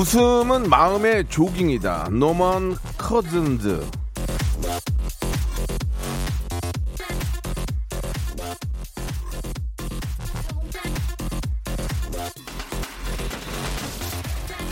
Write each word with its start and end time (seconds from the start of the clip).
웃음은 0.00 0.70
마음의 0.70 1.26
조깅이다 1.28 2.08
노먼 2.10 2.74
커즌즈 2.96 3.84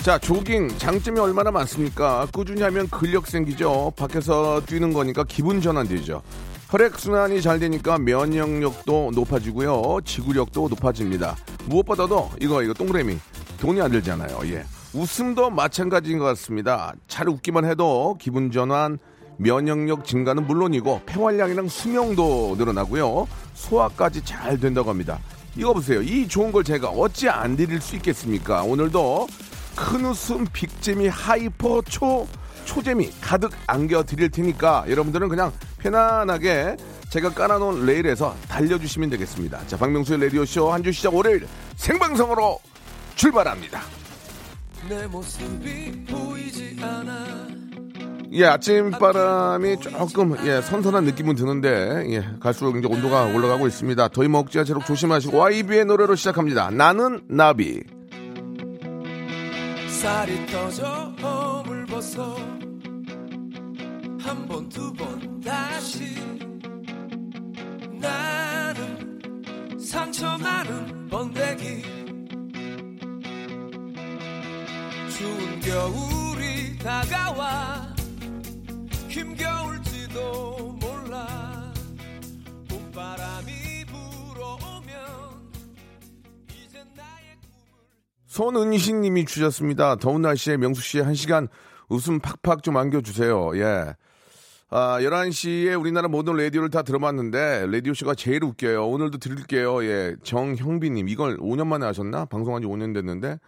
자, 0.00 0.16
조깅 0.16 0.68
장점이 0.78 1.20
얼마나 1.20 1.50
많습니까? 1.50 2.26
꾸준히 2.32 2.62
하면 2.62 2.88
근력 2.88 3.26
생기죠. 3.26 3.92
밖에서 3.98 4.62
뛰는 4.64 4.94
거니까 4.94 5.24
기분 5.24 5.60
전환되죠. 5.60 6.22
혈액 6.70 6.98
순환이 6.98 7.42
잘 7.42 7.58
되니까 7.58 7.98
면역력도 7.98 9.10
높아지고요. 9.14 9.98
지구력도 10.06 10.68
높아집니다. 10.70 11.36
무엇보다도 11.66 12.30
이거 12.40 12.62
이거 12.62 12.72
동그라미 12.72 13.18
돈이 13.60 13.82
안 13.82 13.90
들잖아요. 13.90 14.40
예. 14.44 14.64
웃음도 14.94 15.50
마찬가지인 15.50 16.18
것 16.18 16.24
같습니다. 16.26 16.94
잘 17.06 17.28
웃기만 17.28 17.64
해도 17.64 18.16
기분 18.20 18.50
전환, 18.50 18.98
면역력 19.36 20.04
증가는 20.04 20.44
물론이고 20.46 21.02
폐활량이랑 21.06 21.68
수명도 21.68 22.56
늘어나고요. 22.58 23.28
소화까지 23.54 24.24
잘 24.24 24.58
된다고 24.58 24.90
합니다. 24.90 25.18
이거 25.56 25.72
보세요. 25.74 26.00
이 26.02 26.26
좋은 26.26 26.50
걸 26.52 26.64
제가 26.64 26.88
어찌 26.88 27.28
안 27.28 27.56
드릴 27.56 27.80
수 27.80 27.96
있겠습니까? 27.96 28.62
오늘도 28.62 29.26
큰 29.76 30.04
웃음 30.06 30.46
빅재미 30.52 31.08
hyper 31.08 31.82
초 31.82 32.26
초재미 32.64 33.10
가득 33.20 33.52
안겨 33.66 34.02
드릴 34.02 34.30
테니까 34.30 34.84
여러분들은 34.88 35.28
그냥 35.28 35.52
편안하게 35.78 36.76
제가 37.08 37.30
깔아놓은 37.30 37.86
레일에서 37.86 38.34
달려주시면 38.48 39.08
되겠습니다. 39.10 39.66
자, 39.66 39.76
박명수의 39.76 40.20
라디오쇼 40.24 40.72
한 40.72 40.82
주 40.82 40.92
시작 40.92 41.14
월요일 41.14 41.46
생방송으로 41.76 42.58
출발합니다. 43.14 43.80
예, 48.30 48.44
아침 48.44 48.90
바람이 48.90 49.80
조금 49.80 50.36
예, 50.46 50.60
선선한 50.60 51.04
느낌은 51.04 51.34
드는데 51.34 52.04
예, 52.10 52.28
갈수록 52.40 52.76
이제 52.76 52.86
온도가 52.86 53.24
올라가고 53.26 53.66
있습니다. 53.66 54.08
더위 54.08 54.28
먹지 54.28 54.58
않도록 54.58 54.84
조심하시고 54.86 55.36
YB의 55.38 55.86
노래로 55.86 56.14
시작합니다. 56.14 56.70
나는 56.70 57.20
나비. 57.28 57.82
쌀이 59.88 60.46
터져 60.46 60.84
허물 61.22 61.86
벗어 61.86 62.36
한 64.20 64.46
번 64.46 64.68
두 64.68 64.92
번 64.94 65.40
다시 65.40 66.04
나는 67.92 69.78
상처 69.80 70.36
많은 70.38 71.08
번데기 71.08 71.82
추운 75.18 75.58
겨울이 75.58 76.78
다가와 76.78 77.92
힘겨울지도 79.08 80.78
몰라 80.80 81.72
봄바람이 82.68 83.52
불어오면 83.86 84.92
이제 86.50 86.78
나의 86.96 87.36
손은신 88.26 89.00
님이 89.00 89.24
주셨습니다. 89.24 89.96
더운 89.96 90.22
날씨에 90.22 90.56
명수 90.56 90.82
씨의 90.82 91.02
한 91.02 91.14
시간 91.14 91.48
웃음 91.88 92.20
팍팍 92.20 92.62
좀 92.62 92.76
안겨주세요. 92.76 93.58
예. 93.58 93.96
아, 94.70 95.00
11시에 95.00 95.80
우리나라 95.80 96.06
모든 96.06 96.36
라디오를 96.36 96.68
다 96.70 96.82
들어봤는데, 96.82 97.66
라디오쇼가 97.72 98.14
제일 98.14 98.44
웃겨요. 98.44 98.86
오늘도 98.86 99.16
드릴게요. 99.18 99.82
예. 99.82 100.14
정형비님. 100.22 101.08
이걸 101.08 101.38
5년 101.38 101.66
만에 101.66 101.86
하셨나? 101.86 102.26
방송한 102.26 102.60
지 102.60 102.68
5년 102.68 102.92
됐는데. 102.92 103.38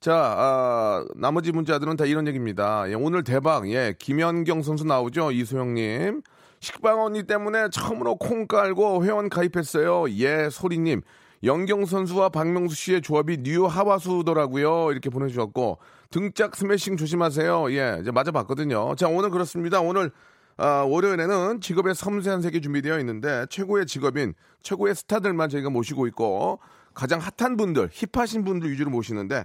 자, 0.00 0.14
아, 0.14 1.04
나머지 1.16 1.52
문자들은 1.52 1.96
다 1.96 2.04
이런 2.04 2.26
얘기입니다. 2.28 2.88
예, 2.88 2.94
오늘 2.94 3.24
대박. 3.24 3.68
예. 3.70 3.94
김연경 3.98 4.62
선수 4.62 4.84
나오죠? 4.84 5.32
이소영님. 5.32 6.22
식빵 6.60 7.00
언니 7.00 7.24
때문에 7.24 7.68
처음으로 7.70 8.16
콩 8.16 8.46
깔고 8.46 9.04
회원 9.04 9.28
가입했어요. 9.28 10.10
예, 10.18 10.48
소리님. 10.50 11.02
연경 11.44 11.84
선수와 11.84 12.30
박명수 12.30 12.74
씨의 12.74 13.02
조합이 13.02 13.38
new 13.42 13.66
하와수더라고요. 13.66 14.90
이렇게 14.90 15.10
보내주셨고 15.10 15.78
등짝 16.10 16.56
스매싱 16.56 16.96
조심하세요. 16.96 17.72
예, 17.72 17.98
이제 18.00 18.10
맞아봤거든요. 18.10 18.94
자, 18.96 19.08
오늘 19.08 19.30
그렇습니다. 19.30 19.80
오늘 19.80 20.10
아, 20.56 20.84
월요일에는 20.88 21.60
직업의 21.60 21.94
섬세한 21.94 22.40
세계 22.40 22.60
준비되어 22.60 22.98
있는데 23.00 23.44
최고의 23.50 23.86
직업인 23.86 24.34
최고의 24.62 24.94
스타들만 24.94 25.50
저희가 25.50 25.68
모시고 25.68 26.06
있고 26.06 26.60
가장 26.94 27.20
핫한 27.20 27.58
분들, 27.58 27.90
힙하신 27.92 28.44
분들 28.44 28.70
위주로 28.70 28.90
모시는데 28.90 29.44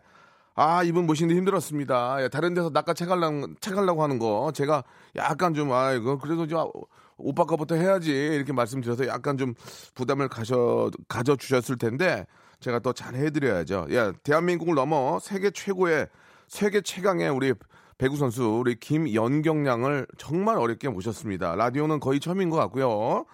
아, 0.64 0.84
이분 0.84 1.08
모시는데 1.08 1.36
힘들었습니다. 1.38 2.22
예, 2.22 2.30
다른 2.30 2.54
데서 2.54 2.70
낚아 2.70 2.94
채가려고, 2.94 3.48
채가려고 3.62 4.04
하는 4.04 4.20
거 4.20 4.52
제가 4.54 4.84
약간 5.16 5.56
좀 5.56 5.72
아, 5.72 5.92
이거 5.94 6.20
그래도 6.20 6.46
좀 6.46 6.70
오빠 7.18 7.46
거부터 7.46 7.74
해야지 7.74 8.12
이렇게 8.12 8.54
말씀드려서 8.54 9.08
약간 9.08 9.40
좀 9.40 9.56
부담을 9.96 10.28
가져 10.28 10.92
가져 11.08 11.36
주셨을 11.36 11.80
텐데 11.80 12.28
제가 12.60 12.78
또잘 12.78 13.16
해드려야죠. 13.16 13.88
예, 13.90 14.12
대한민국을 14.22 14.76
넘어 14.76 15.18
세계 15.20 15.50
최고의 15.50 16.08
세계 16.48 16.82
최강의 16.82 17.30
우리 17.30 17.56
배구 17.98 18.16
선수 18.18 18.44
우리 18.44 18.80
김연경 18.80 19.66
양을 19.66 20.06
정말 20.20 20.60
어렵게 20.60 20.90
모셨습니다. 20.90 21.56
라디오는 21.56 22.00
거의 22.00 22.20
처음인 22.20 22.52
것 22.52 22.58
같고요. 22.58 23.26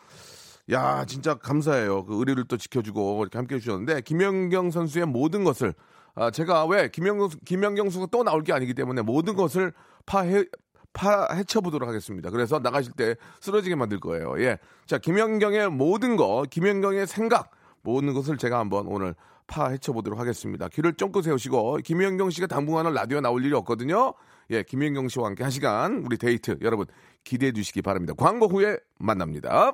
야, 0.72 1.04
진짜 1.04 1.34
감사해요. 1.34 2.06
그 2.06 2.20
의리를 2.20 2.46
또 2.46 2.56
지켜주고 2.56 3.22
이렇게 3.22 3.38
함께 3.38 3.56
해주셨는데 3.56 4.02
김연경 4.02 4.72
선수의 4.72 5.08
모든 5.08 5.44
것을 5.44 5.74
아, 6.18 6.32
제가 6.32 6.66
왜 6.66 6.90
김연경 6.90 7.30
김연경 7.46 7.86
선수가 7.86 8.08
또 8.12 8.24
나올 8.24 8.44
게 8.44 8.52
아니기 8.52 8.74
때문에 8.74 9.04
모든 9.04 9.36
것을 9.36 9.72
파해 10.08 10.46
파헤쳐 10.94 11.62
보도록 11.62 11.88
하겠습니다. 11.88 12.32
그래서 12.32 12.58
나가실 12.58 12.94
때 12.94 13.16
쓰러지게 13.40 13.76
만들 13.76 14.00
거예요. 14.00 14.34
예. 14.42 14.58
자, 14.88 14.98
김연경의 14.98 15.70
모든 15.70 16.16
거, 16.16 16.44
김연경의 16.50 17.06
생각, 17.06 17.52
모든 17.84 18.14
것을 18.14 18.38
제가 18.38 18.58
한번 18.58 18.88
오늘 18.88 19.14
파헤쳐 19.46 19.94
보도록 19.94 20.20
하겠습니다. 20.20 20.68
귀를 20.70 20.94
쫑긋 20.94 21.24
세우시고, 21.24 21.78
김연경 21.84 22.32
씨가 22.32 22.48
당분간은 22.48 22.94
라디오 22.94 23.22
나올 23.22 23.46
일이 23.46 23.54
없거든요. 23.54 24.16
예, 24.50 24.64
김연경 24.64 25.08
씨와 25.08 25.28
함께 25.28 25.44
한 25.44 25.52
시간, 25.52 26.04
우리 26.04 26.18
데이트, 26.18 26.58
여러분, 26.62 26.88
기대해 27.24 27.52
주시기 27.52 27.84
바랍니다. 27.84 28.16
광고 28.18 28.48
후에 28.48 28.80
만납니다. 28.98 29.74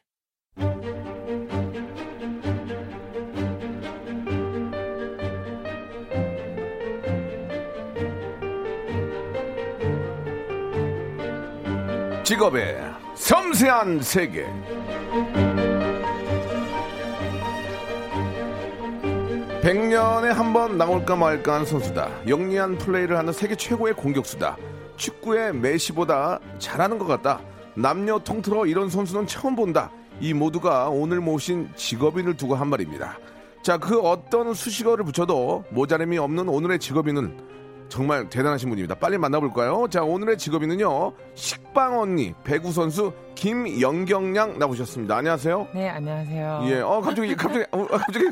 직업의 12.31 12.77
섬세한 13.15 13.99
세계. 13.99 14.45
백년에 19.61 20.29
한 20.29 20.53
번 20.53 20.77
나올까 20.77 21.17
말까 21.17 21.55
한 21.55 21.65
선수다. 21.65 22.09
영리한 22.29 22.77
플레이를 22.77 23.17
하는 23.17 23.33
세계 23.33 23.55
최고의 23.55 23.95
공격수다. 23.95 24.55
축구의 24.95 25.53
메시보다 25.55 26.39
잘하는 26.57 26.97
것 26.97 27.05
같다. 27.05 27.41
남녀 27.75 28.17
통틀어 28.19 28.65
이런 28.65 28.89
선수는 28.89 29.27
처음 29.27 29.57
본다. 29.57 29.91
이 30.21 30.33
모두가 30.33 30.87
오늘 30.87 31.19
모신 31.19 31.69
직업인을 31.75 32.37
두고 32.37 32.55
한 32.55 32.69
말입니다. 32.69 33.17
자, 33.61 33.77
그 33.77 33.99
어떤 33.99 34.53
수식어를 34.53 35.03
붙여도 35.03 35.65
모자람이 35.71 36.17
없는 36.17 36.47
오늘의 36.47 36.79
직업인은 36.79 37.51
정말 37.91 38.29
대단하신 38.29 38.69
분입니다. 38.69 38.95
빨리 38.95 39.17
만나볼까요? 39.17 39.85
자, 39.89 40.01
오늘의 40.01 40.37
직업인은요. 40.37 41.11
식빵 41.35 41.99
언니, 41.99 42.33
배구 42.45 42.71
선수 42.71 43.11
김영경 43.35 44.33
양 44.37 44.57
나오셨습니다. 44.57 45.17
안녕하세요. 45.17 45.67
네, 45.73 45.89
안녕하세요. 45.89 46.61
예, 46.67 46.79
어, 46.79 47.01
갑자기, 47.01 47.35
갑자기, 47.35 47.65
어, 47.71 47.85
갑자기, 47.87 48.29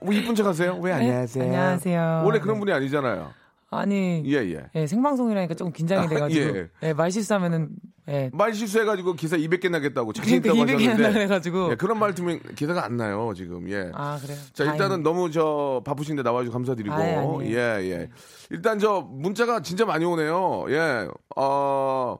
뭐 0.00 0.14
이쁜 0.14 0.34
척 0.34 0.46
하세요? 0.46 0.74
왜 0.80 0.92
네, 0.92 1.00
안녕하세요? 1.00 1.44
안녕하세요. 1.44 2.22
원래 2.24 2.40
그런 2.40 2.54
네. 2.54 2.60
분이 2.60 2.72
아니잖아요. 2.72 3.30
아니, 3.70 4.22
예, 4.24 4.36
예. 4.54 4.70
예, 4.74 4.86
생방송이라니까 4.86 5.54
조금 5.54 5.72
긴장이 5.72 6.06
아, 6.06 6.08
돼가지고, 6.08 6.56
예. 6.56 6.68
예, 6.84 6.92
말 6.94 7.10
실수하면은, 7.10 7.68
예, 8.08 8.30
말 8.32 8.54
실수해가지고 8.54 9.12
기사 9.12 9.36
200개 9.36 9.70
나겠다고 9.70 10.14
자신 10.14 10.40
그러니까 10.40 10.64
있다고 10.64 10.64
200개 10.64 10.74
하셨는데. 10.86 11.02
한다 11.04 11.12
그래가지고. 11.18 11.70
예, 11.72 11.74
그런 11.76 11.98
말 11.98 12.14
들으면 12.14 12.40
기사가 12.54 12.82
안 12.86 12.96
나요, 12.96 13.32
지금. 13.36 13.68
예. 13.68 13.90
아, 13.92 14.18
그래요? 14.22 14.38
자, 14.54 14.64
일단은 14.64 14.78
다행이네. 14.78 15.02
너무 15.02 15.30
저 15.30 15.82
바쁘신데 15.84 16.22
나와주셔서 16.22 16.52
감사드리고. 16.54 16.94
아니에요. 16.94 17.40
예, 17.42 17.56
예. 17.90 18.08
일단 18.48 18.78
저 18.78 19.02
문자가 19.02 19.60
진짜 19.60 19.84
많이 19.84 20.06
오네요. 20.06 20.64
예. 20.70 21.06
어, 21.36 22.16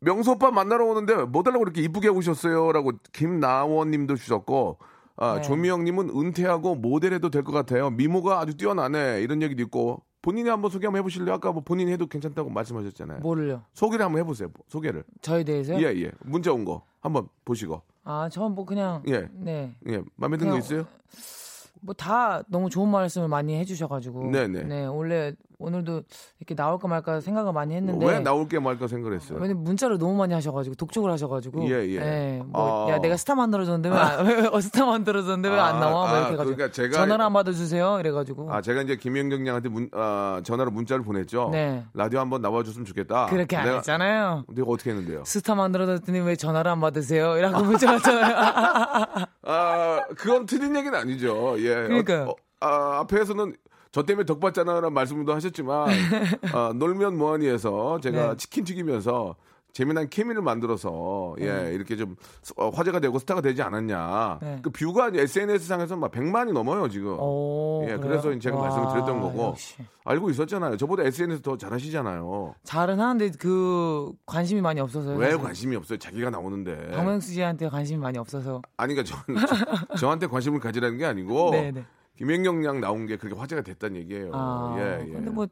명수 0.00 0.30
오빠 0.30 0.50
만나러 0.50 0.86
오는데 0.86 1.14
뭐 1.24 1.42
달라고 1.42 1.64
이렇게 1.64 1.82
이쁘게 1.82 2.08
오셨어요? 2.08 2.72
라고 2.72 2.92
김나원 3.12 3.90
님도 3.90 4.16
주셨고, 4.16 4.78
아, 5.16 5.34
네. 5.36 5.42
조미영 5.42 5.84
님은 5.84 6.08
은퇴하고 6.08 6.76
모델해도 6.76 7.28
될 7.28 7.42
것 7.42 7.52
같아요. 7.52 7.90
미모가 7.90 8.40
아주 8.40 8.56
뛰어나네. 8.56 9.20
이런 9.20 9.42
얘기도 9.42 9.62
있고. 9.64 10.02
본인이 10.20 10.48
한번 10.48 10.70
소개 10.70 10.86
한번 10.86 10.98
해보실래요? 11.00 11.34
아까 11.34 11.52
뭐 11.52 11.62
본인이 11.62 11.92
해도 11.92 12.06
괜찮다고 12.06 12.50
말씀하셨잖아요. 12.50 13.20
뭐를요? 13.20 13.62
소개를 13.72 14.04
한번 14.04 14.20
해보세요. 14.20 14.50
소개를. 14.68 15.04
저에 15.22 15.44
대해서요? 15.44 15.78
예, 15.78 15.94
예. 16.02 16.10
문자 16.20 16.52
온 16.52 16.64
거. 16.64 16.82
한번 17.00 17.28
보시고. 17.44 17.82
아, 18.04 18.28
저는 18.30 18.52
뭐 18.52 18.64
그냥, 18.64 19.02
예. 19.08 19.28
네. 19.32 19.74
예. 19.88 20.02
마음에 20.16 20.36
드는 20.36 20.52
거 20.52 20.56
그냥 20.56 20.58
있어요? 20.58 20.86
뭐 21.80 21.94
다 21.94 22.42
너무 22.48 22.68
좋은 22.68 22.88
말씀을 22.88 23.28
많이 23.28 23.54
해주셔가지고. 23.58 24.30
네네. 24.32 24.64
네, 24.64 24.86
원래 24.86 25.32
오늘도 25.60 26.02
이렇게 26.38 26.54
나올까 26.54 26.86
말까 26.86 27.20
생각을 27.20 27.52
많이 27.52 27.74
했는데. 27.74 28.06
왜 28.06 28.20
나올까 28.20 28.60
말까 28.60 28.86
생각을 28.86 29.16
했어요. 29.16 29.38
왜냐면 29.40 29.64
문자를 29.64 29.98
너무 29.98 30.14
많이 30.14 30.32
하셔가지고 30.32 30.76
독촉을 30.76 31.10
하셔가지고 31.10 31.68
예, 31.68 31.84
예. 31.96 32.42
뭐, 32.46 32.88
아. 32.88 32.92
야 32.92 32.98
내가 33.00 33.16
스타 33.16 33.34
만들어줬는데 33.34 33.88
왜, 33.88 33.96
안- 33.96 34.26
왜 34.26 34.46
어, 34.52 34.60
스타 34.60 34.86
만들어줬는데 34.86 35.48
왜안 35.48 35.76
아, 35.76 35.80
나와? 35.80 35.90
뭐 35.90 36.06
아, 36.06 36.18
이렇게 36.18 36.32
해가지고 36.34 36.56
그러니까 36.56 36.82
제가- 36.82 36.92
전화를 36.92 37.24
안 37.24 37.32
받아주세요 37.32 37.98
이래가지고 38.00 38.52
아, 38.52 38.62
제가 38.62 38.82
이제 38.82 38.94
김연경 38.96 39.46
양한테 39.48 39.68
문, 39.68 39.88
아, 39.92 40.40
전화로 40.44 40.70
문자를 40.70 41.02
보냈죠. 41.04 41.48
네. 41.50 41.84
라디오 41.92 42.20
한번 42.20 42.40
나와줬으면 42.40 42.84
좋겠다. 42.86 43.26
그렇게 43.26 43.56
안 43.56 43.64
내가, 43.64 43.76
했잖아요. 43.78 44.44
내가 44.48 44.70
어떻게 44.70 44.90
했는데요? 44.90 45.24
스타 45.24 45.56
만들어줬더니 45.56 46.20
왜 46.20 46.36
전화를 46.36 46.70
안 46.70 46.80
받으세요? 46.80 47.36
이라고 47.36 47.64
문자 47.64 47.90
왔잖아요. 47.92 48.36
아, 49.42 50.00
그건 50.16 50.46
틀린 50.46 50.76
얘기는 50.76 50.96
아니죠. 50.96 51.56
예. 51.58 51.74
그러니까요. 51.74 52.26
어, 52.28 52.30
어, 52.30 52.34
아, 52.60 52.98
앞에서는 53.00 53.54
저 53.90 54.02
때문에 54.02 54.26
덕받잖아라는 54.26 54.92
말씀도 54.92 55.34
하셨지만, 55.34 55.88
아, 56.52 56.72
놀면 56.76 57.16
뭐하니에서 57.16 58.00
제가 58.00 58.30
네. 58.30 58.36
치킨 58.36 58.64
튀기면서 58.64 59.36
재미난 59.72 60.08
케미를 60.08 60.42
만들어서 60.42 61.36
예 61.40 61.72
이렇게 61.74 61.94
좀 61.94 62.16
어, 62.56 62.70
화제가 62.70 63.00
되고 63.00 63.18
스타가 63.18 63.40
되지 63.40 63.62
않았냐 63.62 64.38
네. 64.40 64.58
그 64.62 64.70
뷰가 64.70 65.10
SNS 65.14 65.66
상에서 65.68 65.94
막 65.94 66.10
100만이 66.10 66.52
넘어요 66.52 66.88
지금 66.88 67.16
오, 67.20 67.82
예 67.84 67.96
그래요? 67.96 68.20
그래서 68.20 68.38
제가 68.38 68.56
와, 68.56 68.62
말씀을 68.62 68.88
드렸던 68.88 69.20
거고 69.20 69.42
역시. 69.48 69.76
알고 70.04 70.30
있었잖아요 70.30 70.78
저보다 70.78 71.04
SNS 71.04 71.42
더 71.42 71.56
잘하시잖아요 71.56 72.54
잘은 72.64 72.98
하는데 72.98 73.30
그 73.38 74.10
관심이 74.26 74.60
많이 74.62 74.80
없어서요. 74.80 75.16
왜 75.16 75.26
사실. 75.26 75.42
관심이 75.42 75.76
없어요 75.76 75.98
자기가 75.98 76.30
나오는데 76.30 76.90
박명수 76.92 77.30
씨한테 77.32 77.68
관심이 77.68 78.00
많이 78.00 78.18
없어서. 78.18 78.62
아니 78.78 78.94
그러니까 78.94 79.16
저, 79.28 79.96
저, 79.96 80.10
한테 80.10 80.26
관심을 80.26 80.60
가지라는 80.60 80.96
게 80.98 81.04
아니고 81.04 81.50
네네. 81.52 81.84
김연경 82.18 82.64
양 82.64 82.80
나온 82.80 83.06
게 83.06 83.16
그렇게 83.16 83.38
화제가 83.38 83.62
됐다는 83.62 83.96
얘기예요 84.00 84.30
아, 84.34 84.74
예, 84.78 85.04
예. 85.08 85.12
근데 85.12 85.30
뭐 85.30 85.46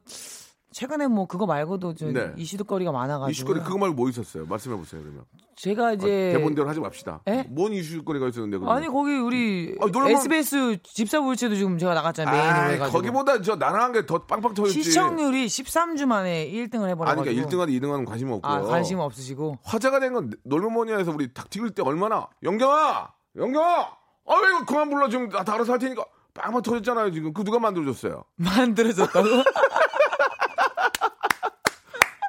최근에 0.73 1.07
뭐 1.07 1.25
그거 1.27 1.45
말고도 1.45 1.93
저 1.95 2.11
네. 2.11 2.33
이슈거리가 2.35 2.91
많아가지고. 2.91 3.31
이슈거리 3.31 3.61
그거 3.61 3.77
말고 3.77 3.95
뭐 3.95 4.09
있었어요 4.09 4.45
말씀해 4.45 4.75
보세요 4.75 5.01
그러면 5.01 5.23
제가 5.55 5.93
이제 5.93 6.05
어, 6.35 6.37
대본대로 6.37 6.67
하지 6.69 6.79
맙시다 6.81 7.21
에? 7.25 7.43
뭔 7.49 7.71
이슈거리가 7.73 8.27
있었는데 8.27 8.57
그러면? 8.57 8.77
아니 8.77 8.87
거기 8.87 9.13
우리 9.17 9.75
아, 9.81 9.87
놀라운- 9.87 10.11
SBS 10.17 10.77
집사부일체도 10.83 11.55
지금 11.55 11.77
제가 11.79 11.93
나갔잖아요 11.95 12.35
메인으로 12.35 12.59
아이, 12.59 12.73
해가지고 12.75 12.97
거기보다 12.97 13.41
저 13.41 13.55
나랑한 13.55 13.93
게더 13.93 14.25
빵빵 14.27 14.53
터졌지. 14.53 14.83
시청률이 14.83 15.47
13주 15.47 16.05
만에 16.05 16.51
1등을 16.51 16.81
아니 16.83 16.91
해버려가지고 16.91 17.23
그러니까 17.23 17.47
1등하는 17.49 17.69
2등하는 17.81 18.05
관심 18.05 18.31
없고요. 18.31 18.51
아, 18.53 18.61
관심 18.61 18.99
없으시고 18.99 19.59
화제가 19.63 19.99
된 20.01 20.13
건 20.13 20.31
놀면뭐니에서 20.43 21.11
우리 21.11 21.33
닭 21.33 21.49
튀길 21.49 21.71
때 21.71 21.81
얼마나 21.81 22.27
영경아, 22.43 23.13
영경아, 23.37 23.87
아왜 24.27 24.49
이거 24.49 24.65
그만 24.65 24.89
불러 24.89 25.09
지금 25.09 25.29
나 25.29 25.39
알아서 25.47 25.71
할 25.71 25.79
테니까 25.79 26.03
빵빵 26.37 26.61
터졌잖아요 26.61 27.11
지금. 27.11 27.33
그 27.33 27.43
누가 27.43 27.59
만들어줬어요? 27.59 28.23
만들어졌다고? 28.37 29.27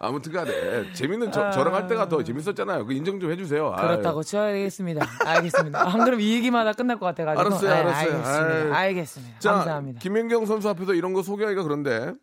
아무튼 0.00 0.32
간에 0.32 0.92
재밌는 0.92 1.32
저, 1.32 1.50
저랑 1.50 1.74
할 1.74 1.88
때가 1.88 2.08
더 2.08 2.22
재밌었잖아요. 2.22 2.86
그 2.86 2.92
인정 2.92 3.18
좀 3.18 3.32
해주세요. 3.32 3.72
그렇다고 3.76 4.22
쳐야겠습니다. 4.22 5.04
알겠습니다. 5.26 5.88
안 5.88 6.04
그럼 6.04 6.20
이 6.20 6.34
얘기마다 6.34 6.72
끝날 6.72 7.00
것 7.00 7.06
같아가지고. 7.06 7.40
알았어요, 7.40 7.70
네, 7.70 7.76
알았어요. 7.76 8.14
알겠습니다. 8.14 8.38
아유. 8.38 8.72
알겠습니다. 8.74 9.38
자, 9.40 9.52
감사합니다. 9.54 9.98
김연경 10.00 10.46
선수 10.46 10.68
앞에서 10.68 10.94
이런 10.94 11.14
거 11.14 11.22
소개하기가 11.24 11.64
그런데 11.64 12.14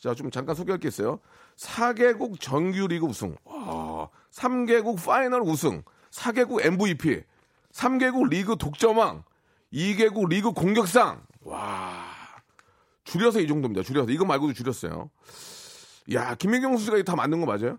자, 0.00 0.14
좀 0.14 0.30
잠깐 0.30 0.54
소개할 0.54 0.78
게 0.78 0.86
있어요. 0.86 1.18
4개국 1.56 2.40
정규리그 2.40 3.06
우승, 3.06 3.34
와, 3.44 4.08
3개국 4.32 5.04
final 5.04 5.40
우승, 5.42 5.82
4개국 6.12 6.64
MVP, 6.64 7.22
3개국 7.72 8.28
리그 8.28 8.56
득점왕, 8.56 9.24
2개국 9.72 10.28
리그 10.28 10.52
공격상. 10.52 11.20
와. 11.44 12.04
줄여서 13.04 13.40
이 13.40 13.46
정도입니다. 13.46 13.82
줄여서. 13.82 14.10
이거 14.10 14.24
말고도 14.24 14.52
줄였어요. 14.54 15.10
야, 16.12 16.34
김연경 16.34 16.76
선수가 16.76 17.02
다 17.02 17.16
만든 17.16 17.40
거 17.40 17.46
맞아요? 17.46 17.78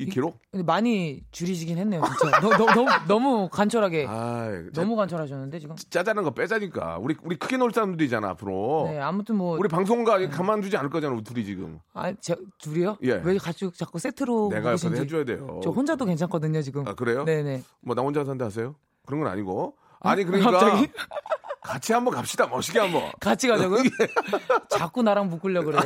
이 0.00 0.06
기록? 0.06 0.38
근데 0.52 0.62
많이 0.64 1.24
줄이시긴 1.32 1.76
했네요, 1.78 2.00
진짜. 2.20 2.38
너, 2.40 2.50
너, 2.56 2.66
너무, 2.72 2.88
너무 3.08 3.48
간결하게. 3.48 4.06
아, 4.08 4.48
너무 4.72 4.94
간철하셨는데, 4.94 5.58
지금? 5.58 5.74
짜자는 5.90 6.22
거 6.22 6.30
빼자니까. 6.30 6.98
우리 7.00 7.16
우리 7.24 7.34
크게 7.36 7.56
놀 7.56 7.72
사람들이잖아, 7.72 8.28
앞으로. 8.30 8.86
네, 8.92 9.00
아무튼 9.00 9.34
뭐. 9.36 9.58
우리 9.58 9.68
방송가 9.68 10.28
가만두지 10.28 10.76
않을 10.76 10.90
거잖아, 10.90 11.14
우리 11.14 11.24
둘이 11.24 11.44
지금. 11.44 11.80
아, 11.94 12.12
제, 12.20 12.36
둘이요? 12.58 12.98
예. 13.02 13.14
왜 13.24 13.38
같이 13.38 13.68
자꾸 13.74 13.98
세트로. 13.98 14.50
내가 14.52 14.68
옆에서 14.70 14.88
보시는지. 14.88 15.16
해줘야 15.16 15.24
돼요. 15.24 15.60
저 15.64 15.70
혼자도 15.70 16.04
괜찮거든요, 16.04 16.62
지금. 16.62 16.86
아, 16.86 16.94
그래요? 16.94 17.24
네 17.24 17.42
네. 17.42 17.62
뭐 17.80 17.96
나 17.96 18.02
혼자 18.02 18.24
산다 18.24 18.44
하세요? 18.44 18.76
그런 19.04 19.20
건 19.22 19.32
아니고. 19.32 19.74
아니 20.00 20.22
그러니까 20.22 20.52
갑자기? 20.52 20.92
같이 21.68 21.92
한번 21.92 22.14
갑시다. 22.14 22.46
멋있게 22.46 22.78
한번. 22.78 23.10
같이 23.20 23.46
가자고요? 23.48 23.82
자꾸 24.70 25.02
나랑 25.02 25.28
묶으려 25.28 25.62
그래. 25.62 25.78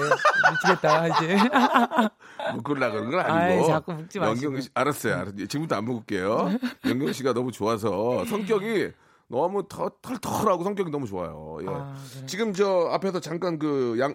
미치겠다, 0.53 1.09
이제. 1.09 1.37
묶으려 2.55 2.91
그런 2.93 3.11
건 3.11 3.21
아이, 3.21 3.53
아니고. 3.55 3.67
자꾸 3.67 3.93
묶지 3.95 4.19
마시고. 4.21 4.47
영경 4.47 4.61
씨 4.61 4.69
알았어요. 4.75 5.15
알았어요. 5.15 5.37
지금부터 5.49 5.77
안 5.77 5.85
묶을게요. 5.85 6.51
영경 6.87 7.13
씨가 7.13 7.33
너무 7.33 7.51
좋아서 7.51 8.25
성격이 8.27 8.91
너무 9.29 9.67
터, 9.69 9.91
털털하고 10.03 10.63
성격이 10.63 10.91
너무 10.91 11.07
좋아요. 11.07 11.59
예. 11.63 11.67
아, 11.69 11.95
그래. 12.15 12.27
지금 12.27 12.53
저 12.53 12.89
앞에서 12.93 13.19
잠깐 13.21 13.59
그 13.59 13.97
양 13.99 14.15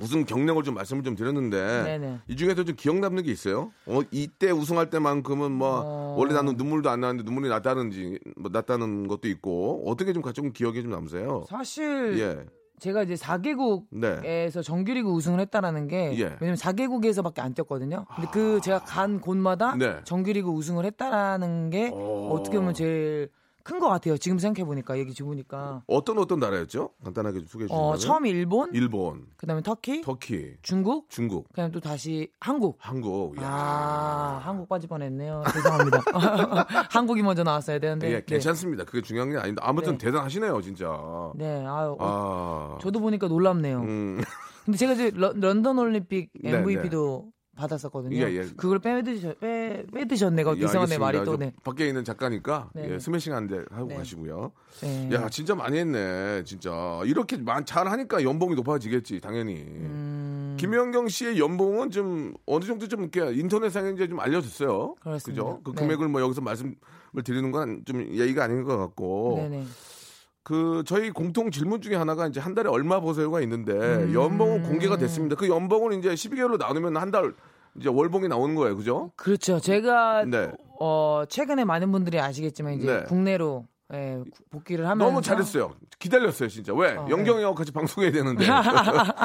우승 0.00 0.24
경력을 0.24 0.62
좀 0.62 0.74
말씀을 0.74 1.02
좀 1.02 1.14
드렸는데 1.14 1.82
네네. 1.84 2.20
이 2.28 2.36
중에서 2.36 2.64
좀 2.64 2.76
기억 2.76 2.98
남는 2.98 3.22
게 3.22 3.30
있어요? 3.32 3.72
어, 3.86 4.00
이때 4.10 4.50
우승할 4.50 4.90
때만큼은 4.90 5.52
뭐 5.52 5.82
어. 5.84 6.16
원래 6.18 6.34
나는 6.34 6.56
눈물도 6.56 6.90
안 6.90 7.00
나는데 7.00 7.24
눈물이 7.24 7.48
났다는지 7.48 8.18
뭐 8.36 8.50
났다는 8.52 9.08
것도 9.08 9.28
있고 9.28 9.84
어떻게 9.86 10.12
좀 10.12 10.22
가끔 10.22 10.52
기억이 10.52 10.82
좀 10.82 10.90
남으세요? 10.90 11.44
사실. 11.48 12.18
예. 12.18 12.44
제가 12.78 13.04
이제 13.04 13.14
4개국에서 13.14 14.62
정규리그 14.62 15.08
우승을 15.08 15.40
했다라는 15.40 15.88
게 15.88 16.10
네. 16.10 16.18
예. 16.18 16.36
왜냐면 16.40 16.56
4개국에서밖에 16.56 17.40
안 17.40 17.54
뛰었거든요. 17.54 18.04
근데 18.14 18.28
그 18.30 18.60
제가 18.62 18.80
간 18.80 19.18
곳마다 19.20 19.74
네. 19.76 19.96
정규리그 20.04 20.50
우승을 20.50 20.84
했다라는 20.84 21.70
게 21.70 21.88
오. 21.88 22.28
어떻게 22.32 22.58
보면 22.58 22.74
제일 22.74 23.30
큰 23.66 23.80
것 23.80 23.88
같아요. 23.88 24.16
지금 24.16 24.38
생각해 24.38 24.64
보니까 24.64 24.96
얘기 24.96 25.12
들어보니까 25.12 25.82
어떤 25.88 26.18
어떤 26.18 26.38
나라였죠? 26.38 26.90
간단하게 27.02 27.40
좀 27.40 27.48
소개해 27.48 27.66
주시면. 27.66 27.84
어, 27.84 27.96
처음 27.96 28.24
일본, 28.26 28.72
일본, 28.72 29.26
그다음에 29.36 29.60
터키, 29.60 30.02
터키, 30.02 30.54
중국, 30.62 31.10
중국, 31.10 31.48
그다음 31.48 31.72
또 31.72 31.80
다시 31.80 32.30
한국. 32.38 32.76
한국. 32.78 33.36
야. 33.38 33.42
아, 33.44 34.40
한국 34.44 34.68
빠질 34.68 34.88
뻔했네요. 34.88 35.42
죄송합니다. 35.52 36.00
한국이 36.90 37.24
먼저 37.24 37.42
나왔어야 37.42 37.80
되는데. 37.80 38.12
예, 38.12 38.22
괜찮습니다. 38.24 38.84
그게 38.84 39.02
중요한 39.02 39.30
게 39.32 39.36
아닌데 39.36 39.60
아무튼 39.64 39.98
네. 39.98 40.06
대단하시네요, 40.06 40.62
진짜. 40.62 40.86
네, 41.34 41.58
네 41.58 41.66
아유, 41.66 41.96
아. 41.98 42.78
저도 42.80 43.00
보니까 43.00 43.26
놀랍네요. 43.26 43.80
음. 43.80 44.20
근데 44.64 44.78
제가 44.78 44.92
이제 44.92 45.10
러- 45.14 45.32
런던 45.34 45.76
올림픽 45.78 46.30
네, 46.40 46.52
MVP도 46.52 47.32
받았었거든요. 47.56 48.16
예, 48.16 48.32
예. 48.32 48.46
그걸 48.56 48.78
빼드셨, 48.78 49.40
빼, 49.40 49.84
빼드셨네. 49.92 50.44
거 50.44 50.54
예, 50.58 50.64
이상한데 50.64 50.98
말이. 50.98 51.18
또, 51.18 51.24
저 51.24 51.36
네. 51.36 51.52
밖에 51.64 51.88
있는 51.88 52.04
작가니까 52.04 52.70
네, 52.74 52.84
예, 52.84 52.88
네. 52.92 52.98
스매싱 52.98 53.34
한데 53.34 53.64
하고 53.70 53.88
네. 53.88 53.96
가시고요. 53.96 54.52
네. 54.82 55.10
야, 55.14 55.28
진짜 55.28 55.54
많이 55.54 55.78
했네, 55.78 56.44
진짜. 56.44 57.00
이렇게 57.04 57.36
만- 57.38 57.64
잘하니까 57.64 58.22
연봉이 58.22 58.54
높아지겠지, 58.54 59.20
당연히. 59.20 59.54
음, 59.54 60.56
김연경 60.60 61.08
씨의 61.08 61.38
연봉은 61.38 61.90
좀 61.90 62.34
어느 62.46 62.64
정도 62.64 62.86
좀 62.88 63.02
이렇게 63.02 63.32
인터넷상에 63.38 63.90
이제 63.92 64.06
좀 64.08 64.20
알려졌어요. 64.20 64.94
그렇습니다. 65.00 65.42
그죠? 65.42 65.60
그 65.64 65.70
네. 65.72 65.82
금액을 65.82 66.08
뭐 66.08 66.20
여기서 66.20 66.40
말씀을 66.42 66.74
드리는 67.24 67.50
건 67.50 67.82
좀 67.84 68.02
예의가 68.14 68.44
아닌 68.44 68.62
것 68.64 68.76
같고. 68.76 69.34
네네. 69.38 69.64
그 70.46 70.84
저희 70.86 71.10
공통 71.10 71.50
질문 71.50 71.80
중에 71.80 71.96
하나가 71.96 72.28
이제 72.28 72.38
한 72.38 72.54
달에 72.54 72.68
얼마 72.68 73.00
버세요가 73.00 73.40
있는데 73.40 73.72
음. 73.72 74.14
연봉은 74.14 74.62
공개가 74.62 74.96
됐습니다. 74.96 75.34
그 75.34 75.48
연봉은 75.48 75.98
이제 75.98 76.10
12개월로 76.10 76.56
나누면 76.56 76.96
한 76.96 77.10
달 77.10 77.34
이제 77.74 77.88
월봉이 77.88 78.28
나오는 78.28 78.54
거예요. 78.54 78.76
그죠? 78.76 79.10
그렇죠. 79.16 79.58
제가, 79.58 80.24
네. 80.24 80.52
어, 80.80 81.24
최근에 81.28 81.64
많은 81.64 81.90
분들이 81.90 82.20
아시겠지만, 82.20 82.74
이제 82.74 82.86
네. 82.86 83.02
국내로, 83.02 83.66
예, 83.94 84.20
복귀를 84.50 84.88
하면서. 84.88 85.08
너무 85.08 85.22
잘했어요. 85.22 85.72
기다렸어요, 86.00 86.48
진짜. 86.48 86.74
왜? 86.74 86.96
어, 86.96 87.06
연경이하고 87.08 87.54
같이 87.54 87.70
방송해야 87.70 88.10
되는데. 88.10 88.44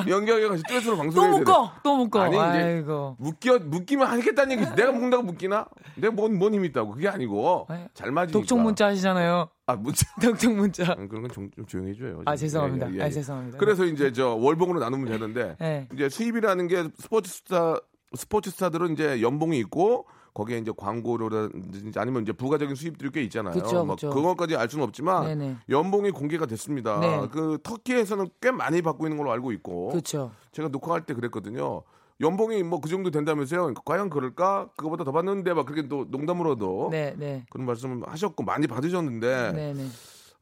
연경이가 0.08 0.50
같이 0.50 0.64
듀엣으로 0.68 0.96
또 0.96 0.98
방송해야 1.02 1.32
되는데. 1.32 1.52
묶어! 1.52 1.72
또 1.84 1.98
묶어! 1.98 2.20
아니, 2.22 2.36
이제 2.36 2.40
아이고. 2.40 3.16
묶여 3.20 3.58
묶이면 3.58 4.08
하겠다는 4.08 4.52
얘기지. 4.58 4.76
내가 4.76 4.92
묶는다고 4.92 5.24
묶이나? 5.24 5.68
내가 5.96 6.14
뭔, 6.14 6.38
뭔 6.38 6.54
힘이 6.54 6.68
있다고. 6.68 6.92
그게 6.92 7.08
아니고 7.08 7.66
아니, 7.70 7.86
잘 7.96 8.12
맞으니까. 8.12 8.38
독촉 8.40 8.60
문자 8.62 8.86
하시잖아요. 8.88 9.50
아, 9.66 9.76
문자. 9.76 10.06
독촉 10.22 10.54
문자. 10.54 10.94
음, 10.94 11.08
그런 11.08 11.24
건좀 11.24 11.50
조용히 11.68 11.92
해줘요. 11.92 12.22
아, 12.26 12.36
좀. 12.36 12.42
죄송합니다. 12.42 12.88
예, 12.90 12.94
예, 12.94 12.98
예, 12.98 13.02
아, 13.02 13.06
예. 13.08 13.10
죄송합니다. 13.12 13.58
그래서 13.58 13.86
이제 13.86 14.12
저 14.12 14.36
월봉으로 14.36 14.80
나누면 14.80 15.08
되는데 15.08 15.56
네. 15.60 15.88
이제 15.94 16.08
수입이라는 16.08 16.68
게 16.68 16.84
스포츠 17.00 17.32
스타 17.32 17.78
스포츠 18.16 18.52
스타들은 18.52 18.94
이제 18.94 19.22
연봉이 19.22 19.58
있고 19.60 20.06
거기에 20.34 20.60
이제 20.60 20.72
광고료라든지 20.76 21.98
아니면 22.00 22.22
이제 22.24 22.32
부가적인 22.32 22.76
수입들이 22.76 23.12
꽤 23.12 23.22
있잖아요. 23.24 23.54
그쵸, 23.54 23.84
막 23.86 23.96
그쵸. 23.96 24.10
그것까지 24.12 24.56
알 24.56 24.70
수는 24.70 24.84
없지만 24.86 25.26
네네. 25.26 25.58
연봉이 25.70 26.12
공개가 26.12 26.46
됐습니다. 26.46 27.00
네. 27.00 27.28
그 27.32 27.58
터키에서는 27.64 28.30
꽤 28.42 28.52
많이 28.52 28.82
받고 28.82 29.06
있는 29.06 29.18
걸로 29.18 29.32
알고 29.32 29.52
있고 29.54 29.90
그렇죠. 29.90 30.32
제가 30.52 30.70
녹화할 30.70 31.06
때 31.06 31.14
그랬거든요. 31.14 31.84
연봉이 32.22 32.62
뭐 32.64 32.80
그 32.80 32.88
정도 32.90 33.10
된다면서요? 33.10 33.74
과연 33.84 34.10
그럴까? 34.10 34.70
그거보다 34.78 35.04
더 35.04 35.12
받는데 35.12 35.54
막 35.54 35.66
그렇게 35.66 35.88
또 35.88 36.06
농담으로도 36.10 36.90
네, 36.92 37.16
네. 37.18 37.46
그런 37.50 37.66
말씀을 37.66 38.08
하셨고 38.08 38.44
많이 38.44 38.68
받으셨는데 38.68 39.52
네, 39.54 39.74
네. 39.74 39.88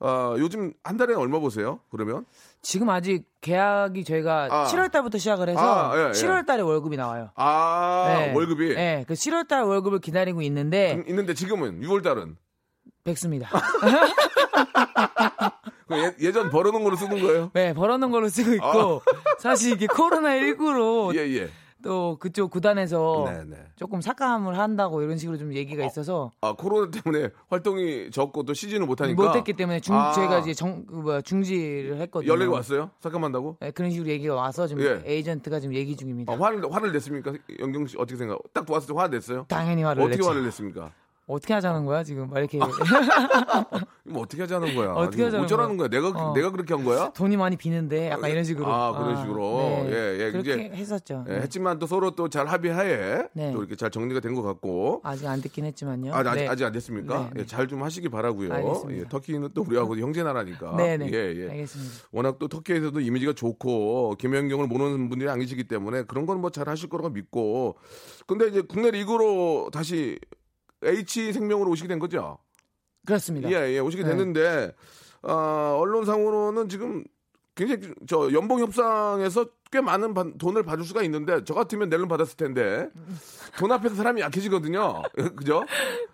어, 0.01 0.35
요즘 0.37 0.71
한 0.83 0.95
달에 0.97 1.13
얼마 1.13 1.39
보세요? 1.39 1.79
그러면 1.91 2.25
지금 2.61 2.89
아직 2.89 3.25
계약이 3.41 4.03
저희가 4.05 4.47
아. 4.49 4.65
7월 4.65 4.91
달부터 4.91 5.17
시작을 5.17 5.49
해서 5.49 5.59
아, 5.59 5.97
예, 5.97 6.07
예. 6.07 6.11
7월 6.11 6.45
달에 6.45 6.61
월급이 6.61 6.95
나와요. 6.95 7.31
아 7.35 8.05
네. 8.07 8.33
월급이 8.33 8.75
네, 8.75 9.03
그 9.07 9.13
7월 9.13 9.47
달 9.47 9.63
월급을 9.63 9.99
기다리고 9.99 10.41
있는데 10.43 10.95
음, 10.95 11.03
있는데 11.07 11.33
지금은 11.33 11.81
6월 11.81 12.03
달은 12.03 12.37
백수입니다. 13.03 13.49
그 15.87 16.13
예, 16.19 16.31
전 16.31 16.49
벌어놓은 16.49 16.83
걸로 16.83 16.95
쓰는 16.95 17.21
거예요? 17.21 17.51
네, 17.53 17.73
벌어놓은 17.73 18.11
걸로 18.11 18.29
쓰고 18.29 18.53
있고 18.53 19.01
사실 19.39 19.73
이게 19.73 19.87
코로나 19.87 20.29
19로 20.29 21.11
아. 21.11 21.15
예 21.15 21.21
예. 21.35 21.49
또 21.83 22.17
그쪽 22.19 22.51
구단에서 22.51 23.25
네네. 23.25 23.55
조금 23.75 24.01
삭감을 24.01 24.57
한다고 24.57 25.01
이런 25.01 25.17
식으로 25.17 25.37
좀 25.37 25.53
얘기가 25.53 25.85
있어서 25.85 26.31
아 26.41 26.53
코로나 26.53 26.91
때문에 26.91 27.29
활동이 27.47 28.11
적고 28.11 28.43
또 28.43 28.53
시즌을 28.53 28.85
못 28.85 28.99
하니까 28.99 29.23
못했기 29.23 29.53
때문에 29.53 29.79
중 29.79 29.95
아. 29.95 30.11
저희가 30.11 30.39
이제 30.39 30.53
정그 30.53 30.93
뭐야 30.95 31.21
중지를 31.21 32.01
했거든요. 32.01 32.31
연락이 32.31 32.51
왔어요? 32.51 32.91
삭감한다고? 32.99 33.57
네, 33.61 33.71
그런 33.71 33.91
식으로 33.91 34.09
얘기가 34.09 34.35
와서 34.35 34.67
지금 34.67 34.83
예. 34.83 35.01
에이전트가 35.05 35.59
지금 35.59 35.75
얘기 35.75 35.95
중입니다. 35.95 36.33
아, 36.33 36.37
화를 36.37 36.61
화를 36.69 36.91
냈습니까? 36.91 37.33
영경 37.59 37.87
씨 37.87 37.95
어떻게 37.97 38.17
생각? 38.17 38.39
딱 38.53 38.65
도왔을 38.65 38.87
때 38.89 38.93
화를 38.95 39.11
냈어요? 39.11 39.45
당연히 39.47 39.83
화를 39.83 40.03
어떻게 40.03 40.17
냈죠. 40.17 40.29
화를 40.29 40.43
냈습니까? 40.43 40.91
어떻게 41.29 41.53
하자는 41.53 41.85
거야 41.85 42.03
지금 42.03 42.27
막 42.29 42.39
이렇게 42.39 42.57
뭐 44.03 44.23
어떻게 44.23 44.41
하자는 44.41 44.73
거야? 44.75 44.93
어떻게 44.93 45.23
하자는 45.25 45.45
어쩌라는 45.45 45.77
거야? 45.77 45.87
내가 45.87 46.07
어. 46.09 46.33
내가 46.33 46.49
그렇게 46.49 46.73
한 46.73 46.83
거야? 46.83 47.11
돈이 47.13 47.37
많이 47.37 47.55
비는데 47.55 48.09
약간 48.09 48.31
이런 48.31 48.43
식으로 48.43 48.65
아, 48.67 48.97
그런 48.97 49.15
식으로. 49.21 49.85
예, 49.85 50.17
예, 50.19 50.31
그렇게 50.31 50.53
이제- 50.53 50.71
했었죠. 50.75 51.23
예, 51.29 51.33
네. 51.33 51.41
했지만 51.41 51.77
또 51.77 51.85
서로 51.85 52.11
또 52.15 52.27
잘 52.29 52.47
합의하에 52.47 53.27
네. 53.33 53.51
또 53.51 53.59
이렇게 53.59 53.75
잘 53.75 53.91
정리가 53.91 54.19
된 54.21 54.33
것 54.35 54.41
같고 54.43 55.01
아직 55.03 55.27
안 55.27 55.41
듣긴 55.41 55.65
했지만요. 55.65 56.13
아, 56.13 56.19
아직, 56.19 56.35
네. 56.35 56.47
아직 56.47 56.63
안 56.65 56.71
됐습니까? 56.71 57.19
네, 57.19 57.29
네. 57.35 57.41
예, 57.41 57.45
잘 57.45 57.67
좀 57.67 57.83
하시기 57.83 58.09
바라고요. 58.09 58.51
알겠습니다. 58.51 58.99
예, 59.01 59.07
터키는 59.07 59.49
또 59.53 59.61
우리하고 59.67 59.95
형제 59.97 60.23
나라니까. 60.23 60.75
네네. 60.77 61.11
예, 61.13 61.35
예. 61.45 61.49
알겠습니다. 61.51 61.93
워낙 62.11 62.39
또 62.39 62.47
터키에서도 62.47 62.99
이미지가 62.99 63.33
좋고 63.33 64.15
김연경을 64.17 64.65
모르는 64.67 65.09
분들이 65.09 65.29
아니시기 65.29 65.65
때문에 65.65 66.03
그런 66.03 66.25
건 66.25 66.39
뭐 66.39 66.49
잘 66.49 66.67
하실 66.69 66.89
거라고 66.89 67.09
믿고. 67.09 67.75
근데 68.25 68.47
이제 68.47 68.61
국내 68.61 68.89
리그로 68.91 69.69
다시 69.71 70.17
H 70.83 71.33
생명으로 71.33 71.69
오시게 71.71 71.87
된 71.87 71.99
거죠? 71.99 72.37
그렇습니다. 73.05 73.49
예, 73.51 73.73
예, 73.73 73.79
오시게 73.79 74.03
네. 74.03 74.09
됐는데 74.09 74.73
어, 75.23 75.77
언론상으로는 75.79 76.69
지금 76.69 77.03
굉장히 77.55 77.93
저 78.07 78.31
연봉 78.31 78.59
협상에서 78.59 79.45
꽤 79.71 79.81
많은 79.81 80.13
바- 80.13 80.25
돈을 80.39 80.63
받을 80.63 80.83
수가 80.85 81.03
있는데 81.03 81.43
저 81.43 81.53
같으면 81.53 81.89
낼름 81.89 82.07
받았을 82.07 82.37
텐데 82.37 82.89
돈 83.57 83.71
앞에서 83.71 83.95
사람이 83.95 84.21
약해지거든요. 84.21 85.03
그죠? 85.35 85.63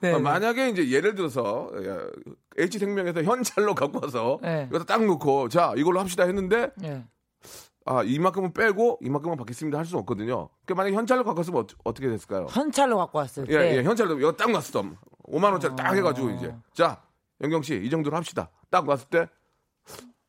네, 0.01 0.12
어, 0.12 0.17
네. 0.17 0.22
만약에 0.24 0.69
이제 0.69 0.89
예를 0.89 1.13
들어서 1.15 1.69
H 2.57 2.79
생명에서 2.79 3.22
현찰로 3.24 3.75
갖고 3.75 4.00
와서 4.01 4.39
네. 4.41 4.67
여기다 4.74 4.86
딱 4.86 5.05
놓고 5.05 5.50
자 5.50 5.74
이걸로 5.77 6.00
합시다 6.00 6.24
했는데 6.24 6.72
예. 6.84 7.05
아 7.88 8.01
이만큼은 8.04 8.51
빼고 8.54 8.98
이만큼만 9.01 9.38
받겠습니다 9.38 9.77
할 9.77 9.86
수는 9.86 10.00
없거든요. 10.01 10.50
그 10.65 10.74
만약에 10.74 10.96
현찰로 10.96 11.24
갖고 11.24 11.39
왔으면 11.39 11.68
어, 11.84 11.94
떻게 11.94 12.08
됐을까요? 12.10 12.48
현찰로 12.50 12.98
갖고 12.98 13.20
왔을 13.20 13.46
예, 13.50 13.58
때 13.58 13.77
예, 13.77 13.84
현찰로 13.84 14.20
여기 14.22 14.38
딱 14.38 14.50
놨어. 14.51 14.84
5만 15.27 15.51
원짜리 15.51 15.75
딱 15.75 15.94
해가지고 15.96 16.32
이제 16.32 16.54
자 16.74 17.01
영경 17.42 17.62
씨 17.62 17.75
이 17.75 17.89
정도로 17.89 18.15
합시다. 18.18 18.50
딱 18.72 18.86
놨을 18.86 19.06
때 19.12 19.30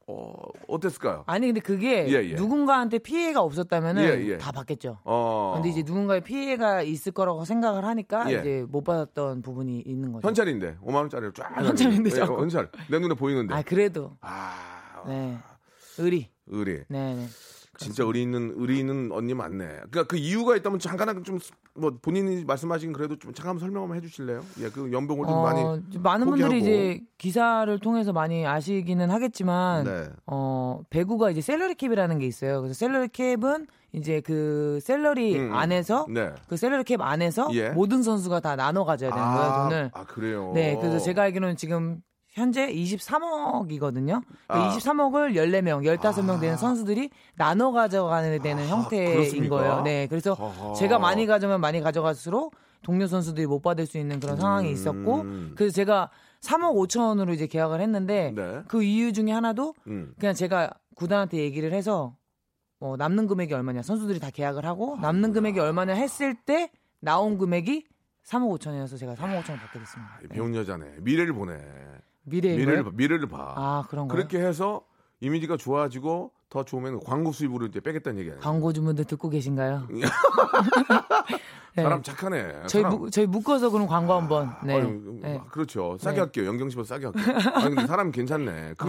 어, 0.09 0.33
어땠을까요? 0.69 1.25
아니 1.27 1.47
근데 1.49 1.61
그게 1.61 2.07
예, 2.09 2.31
예. 2.31 2.35
누군가한테 2.35 2.99
피해가 2.99 3.41
없었다면은 3.41 4.03
예, 4.05 4.27
예. 4.33 4.39
다 4.39 4.53
받겠죠. 4.53 4.99
어, 5.05 5.53
근데 5.57 5.71
이제 5.71 5.83
누군가의 5.85 6.21
피해가 6.21 6.83
있을 6.83 7.11
거라고 7.13 7.45
생각을 7.47 7.85
하니까 7.87 8.31
예. 8.33 8.39
이제 8.39 8.65
못 8.69 8.85
받았던 8.85 9.41
부분이 9.43 9.81
있는 9.87 10.13
거죠. 10.13 10.29
현찰인데 10.29 10.77
5만 10.85 10.95
원짜리를 10.97 11.33
쫙 11.33 11.51
현찰인데 11.57 12.11
해가지고. 12.11 12.37
예. 12.37 12.41
현찰 12.43 12.71
내 12.91 12.99
눈에 12.99 13.15
보이는데 13.15 13.55
아 13.55 13.63
그래도 13.63 14.17
아, 14.21 15.03
네 15.09 15.39
의리 15.99 16.31
의리 16.47 16.85
네네 16.89 17.27
진짜 17.79 18.05
의리 18.05 18.23
있는 18.23 18.55
의리 18.57 18.79
있는 18.79 19.11
언니 19.13 19.35
맞네. 19.35 19.67
그러니까 19.67 20.05
그 20.05 20.17
이유가 20.17 20.57
있다면 20.57 20.79
잠깐 20.79 21.23
좀뭐 21.23 21.99
본인이 22.03 22.45
말씀하신 22.45 22.93
그래도 22.93 23.19
좀 23.19 23.33
잠깐 23.35 23.59
설명 23.59 23.83
한번 23.83 23.99
해주실래요? 23.99 24.43
예, 24.61 24.71
그 24.71 24.91
연봉을 24.93 25.27
좀 25.27 25.43
많이 25.43 25.61
어, 25.61 25.81
많은 25.99 26.27
분들이 26.27 26.49
포기하고. 26.49 26.57
이제 26.57 27.01
기사를 27.19 27.79
통해서 27.81 28.13
많이 28.13 28.47
아시기는 28.47 29.11
하겠지만 29.11 29.85
네. 29.85 30.09
어 30.27 30.81
배구가 30.91 31.31
이제 31.31 31.41
salary 31.41 31.75
cap이라는 31.75 32.19
게 32.19 32.27
있어요. 32.27 32.61
그래서 32.61 32.75
salary 32.75 33.09
cap은 33.09 33.67
이제 33.93 34.21
그 34.21 34.79
셀러리 34.83 35.39
음, 35.39 35.51
음. 35.51 35.55
안에서 35.55 36.07
네. 36.09 36.33
그 36.49 36.57
셀러리 36.57 36.85
캡 36.85 36.97
안에서 36.99 37.49
예. 37.53 37.71
모든 37.71 38.03
선수가 38.03 38.41
다 38.41 38.57
나눠 38.57 38.85
가져야 38.85 39.11
되는 39.11 39.25
거예요 39.25 39.63
돈을. 39.63 39.91
아 39.95 40.05
그래요. 40.05 40.53
네, 40.55 40.77
그래서 40.81 40.99
제가 40.99 41.23
알기로는 41.23 41.57
지금 41.57 42.01
현재 42.37 42.71
23억이거든요. 42.71 44.23
아. 44.49 44.77
23억을 44.77 45.35
14명, 45.35 45.83
15명 45.99 46.39
되는 46.39 46.59
선수들이 46.59 47.09
나눠 47.35 47.73
가져가는 47.73 48.43
되는 48.43 48.69
형태인 48.69 49.09
아, 49.09 49.13
그렇습니까? 49.15 49.57
거예요. 49.57 49.83
네, 49.83 50.07
그래서 50.07 50.33
어허. 50.33 50.75
제가 50.75 50.99
많이 50.99 51.25
가져면 51.25 51.63
많이 51.63 51.81
가져갈수록 51.81 52.55
동료 52.83 53.07
선수들이 53.07 53.47
못 53.47 53.63
받을 53.63 53.87
수 53.87 53.97
있는 53.97 54.21
그런 54.21 54.37
상황이 54.37 54.71
있었고, 54.71 55.25
그래서 55.57 55.75
제가 55.75 56.11
3억 56.43 56.75
5천으로 56.75 57.33
이제 57.33 57.47
계약을 57.47 57.81
했는데 57.81 58.33
네. 58.37 58.63
그 58.69 58.83
이유 58.83 59.15
중에 59.15 59.33
하나도 59.33 59.75
음. 59.87 60.13
그냥 60.21 60.35
제가 60.35 60.71
구단한테 60.95 61.39
얘기를 61.39 61.73
해서 61.73 62.17
뭐 62.79 62.99
남는 62.99 63.27
금액이 63.29 63.55
얼마냐 63.55 63.81
선수들이 63.81 64.21
다 64.21 64.29
계약을 64.31 64.67
하고 64.67 64.99
남는 65.01 65.33
금액이 65.33 65.59
얼마냐 65.59 65.95
했을 65.95 66.35
때 66.35 66.71
나온 67.01 67.39
금액이 67.39 67.87
3억 68.27 68.59
5천이어서 68.59 68.99
제가 68.99 69.15
3억 69.15 69.43
5천을 69.43 69.59
받게 69.59 69.79
됐습니다. 69.79 70.19
네. 70.21 70.29
배운 70.29 70.55
여자네. 70.55 70.97
미래를 71.01 71.33
보네. 71.33 71.59
미래인 72.27 72.59
미래를? 72.59 72.85
봐. 72.85 72.91
미래를 72.95 73.27
봐. 73.29 73.55
아 73.57 73.85
그런 73.89 74.09
거요? 74.09 74.17
그렇게 74.17 74.39
해서 74.45 74.83
이미지가 75.21 75.57
좋아지고 75.57 76.33
더 76.51 76.65
좋으면 76.65 77.01
광고 77.01 77.33
수입으로 77.33 77.67
이제 77.67 77.81
빼겠다는 77.81 78.19
얘기 78.21 78.31
아니에요? 78.31 78.41
광고주분들 78.43 79.05
듣고 79.07 79.29
계신가요? 79.31 79.89
네. 81.77 81.83
사람 81.83 82.03
착하네. 82.03 82.63
저희 82.69 82.83
사람- 82.83 82.99
무, 82.99 83.11
저희 83.11 83.27
묶어서 83.27 83.71
그럼 83.71 83.87
광고 83.87 84.15
한번. 84.15 84.55
네. 84.65 84.75
아유, 84.81 85.19
네. 85.21 85.41
그렇죠. 85.51 85.97
싸게 86.01 86.15
네. 86.17 86.21
할게요. 86.23 86.47
연경 86.47 86.71
씨보다 86.71 86.87
싸게 86.89 87.07
할게요. 87.07 87.53
아니 87.55 87.75
근데 87.75 87.87
사람 87.87 88.11
괜찮네. 88.13 88.75
그. 88.79 88.89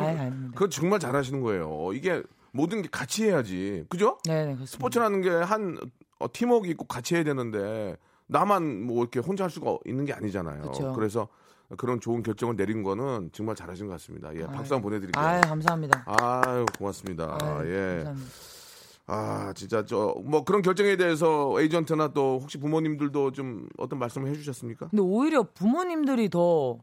그거 0.53 0.69
정말 0.69 0.99
잘하시는 0.99 1.41
거예요. 1.41 1.91
이게 1.93 2.23
모든 2.51 2.81
게 2.81 2.87
같이 2.91 3.25
해야지. 3.25 3.85
그죠? 3.89 4.17
네, 4.25 4.45
네. 4.55 4.65
스포츠라는 4.65 5.21
게 5.21 5.29
한 5.29 5.77
어, 6.19 6.25
팀워크 6.31 6.67
있고 6.69 6.85
같이 6.85 7.15
해야 7.15 7.23
되는데 7.23 7.95
나만 8.27 8.81
뭐 8.83 9.01
이렇게 9.01 9.19
혼자 9.19 9.43
할 9.43 9.51
수가 9.51 9.77
있는 9.85 10.05
게 10.05 10.13
아니잖아요. 10.13 10.61
그쵸. 10.63 10.95
래서 10.99 11.27
그런 11.75 11.99
좋은 11.99 12.23
결정을 12.23 12.55
내린 12.55 12.81
거는 12.83 13.31
정말 13.33 13.55
잘하신 13.55 13.87
것 13.87 13.93
같습니다. 13.93 14.33
예, 14.35 14.45
박수 14.45 14.73
한번 14.73 14.83
보내드릴게요. 14.83 15.21
아유, 15.23 15.41
감사합니다. 15.41 16.03
아유 16.07 16.65
고맙습니다. 16.77 17.37
아유, 17.41 17.67
예. 17.73 17.95
감사합니다. 18.03 18.31
아 19.09 19.53
진짜 19.55 19.85
저 19.85 20.15
뭐 20.25 20.43
그런 20.43 20.61
결정에 20.61 20.95
대해서 20.97 21.53
에이전트나 21.59 22.09
또 22.13 22.39
혹시 22.41 22.57
부모님들도 22.57 23.31
좀 23.31 23.67
어떤 23.77 23.99
말씀을 23.99 24.29
해주셨습니까? 24.29 24.87
근데 24.89 25.01
오히려 25.01 25.43
부모님들이 25.43 26.29
더 26.29 26.77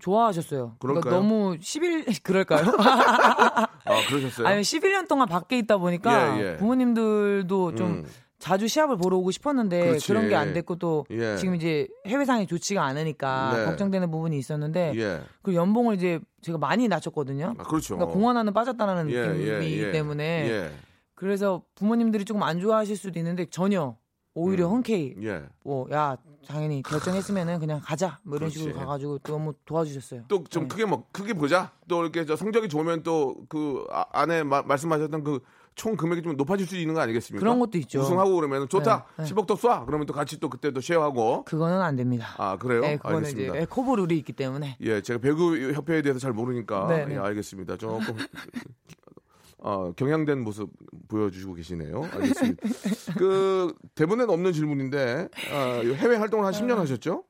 좋아하셨어요. 0.00 0.76
그러니까 0.78 1.00
그럴까요? 1.10 1.14
너무 1.22 1.56
11 1.60 2.04
그럴까요? 2.22 2.72
아 2.78 3.68
그러셨어요? 4.08 4.46
아니 4.46 4.62
11년 4.62 5.08
동안 5.08 5.28
밖에 5.28 5.58
있다 5.58 5.76
보니까 5.78 6.38
예, 6.40 6.52
예. 6.52 6.56
부모님들도 6.56 7.74
좀 7.76 7.86
음. 7.88 8.06
자주 8.38 8.68
시합을 8.68 8.96
보러 8.96 9.16
오고 9.18 9.30
싶었는데. 9.30 9.98
그런 10.06 10.28
게 10.28 10.34
안 10.34 10.52
됐고 10.54 10.76
또 10.76 11.04
예. 11.10 11.36
지금 11.36 11.54
이제 11.56 11.88
해외 12.06 12.24
상이 12.24 12.46
좋지가 12.46 12.84
않으니까 12.84 13.52
네. 13.56 13.64
걱정되는 13.64 14.10
부분이 14.10 14.38
있었는데 14.38 14.92
예. 14.96 15.20
그 15.42 15.54
연봉을 15.54 15.96
이제 15.96 16.20
제가 16.42 16.56
많이 16.58 16.86
낮췄거든요. 16.88 17.54
아, 17.58 17.62
그렇죠. 17.64 17.96
그러니까 17.96 18.12
공헌 18.14 18.36
하나 18.36 18.50
빠졌다는 18.52 19.10
예, 19.10 19.26
느낌이기 19.26 19.82
예, 19.82 19.86
예. 19.88 19.92
때문에 19.92 20.24
예. 20.50 20.70
그래서 21.16 21.62
부모님들이 21.74 22.24
조금 22.24 22.42
안 22.44 22.60
좋아하실 22.60 22.96
수도 22.96 23.18
있는데 23.18 23.46
전혀 23.46 23.96
오히려 24.34 24.68
음. 24.68 24.76
흔쾌히 24.76 25.16
예. 25.24 25.42
뭐야 25.64 26.16
당연히 26.46 26.80
결정했으면은 26.84 27.58
그냥 27.58 27.80
가자 27.84 28.18
뭐 28.22 28.36
이런 28.36 28.48
그렇지. 28.50 28.60
식으로 28.60 28.74
가가지고 28.76 29.18
너무 29.18 29.52
도와주셨어요. 29.64 30.22
또좀 30.28 30.62
네. 30.62 30.68
크게 30.68 30.84
뭐 30.84 31.04
크게 31.10 31.32
보자. 31.34 31.72
또 31.88 32.02
이렇게 32.02 32.24
저 32.24 32.36
성적이 32.36 32.68
좋으면 32.68 33.02
또 33.02 33.34
그 33.48 33.84
안에 34.12 34.44
마- 34.44 34.62
말씀하셨던 34.62 35.24
그 35.24 35.40
총 35.78 35.96
금액이 35.96 36.22
좀 36.22 36.36
높아질 36.36 36.66
수 36.66 36.76
있는 36.76 36.92
거 36.94 37.00
아니겠습니까? 37.00 37.40
그런 37.40 37.58
것도 37.60 37.78
있죠. 37.78 38.00
우승하고 38.00 38.34
그러면 38.34 38.68
좋다. 38.68 39.06
네, 39.16 39.22
네. 39.24 39.30
10억 39.30 39.46
더 39.46 39.54
쏴. 39.54 39.86
그러면 39.86 40.06
또 40.06 40.12
같이 40.12 40.38
또 40.40 40.50
그때 40.50 40.72
또 40.72 40.80
쉐어하고. 40.80 41.44
그거는 41.44 41.80
안 41.80 41.96
됩니다. 41.96 42.34
아 42.36 42.58
그래요? 42.58 42.80
네, 42.82 42.96
그거는 42.96 43.18
알겠습니다. 43.18 43.56
이제 43.56 43.66
코보 43.70 43.96
룰이 43.96 44.18
있기 44.18 44.32
때문에 44.34 44.76
예, 44.80 45.00
제가 45.00 45.20
배구 45.20 45.72
협회에 45.72 46.02
대해서 46.02 46.18
잘 46.18 46.32
모르니까 46.32 46.86
네, 46.88 47.06
네. 47.06 47.14
예, 47.14 47.18
알겠습니다. 47.18 47.76
조금 47.76 48.00
어, 49.60 49.92
경향된 49.96 50.42
모습 50.44 50.70
보여주시고 51.08 51.54
계시네요. 51.54 52.02
알겠습니다. 52.12 52.62
그 53.18 53.74
대본에는 53.94 54.30
없는 54.32 54.52
질문인데 54.52 55.28
어, 55.52 55.80
해외 55.94 56.16
활동을 56.16 56.44
한 56.44 56.52
10년 56.52 56.76
하셨죠? 56.76 57.24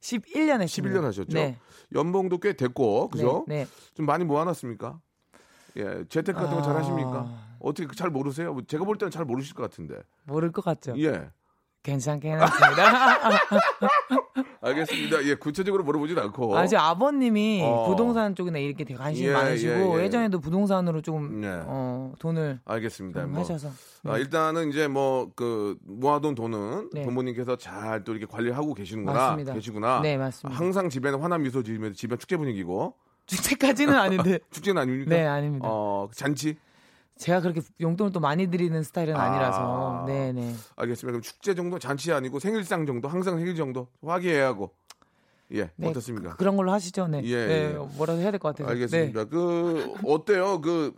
11년 0.00 0.60
했습니다. 0.62 1.00
11년 1.00 1.04
하셨죠? 1.04 1.32
네. 1.34 1.58
연봉도 1.94 2.38
꽤 2.38 2.52
됐고 2.54 3.08
그죠? 3.08 3.44
네. 3.48 3.64
네. 3.64 3.68
좀 3.94 4.06
많이 4.06 4.24
모아놨습니까? 4.24 4.98
예, 5.76 6.04
재테크 6.08 6.38
같은 6.40 6.56
거 6.56 6.62
잘 6.62 6.76
하십니까? 6.76 7.10
아. 7.28 7.49
어떻게 7.60 7.86
잘 7.94 8.10
모르세요? 8.10 8.56
제가 8.66 8.84
볼 8.84 8.96
때는 8.98 9.10
잘 9.10 9.24
모르실 9.24 9.54
것 9.54 9.62
같은데. 9.62 9.96
모를 10.24 10.50
것 10.52 10.64
같죠? 10.64 10.94
예. 10.98 11.30
괜찮게 11.82 12.30
해놨습니다. 12.32 12.82
알겠습니다. 14.60 15.24
예, 15.24 15.34
구체적으로 15.34 15.82
물어보진 15.84 16.18
않고. 16.18 16.54
아, 16.56 16.66
제 16.66 16.76
아버님이 16.76 17.62
어. 17.64 17.88
부동산 17.88 18.34
쪽이나 18.34 18.58
이렇게 18.58 18.84
되게 18.84 18.98
관심이 18.98 19.28
예, 19.28 19.32
많으시고 19.32 19.72
예, 19.72 20.00
예. 20.00 20.04
예전에도 20.04 20.40
부동산으로 20.40 21.00
조금 21.00 21.40
네. 21.40 21.48
어, 21.64 22.12
돈을 22.18 22.60
알겠습니다. 22.66 23.22
좀 23.22 23.30
뭐. 23.32 23.40
하셔서 23.40 23.70
아, 24.04 24.18
일단은 24.18 24.68
이제 24.68 24.88
뭐 24.88 25.30
그 25.34 25.78
모아둔 25.82 26.34
돈은 26.34 26.90
네. 26.92 27.02
부모님께서 27.02 27.56
잘 27.56 28.04
또 28.04 28.12
이렇게 28.12 28.26
관리하고 28.26 28.74
계시는구나. 28.74 29.18
맞습니다. 29.18 29.54
계시구나. 29.54 30.00
네, 30.02 30.16
맞습니다. 30.18 30.58
항상 30.58 30.88
집에는 30.90 31.18
환한 31.20 31.42
미소 31.42 31.62
지으면서 31.62 31.94
집안 31.96 32.18
축제 32.18 32.36
분위기고. 32.36 32.94
주택까지는 33.26 33.94
아닌데 33.94 34.38
축제는 34.50 34.82
아닙니까? 34.82 35.08
네 35.14 35.24
아닙니다. 35.26 35.66
어, 35.70 36.08
잔치? 36.12 36.56
제가 37.20 37.40
그렇게 37.42 37.60
용돈을 37.80 38.12
또 38.12 38.18
많이 38.20 38.46
드리는 38.50 38.82
스타일은 38.82 39.14
아. 39.14 39.22
아니라서 39.24 40.04
네네 40.06 40.54
알겠습니다. 40.76 41.12
그럼 41.12 41.22
축제 41.22 41.54
정도 41.54 41.78
잔치 41.78 42.12
아니고 42.12 42.38
생일상 42.40 42.86
정도 42.86 43.08
항상 43.08 43.38
생일 43.38 43.54
정도 43.54 43.88
화기애애하고 44.02 44.72
예 45.52 45.70
네, 45.76 45.88
어떻습니까? 45.88 46.30
그, 46.32 46.36
그런 46.38 46.56
걸로 46.56 46.72
하시죠. 46.72 47.08
네. 47.08 47.22
예, 47.24 47.46
네, 47.46 47.52
예. 47.72 47.78
뭐라도 47.96 48.20
해야 48.20 48.30
될 48.30 48.40
것 48.40 48.48
같아서. 48.56 48.70
알겠습니다. 48.70 49.24
네. 49.24 49.28
그 49.30 49.92
어때요? 50.06 50.60
그 50.60 50.92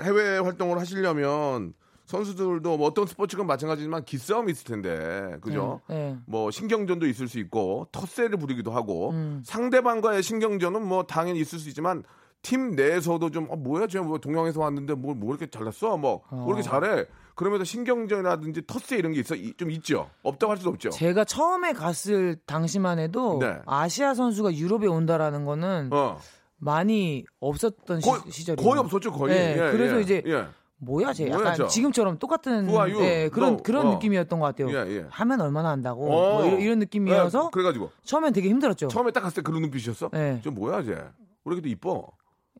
해외 0.00 0.38
활동을 0.38 0.78
하시려면 0.78 1.72
선수들도 2.04 2.76
뭐 2.76 2.86
어떤 2.86 3.06
스포츠건 3.06 3.46
마찬가지지만 3.48 4.04
기싸움이 4.04 4.52
있을 4.52 4.64
텐데 4.64 5.36
그죠? 5.40 5.80
네. 5.88 6.12
네. 6.12 6.16
뭐 6.26 6.50
신경전도 6.52 7.06
있을 7.08 7.26
수 7.26 7.40
있고 7.40 7.88
텃세를 7.90 8.38
부리기도 8.38 8.70
하고 8.70 9.10
음. 9.10 9.42
상대방과의 9.44 10.22
신경전은 10.22 10.86
뭐 10.86 11.04
당연히 11.04 11.40
있을 11.40 11.58
수 11.58 11.68
있지만 11.70 12.04
팀 12.46 12.70
내에서도 12.76 13.30
좀 13.30 13.48
어, 13.50 13.56
뭐야 13.56 13.86
쟤 13.88 13.98
뭐 14.00 14.18
동양에서 14.18 14.60
왔는데 14.60 14.94
뭐, 14.94 15.14
뭐 15.14 15.30
이렇게 15.30 15.46
잘났어 15.50 15.96
뭐, 15.96 16.22
뭐 16.30 16.46
이렇게 16.54 16.60
어. 16.60 16.70
잘해 16.70 17.06
그러면서 17.34 17.64
신경전이라든지 17.64 18.62
텃세 18.66 18.96
이런 18.96 19.12
게 19.12 19.20
있어 19.20 19.34
이- 19.34 19.52
좀 19.56 19.70
있죠 19.72 20.08
없다고 20.22 20.50
할 20.52 20.56
수도 20.58 20.70
없죠 20.70 20.90
제가 20.90 21.24
처음에 21.24 21.72
갔을 21.72 22.36
당시만 22.46 22.98
해도 23.00 23.38
네. 23.40 23.58
아시아 23.66 24.14
선수가 24.14 24.54
유럽에 24.54 24.86
온다라는 24.86 25.44
거는 25.44 25.90
어 25.92 26.18
많이 26.58 27.24
없었던 27.40 28.00
거의, 28.00 28.20
시, 28.30 28.44
절이 28.44 28.62
거의 28.62 28.78
없었죠 28.78 29.10
거의 29.12 29.34
네, 29.34 29.52
예, 29.54 29.70
그래서 29.72 29.96
예, 29.96 30.00
이제 30.02 30.22
예. 30.26 30.46
뭐야 30.78 31.12
쟤 31.14 31.26
뭐야, 31.26 31.40
약간 31.40 31.54
저? 31.56 31.66
지금처럼 31.66 32.18
똑같은? 32.18 32.68
예, 33.00 33.28
그런 33.30 33.56
너, 33.56 33.62
그런 33.62 33.86
어. 33.86 33.90
느낌이었던 33.94 34.38
것 34.38 34.46
같아요. 34.46 34.68
예, 34.70 34.96
예. 34.98 35.06
하면 35.08 35.40
얼마나 35.40 35.70
한다고 35.70 36.04
어. 36.06 36.32
뭐 36.38 36.46
이런, 36.46 36.60
이런 36.60 36.78
느낌이어서 36.80 37.46
예, 37.46 37.48
그래가지고 37.50 37.90
처음엔 38.04 38.32
되게 38.34 38.48
힘들었죠. 38.50 38.88
처음에 38.88 39.10
딱 39.10 39.22
갔을 39.22 39.36
때 39.36 39.42
그런 39.42 39.62
눈빛이었어 39.62 40.10
네. 40.12 40.40
저 40.44 40.50
뭐야 40.50 40.82
쟤왜 40.84 41.02
이렇게 41.46 41.70
이뻐 41.70 42.06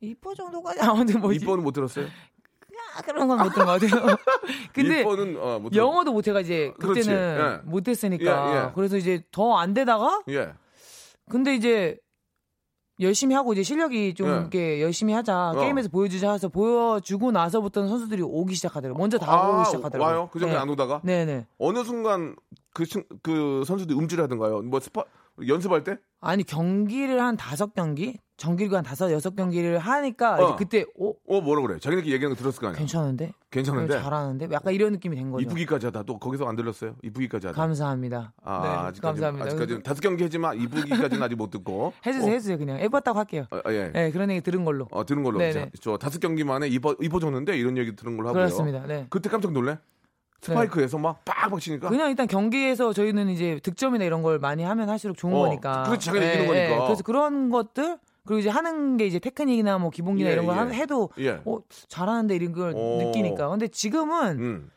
이뻐 0.01 0.35
정도까지 0.35 0.81
아무튼 0.81 1.21
뭐지 1.21 1.41
이뻐는 1.43 1.63
못 1.65 1.73
들었어요 1.73 2.07
아, 2.97 3.03
그런 3.03 3.29
건 3.29 3.39
못한 3.43 3.67
것 3.67 3.79
같아요. 3.81 4.17
근데 4.73 5.01
이뻐는 5.03 5.37
어, 5.39 5.59
못 5.59 5.75
영어도 5.75 6.13
못해가 6.13 6.41
이제. 6.41 6.73
그때는 6.79 7.61
예. 7.63 7.69
못했으니까 7.69 8.53
예, 8.55 8.57
예. 8.69 8.73
그래서 8.75 8.97
이제 8.97 9.23
더 9.31 9.59
안 9.59 9.75
되다가 9.75 10.23
예 10.29 10.53
근데 11.31 11.55
이제 11.55 11.99
열심히 13.01 13.35
하고 13.35 13.53
이제 13.53 13.63
실력이 13.63 14.15
좀 14.15 14.29
예. 14.29 14.33
이렇게 14.33 14.81
열심히 14.83 15.13
하자 15.13 15.51
어. 15.51 15.61
게임에서 15.61 15.91
보여주자 15.91 16.33
해서 16.33 16.49
보여주고 16.49 17.33
나서부터는 17.33 17.89
선수들이 17.91 18.23
오기 18.23 18.55
시작하더라고요. 18.55 18.99
먼저 18.99 19.19
다가오기 19.19 19.61
아, 19.61 19.65
시작하더라고요. 19.65 20.17
와요 20.17 20.31
그 20.33 20.39
전에 20.41 20.53
네. 20.53 20.59
안 20.59 20.69
오다가 20.71 21.01
네네. 21.05 21.47
어느 21.59 21.85
순간 21.85 22.35
그, 22.73 22.87
친- 22.87 23.05
그 23.23 23.63
선수들이 23.67 23.99
음주라든가요? 23.99 24.63
뭐 24.63 24.81
스파 24.81 25.05
연습할 25.47 25.85
때? 25.85 25.99
아니 26.21 26.45
경기를 26.45 27.21
한 27.21 27.37
다섯 27.37 27.75
경기, 27.75 28.19
정규리그 28.37 28.75
한 28.75 28.85
다섯 28.85 29.11
여섯 29.11 29.35
경기를 29.35 29.79
하니까 29.79 30.35
어. 30.35 30.45
이제 30.45 30.55
그때 30.59 30.85
오어 30.95 31.41
뭐라 31.41 31.63
그래? 31.63 31.79
자기네끼리 31.79 32.13
얘기하는 32.15 32.37
거 32.37 32.39
들었을 32.41 32.61
거 32.61 32.67
아니야? 32.69 32.79
괜찮은데, 32.79 33.33
괜찮은데 33.51 33.99
잘하는데, 33.99 34.49
약간 34.53 34.75
이런 34.75 34.93
느낌이 34.93 35.17
된 35.17 35.31
거죠. 35.31 35.43
이쁘기까지 35.43 35.87
하다 35.87 36.03
또 36.03 36.19
거기서 36.19 36.47
안 36.47 36.55
들렸어요? 36.55 36.97
이쁘기까지 37.03 37.47
하다. 37.47 37.57
감사합니다. 37.59 38.35
아, 38.45 38.61
네, 38.63 38.69
아직까지 38.69 39.21
감사합니다. 39.21 39.47
아직까지는 39.47 39.83
다섯 39.83 40.01
경기 40.01 40.25
했지만 40.25 40.61
이쁘기까지는 40.61 41.23
아직 41.23 41.35
못 41.35 41.51
듣고. 41.51 41.95
해주세요, 42.05 42.31
어, 42.31 42.35
해주세요. 42.35 42.59
그냥 42.59 42.79
해봤다고 42.79 43.19
할게요. 43.19 43.47
아, 43.51 43.73
예. 43.73 43.91
네, 43.93 44.11
그런 44.11 44.31
얘기 44.31 44.43
들은 44.43 44.67
걸로. 44.67 44.87
어, 44.91 45.07
들은 45.07 45.23
걸로. 45.23 45.39
네네. 45.39 45.53
자, 45.53 45.71
저 45.81 45.97
다섯 45.97 46.19
경기 46.21 46.45
만에 46.45 46.69
이뻐 46.69 46.95
이뻐졌는데 47.01 47.57
이런 47.57 47.79
얘기 47.79 47.97
들은 47.97 48.19
걸로 48.19 48.29
하고요. 48.29 48.45
그렇습니다. 48.45 48.87
네. 48.87 49.07
그때 49.09 49.31
깜짝 49.31 49.53
놀래? 49.53 49.79
스파이크에서 50.43 50.99
막 50.99 51.25
빡빡 51.25 51.61
치니까. 51.61 51.89
그냥 51.89 52.11
일단 52.11 52.27
경기에서 52.27 52.93
저희는 52.93 53.31
이제 53.31 53.59
득점이나 53.63 54.05
이런 54.05 54.23
걸 54.23 54.39
많이 54.39 54.63
하면 54.63 54.89
할수록 54.91 55.17
좋은 55.17 55.35
어, 55.35 55.39
거니까. 55.41 55.85
그렇지, 55.85 56.07
자기가 56.07 56.25
이기는 56.25 56.47
거니까. 56.47 56.85
그래서 56.85 57.03
그런 57.03 57.51
것들 57.51 57.99
그리고 58.27 58.41
이제 58.41 58.49
하는 58.51 58.97
게 58.97 59.07
이제 59.07 59.19
테크닉이나 59.19 59.79
뭐 59.79 59.91
기본기나 59.91 60.29
예, 60.31 60.33
이런 60.35 60.47
걸 60.47 60.57
예. 60.57 60.61
하- 60.61 60.67
해도 60.67 61.11
예. 61.19 61.41
어 61.45 61.59
잘하는데 61.89 62.35
이런 62.37 62.53
걸 62.53 62.73
오. 62.75 62.99
느끼니까. 63.03 63.49
근데 63.49 63.69
지금은 63.69 64.39
음. 64.39 64.71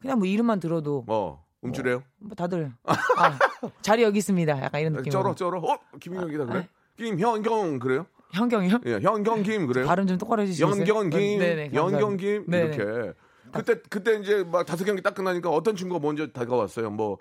그냥 0.00 0.18
뭐 0.18 0.26
이름만 0.26 0.60
들어도 0.60 1.02
뭐 1.06 1.44
음주래요? 1.64 2.02
뭐 2.18 2.34
다들 2.34 2.72
아, 2.84 3.38
자리 3.82 4.02
여기 4.02 4.18
있습니다. 4.18 4.62
약간 4.62 4.80
이런 4.80 4.92
느낌. 4.94 5.10
쩔어 5.10 5.34
쩔어. 5.34 5.58
어 5.60 5.78
김인경이다 6.00 6.46
그래? 6.46 6.68
김현경 6.96 7.78
그래요? 7.78 8.06
현경이요? 8.32 8.80
예, 8.86 8.98
현경 9.02 9.42
김 9.42 9.66
그래요? 9.66 9.86
발음 9.86 10.06
좀 10.06 10.16
똑바로 10.18 10.42
해주시겠어요? 10.42 10.80
연경 10.80 11.10
김, 11.10 11.38
네네, 11.38 11.68
감사합니다. 11.68 11.76
연경 12.00 12.16
김 12.16 12.46
네네. 12.46 12.74
이렇게. 12.74 13.12
그때 13.52 13.74
그때 13.90 14.14
이제 14.18 14.44
막 14.44 14.64
다섯 14.64 14.84
경기 14.84 15.02
딱 15.02 15.14
끝나니까 15.14 15.50
어떤 15.50 15.76
친구가 15.76 16.00
먼저 16.00 16.26
다가왔어요. 16.28 16.90
뭐, 16.90 17.18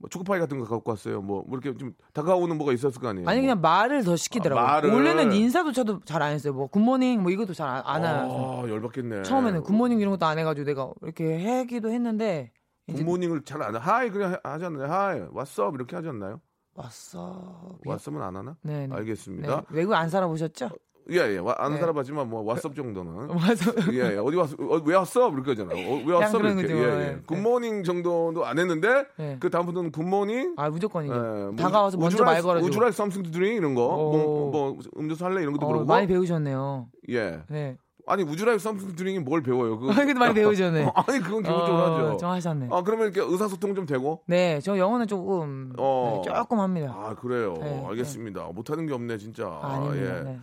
뭐 0.00 0.08
초코파이 0.08 0.40
같은 0.40 0.58
거 0.58 0.64
갖고 0.64 0.90
왔어요. 0.90 1.20
뭐, 1.20 1.44
뭐 1.46 1.58
이렇게 1.58 1.76
좀 1.78 1.92
다가오는 2.14 2.56
뭐가 2.56 2.72
있었을 2.72 3.00
거 3.02 3.08
아니에요. 3.08 3.28
아니 3.28 3.42
그냥 3.42 3.60
말을 3.60 4.02
더 4.02 4.16
시키더라고요. 4.16 4.64
아, 4.64 4.72
말을. 4.72 4.90
원래는 4.92 5.32
인사조차도 5.32 6.00
잘 6.06 6.22
안 6.22 6.32
했어요. 6.32 6.54
뭐 6.54 6.66
굿모닝 6.68 7.22
뭐 7.22 7.30
이것도 7.30 7.52
잘안 7.52 8.04
해요. 8.04 8.62
아, 8.64 8.68
열받겠네. 8.68 9.22
처음에는 9.22 9.62
good 9.62 9.76
morning 9.76 10.00
이런 10.00 10.10
것도 10.12 10.24
안 10.24 10.38
해가지고 10.38 10.64
내가 10.64 10.90
이렇게 11.02 11.46
하기도 11.58 11.90
했는데 11.90 12.50
good 12.90 13.05
morning을 13.05 13.42
잘 13.44 13.62
안 13.62 13.74
해. 13.76 13.78
hi 13.78 14.10
그냥 14.10 14.38
하- 14.42 14.52
하지 14.52 14.64
않나요? 14.64 14.90
hi, 14.90 15.20
what's 15.28 15.62
up 15.62 15.74
이렇게 15.74 15.96
하지 15.96 16.08
않나요? 16.08 16.40
왔어. 16.74 17.78
what's 17.84 18.05
up은 18.05 18.22
안 18.22 18.36
하나? 18.36 18.56
네, 18.62 18.86
네. 18.86 18.94
알겠습니다. 18.96 19.56
네. 19.56 19.62
외국 19.70 19.92
안 19.94 20.08
살아보셨죠? 20.08 20.70
예, 21.10 21.34
예. 21.34 21.38
와- 21.38 21.54
안 21.58 21.72
네. 21.74 21.78
살아봤지만 21.80 22.28
뭐 22.28 22.44
what's 22.44 22.66
up 22.66 22.74
정도는. 22.76 23.28
맞아. 23.28 23.72
예, 23.92 24.14
예. 24.14 24.16
어디 24.18 24.36
왔어? 24.36 24.54
어, 24.58 24.80
왜 24.84 24.94
왔어? 24.94 25.30
그럴 25.30 25.44
거잖아. 25.44 25.72
어, 25.74 26.02
왜 26.06 26.14
왔어? 26.14 26.38
이렇게. 26.38 26.62
거죠. 26.62 26.74
예, 26.76 26.82
예. 26.82 26.96
네. 26.96 27.18
good 27.26 27.47
morning 27.47 27.84
정도도 27.84 28.44
안 28.46 28.58
했는데 28.58 29.04
네. 29.16 29.36
그 29.40 29.50
다음부터는 29.50 29.92
good 29.92 30.14
morning 30.14 30.54
아 30.56 30.68
무조건이죠. 30.70 31.14
예, 31.14 31.18
뭐 31.18 31.56
다가와서 31.56 31.96
우주- 31.98 32.02
먼저 32.18 32.24
말 32.24 32.42
걸어 32.42 32.58
주고. 32.60 32.68
would 32.68 32.78
you 32.78 32.84
like 32.84 32.92
something 32.92 33.30
drink 33.30 33.54
이런 33.56 33.74
거. 33.74 33.86
오. 33.86 34.12
뭐, 34.12 34.50
뭐 34.50 34.78
음료수 34.96 35.24
할래 35.24 35.42
이런 35.42 35.52
것도 35.54 35.66
어, 35.66 35.68
그러고. 35.68 35.84
많이 35.86 36.06
배우셨네요. 36.06 36.86
예. 37.10 37.40
네. 37.48 37.76
아니 38.06 38.24
would 38.24 38.38
you 38.38 38.47
like 38.47 38.58
something 38.58 38.96
drink이 38.96 39.20
뭘 39.20 39.40
배워요? 39.42 39.78
그거. 39.78 39.94
근데 39.94 40.14
많이 40.18 40.34
배우셨네. 40.34 40.82
아니 41.06 41.20
그건 41.20 41.42
기본적으로 41.44 41.74
어, 41.76 42.06
하죠. 42.08 42.16
좀 42.18 42.30
하셨네. 42.30 42.68
아 42.72 42.82
그러면 42.82 43.12
이렇게 43.12 43.20
의사소통 43.20 43.74
좀 43.76 43.86
되고. 43.86 44.22
네, 44.26 44.58
저 44.62 44.76
영어는 44.76 45.06
조금 45.06 45.72
어. 45.78 46.22
네, 46.24 46.32
조금 46.32 46.58
합니다. 46.58 46.92
아 46.96 47.14
그래요. 47.14 47.54
네, 47.60 47.84
알겠습니다. 47.88 48.48
못하는 48.52 48.86
게 48.86 48.94
없네 48.94 49.18
진짜. 49.18 49.46
아, 49.46 49.74
아닙니다. 49.74 50.30
예. 50.30 50.38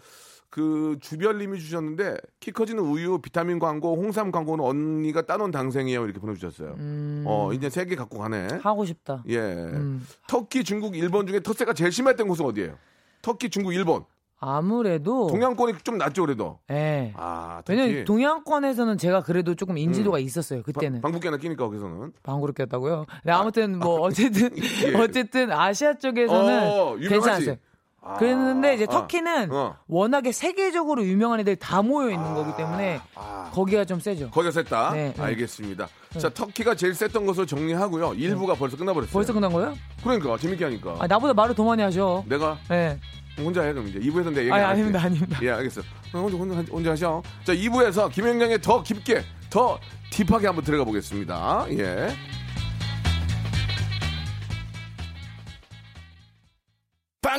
네. 0.57 0.61
그 0.61 0.97
주별님이 1.01 1.59
주셨는데 1.59 2.17
키 2.39 2.51
커지는 2.51 2.83
우유, 2.83 3.19
비타민 3.19 3.59
광고, 3.59 3.95
홍삼 3.95 4.31
광고는 4.31 4.63
언니가 4.65 5.21
따놓은 5.21 5.51
당상이에요 5.51 6.03
이렇게 6.05 6.19
보내주셨어요. 6.19 6.75
음, 6.79 7.23
어 7.27 7.53
이제 7.53 7.69
세 7.69 7.85
개 7.87 7.95
갖고 7.95 8.17
가네. 8.17 8.47
하고 8.63 8.83
싶다. 8.85 9.23
예. 9.29 9.37
음. 9.39 10.05
터키, 10.27 10.63
중국, 10.63 10.97
일본 10.97 11.25
중에 11.27 11.39
텃세가 11.39 11.73
제일 11.73 11.91
심했던 11.91 12.27
곳은 12.27 12.43
어디예요? 12.45 12.75
터키, 13.21 13.49
중국, 13.49 13.73
일본. 13.73 14.03
아무래도 14.39 15.27
동양권이 15.27 15.73
좀 15.83 15.97
낫죠 15.97 16.23
그래도. 16.23 16.59
예. 16.69 17.13
아. 17.15 17.61
왜냐면 17.69 18.03
동양권에서는 18.05 18.97
제가 18.97 19.21
그래도 19.23 19.55
조금 19.55 19.77
인지도가 19.77 20.19
있었어요. 20.19 20.61
그때는 20.63 21.01
방, 21.01 21.11
방귀깨나 21.11 21.37
끼니까 21.37 21.65
거기서는. 21.65 22.11
방구를 22.23 22.53
꼈다고요. 22.53 23.05
네, 23.23 23.31
아무튼 23.31 23.79
뭐 23.79 24.01
어쨌든 24.01 24.49
예. 24.85 24.93
어쨌든 24.95 25.51
아시아 25.51 25.93
쪽에서는 25.95 26.63
어. 26.67 26.95
괜찮았어요. 26.97 27.55
아, 28.07 28.17
그랬는데 28.17 28.75
이제 28.75 28.85
아, 28.87 28.91
터키는 28.91 29.51
어. 29.51 29.75
워낙에 29.87 30.31
세계적으로 30.31 31.03
유명한 31.05 31.39
애들 31.41 31.57
다 31.57 31.81
모여 31.81 32.09
있는 32.09 32.33
거기 32.33 32.55
때문에 32.55 33.01
아. 33.15 33.49
거기가 33.53 33.83
좀 33.83 33.99
세죠. 33.99 34.29
거기가 34.29 34.51
셌다. 34.51 34.91
네, 34.93 35.13
네. 35.15 35.21
알겠습니다. 35.21 35.87
자 36.17 36.29
터키가 36.29 36.75
제일 36.75 36.95
셌던 36.95 37.25
것을 37.25 37.45
정리하고요. 37.45 38.13
일부가 38.13 38.55
벌써 38.55 38.77
끝나버렸어요. 38.77 39.11
벌써 39.11 39.33
끝난 39.33 39.51
거예요? 39.51 39.75
그러니까 40.01 40.37
재밌게 40.37 40.63
하니까. 40.63 40.95
아, 40.99 41.07
나보다 41.07 41.33
말을 41.33 41.53
더 41.53 41.63
많이 41.65 41.81
하셔. 41.81 42.23
내가 42.27 42.57
네. 42.69 42.97
혼자 43.37 43.61
해 43.61 43.71
그럼 43.73 43.87
이제 43.87 43.99
2부에서 43.99 44.33
내 44.33 44.41
얘기 44.41 44.49
할게. 44.49 44.65
아닙니다, 44.65 45.01
아닙니다. 45.03 45.39
예, 45.43 45.51
알겠어. 45.51 45.81
어, 46.13 46.19
혼자 46.19 46.37
혼자 46.37 46.71
혼자 46.71 46.91
하셔. 46.91 47.21
자, 47.43 47.53
2부에서 47.53 48.11
김현경의 48.11 48.61
더 48.61 48.81
깊게 48.81 49.21
더 49.49 49.77
딥하게 50.09 50.47
한번 50.47 50.63
들어가 50.63 50.83
보겠습니다. 50.85 51.65
예. 51.71 52.09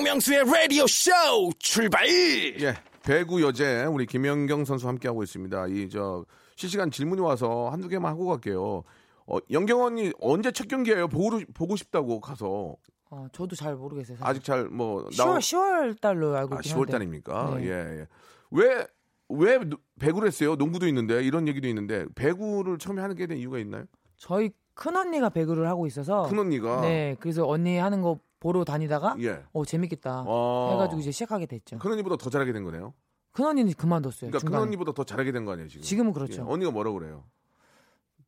박명수의 0.02 0.44
라디오 0.44 0.86
쇼 0.86 1.10
출발 1.58 2.06
예. 2.08 2.72
배구 3.02 3.42
여제 3.42 3.84
우리 3.86 4.06
김연경 4.06 4.64
선수 4.64 4.86
함께 4.86 5.08
하고 5.08 5.24
있습니다. 5.24 5.66
이 5.68 5.88
저 5.90 6.24
실시간 6.54 6.88
질문이 6.92 7.20
와서 7.20 7.68
한두 7.70 7.88
개만 7.88 8.12
하고 8.12 8.26
갈게요. 8.28 8.84
어, 9.26 9.38
연경 9.50 9.82
언니 9.82 10.12
언제 10.20 10.52
첫 10.52 10.68
경기예요? 10.68 11.08
보고 11.08 11.40
보고 11.52 11.74
싶다고 11.74 12.20
가서 12.20 12.76
어, 13.10 13.26
저도 13.32 13.56
잘 13.56 13.74
모르겠어요. 13.74 14.18
사실. 14.18 14.30
아직 14.30 14.44
잘 14.44 14.68
뭐 14.70 15.04
10월 15.08 15.38
10월 15.38 16.00
달로 16.00 16.36
알고 16.36 16.54
아, 16.54 16.58
있긴 16.58 16.72
10월 16.74 16.78
한데. 16.78 16.92
달입니까? 16.92 17.54
네. 17.58 17.64
예, 17.64 17.70
예. 18.00 18.06
왜, 18.52 18.86
왜 19.30 19.58
노- 19.58 19.78
배구를 19.98 20.28
했어요? 20.28 20.54
농구도 20.54 20.86
있는데, 20.86 21.22
이런 21.24 21.48
얘기도 21.48 21.66
있는데, 21.68 22.06
배구를 22.14 22.78
처음에 22.78 23.02
하는 23.02 23.16
게된 23.16 23.36
이유가 23.38 23.58
있나요? 23.58 23.84
저희 24.16 24.50
큰 24.74 24.96
언니가 24.96 25.28
배구를 25.28 25.66
하고 25.68 25.86
있어서 25.86 26.22
큰 26.28 26.38
언니가. 26.38 26.80
네, 26.82 27.16
그래서 27.20 27.46
언니 27.46 27.78
하는 27.78 28.00
거 28.00 28.18
보러 28.40 28.64
다니다가 28.64 29.16
예. 29.20 29.42
어 29.52 29.64
재밌겠다 29.64 30.24
어. 30.26 30.70
해가지고 30.72 31.00
이제 31.00 31.10
시작하게 31.10 31.46
됐죠. 31.46 31.78
큰 31.78 31.92
언니보다 31.92 32.16
더 32.16 32.30
잘하게 32.30 32.52
된 32.52 32.64
거네요. 32.64 32.94
큰 33.32 33.46
언니는 33.46 33.72
그만뒀어요. 33.74 34.30
그러니까 34.30 34.38
큰 34.38 34.46
중간에. 34.46 34.62
언니보다 34.62 34.92
더 34.92 35.04
잘하게 35.04 35.32
된 35.32 35.44
거 35.44 35.52
아니에요, 35.52 35.68
지금? 35.68 35.82
지금은 35.82 36.12
그렇죠. 36.12 36.42
예, 36.42 36.44
언니가 36.52 36.70
뭐라 36.70 36.92
그래요? 36.92 37.24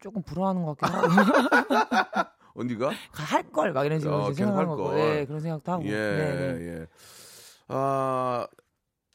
조금 0.01 0.23
부러워하는 0.23 0.65
것 0.65 0.77
같기도 0.79 0.99
하고 0.99 1.09
언니가? 2.55 2.91
할 3.13 3.51
걸 3.53 3.73
막 3.73 3.85
이런 3.85 3.99
식으로 4.01 4.17
어, 4.17 4.33
생각하는 4.33 4.69
거고 4.69 4.85
걸. 4.85 4.97
네, 4.97 5.25
그런 5.27 5.41
생각도 5.41 5.73
하고 5.73 5.85
예, 5.87 5.91
네, 5.91 6.35
네. 6.55 6.67
예. 6.81 6.87
아, 7.69 8.47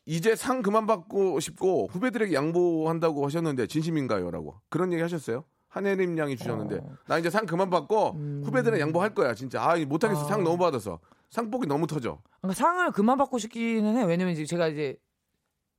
이제 0.06 0.36
상 0.36 0.62
그만 0.62 0.86
받고 0.86 1.40
싶고 1.40 1.88
후배들에게 1.92 2.34
양보한다고 2.34 3.26
하셨는데 3.26 3.68
진심인가요? 3.68 4.32
라고. 4.32 4.56
그런 4.70 4.94
얘기 4.94 5.02
하셨어요? 5.02 5.44
한혜림 5.76 6.18
양이 6.18 6.38
주셨는데 6.38 6.78
어. 6.78 6.98
나 7.06 7.18
이제 7.18 7.30
상 7.30 7.46
그만 7.46 7.70
받고 7.70 8.12
음. 8.16 8.42
후배들은 8.46 8.80
양보할 8.80 9.14
거야 9.14 9.34
진짜 9.34 9.62
아 9.62 9.76
못하겠어 9.76 10.22
아. 10.22 10.24
상 10.24 10.44
너무 10.44 10.58
받아서 10.58 11.00
상복이 11.30 11.68
너무 11.68 11.86
터져 11.86 12.20
그러니까 12.42 12.58
상을 12.58 12.92
그만 12.92 13.18
받고 13.18 13.38
싶기는 13.40 13.98
해. 13.98 14.04
왜냐면 14.06 14.32
이제 14.32 14.46
제가 14.46 14.70
이제 14.70 14.96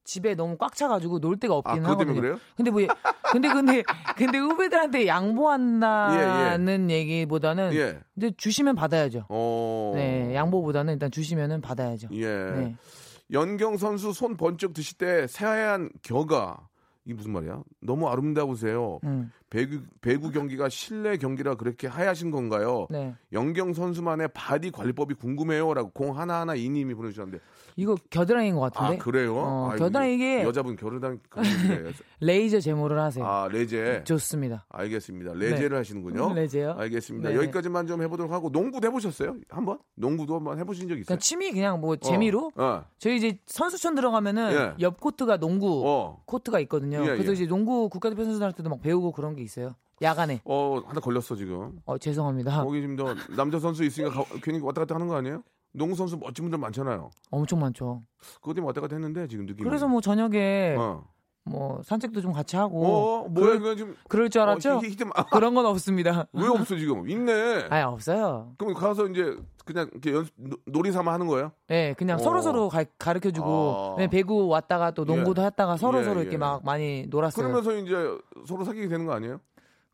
집에 0.04 0.34
너무 0.34 0.58
꽉 0.58 0.76
차가지고 0.76 1.20
놀 1.20 1.38
데가 1.38 1.54
아 1.64 1.74
그것 1.74 1.74
때문에 1.74 1.88
하거든요. 1.88 2.20
그래요? 2.20 2.38
근데 2.56 2.70
뭐 2.70 2.80
근데 3.32 3.48
근데 3.48 3.82
근데 4.16 4.38
후배들한테 4.38 5.06
양보한다는 5.06 6.90
얘기보다는 6.90 7.72
예. 7.72 7.98
이제 8.16 8.32
주시면 8.36 8.74
받아야죠. 8.76 9.24
어. 9.30 9.92
네, 9.94 10.34
양보보다는 10.34 10.92
일단 10.92 11.10
주시면은 11.10 11.62
받아야죠. 11.62 12.08
예. 12.12 12.26
네. 12.26 12.76
연경 13.32 13.78
선수 13.78 14.12
손 14.12 14.36
번쩍 14.36 14.74
드실 14.74 14.98
때 14.98 15.26
새하얀 15.26 15.88
겨가 16.02 16.68
이 17.06 17.14
무슨 17.14 17.32
말이야? 17.32 17.62
너무 17.80 18.08
아름다우세요. 18.08 18.98
음, 19.04 19.30
배구 19.48 19.80
배구 20.00 20.32
경기가 20.32 20.68
실내 20.68 21.16
경기라 21.16 21.54
그렇게 21.54 21.86
하야신 21.86 22.32
건가요? 22.32 22.88
네. 22.90 23.14
연경 23.32 23.72
선수만의 23.74 24.28
body 24.34 24.72
관리법이 24.72 25.14
궁금해요라고 25.14 25.90
공 25.90 26.18
하나 26.18 26.40
하나 26.40 26.54
이님이 26.56 26.94
보내주셨는데 26.94 27.38
이거 27.76 27.94
겨드랑이인 28.10 28.56
것 28.56 28.72
같은데. 28.72 29.00
아 29.00 29.04
그래요? 29.04 29.36
어, 29.36 29.70
아, 29.70 29.76
겨드랑이 29.76 30.14
이게 30.14 30.42
여자분 30.42 30.74
겨드랑이 30.74 31.18
레이저 32.20 32.58
제모를 32.58 32.98
하세요. 32.98 33.24
아 33.24 33.48
레제 33.52 34.02
좋습니다. 34.04 34.66
알겠습니다. 34.68 35.34
레제를 35.34 35.78
하시는군요. 35.78 36.32
레제요? 36.34 36.72
알겠습니다. 36.72 37.28
네. 37.28 37.36
여기까지만 37.36 37.86
좀 37.86 38.02
해보도록 38.02 38.32
하고 38.32 38.50
농구도 38.50 38.88
해보셨어요? 38.88 39.36
한번 39.48 39.78
농구도 39.94 40.36
한번 40.36 40.58
해보신 40.58 40.88
적 40.88 40.94
있어요? 40.94 41.06
그냥 41.06 41.18
취미 41.20 41.52
그냥 41.52 41.80
뭐 41.80 41.94
재미로 41.96 42.50
어. 42.56 42.84
저희 42.98 43.16
이제 43.16 43.38
선수촌 43.46 43.94
들어가면은 43.94 44.52
예. 44.52 44.74
옆 44.80 44.98
코트가 44.98 45.36
농구 45.36 45.84
어. 45.86 46.22
코트가 46.24 46.58
있거든요. 46.60 47.02
예, 47.02 47.06
그래서 47.10 47.30
예. 47.30 47.32
이제 47.34 47.46
농구 47.46 47.88
국가대표 47.88 48.24
선수들한테도 48.24 48.68
막 48.70 48.80
배우고 48.80 49.12
그런 49.12 49.35
게 49.36 49.42
있어요. 49.42 49.74
야간에. 50.02 50.40
어 50.44 50.80
하나 50.86 51.00
걸렸어 51.00 51.36
지금. 51.36 51.80
어 51.84 51.96
죄송합니다. 51.98 52.64
거기 52.64 52.80
지금 52.80 52.96
저 52.96 53.14
남자 53.36 53.58
선수 53.58 53.84
있으니까 53.84 54.12
가- 54.24 54.24
괜히 54.42 54.58
왔다 54.60 54.80
갔다 54.82 54.94
하는 54.96 55.06
거 55.08 55.14
아니에요? 55.16 55.42
농구 55.72 55.94
선수 55.94 56.16
멋진 56.16 56.44
분들 56.44 56.58
많잖아요. 56.58 57.10
엄청 57.30 57.60
많죠. 57.60 58.02
그것 58.36 58.54
때문에 58.54 58.66
왔다 58.68 58.80
갔다 58.80 58.96
했는데 58.96 59.26
지금 59.28 59.46
느낌이. 59.46 59.64
그래서 59.68 59.86
뭐 59.88 60.00
저녁에 60.00 60.74
어. 60.78 61.04
뭐 61.48 61.80
산책도 61.84 62.20
좀 62.20 62.32
같이 62.32 62.56
하고 62.56 62.84
어, 63.24 63.28
뭐야 63.28 63.58
그럴, 63.58 63.76
지금 63.76 63.94
그럴 64.08 64.28
줄 64.28 64.42
알았죠? 64.42 64.78
어, 64.78 64.80
히- 64.80 64.90
히트- 64.90 65.08
아, 65.14 65.24
그런 65.26 65.54
건 65.54 65.64
없습니다. 65.66 66.26
왜 66.32 66.48
없어 66.48 66.76
지금? 66.76 67.08
있네. 67.08 67.66
아니 67.70 67.84
없어요. 67.84 68.52
그럼 68.58 68.74
가서 68.74 69.06
이제 69.06 69.36
그냥 69.64 69.88
이렇게 69.92 70.12
연, 70.12 70.26
노- 70.36 70.56
놀이 70.66 70.90
삼아 70.90 71.12
하는 71.12 71.28
거예요? 71.28 71.52
네, 71.68 71.94
그냥 71.94 72.16
어. 72.16 72.22
서로 72.22 72.40
서로 72.42 72.68
가르쳐 72.98 73.30
주고 73.30 73.96
아. 73.98 74.06
배구 74.08 74.48
왔다가 74.48 74.90
또 74.90 75.04
농구도 75.04 75.42
예. 75.42 75.46
했다가 75.46 75.76
서로 75.76 76.00
예, 76.00 76.04
서로 76.04 76.18
예. 76.18 76.22
이렇게 76.22 76.36
막 76.36 76.64
많이 76.64 77.06
놀았어요. 77.08 77.46
그러면서 77.46 77.76
이제 77.76 77.94
서로 78.46 78.64
사귀게 78.64 78.88
되는 78.88 79.06
거 79.06 79.12
아니에요? 79.12 79.40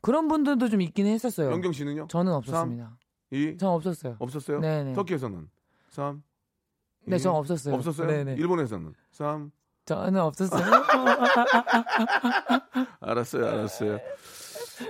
그런 0.01 0.29
분들도 0.29 0.69
좀 0.71 0.81
있긴 0.81 1.07
했었어요. 1.07 1.51
연경 1.53 1.73
씨는요? 1.73 2.07
저는 2.09 2.33
없었습니다. 2.33 2.97
이전 3.31 3.69
없었어요. 3.71 4.17
없었어요? 4.19 4.61
네네. 4.61 4.95
터키에서는 4.95 5.49
3 5.91 6.23
네, 7.05 7.19
전 7.19 7.35
없었어요. 7.35 7.75
없었어요? 7.75 8.07
네네. 8.09 8.35
일본에서는 8.35 8.95
3 9.11 9.53
저는 9.85 10.21
없었어요. 10.21 10.63
알았어요, 13.01 13.47
알았어요. 13.47 13.99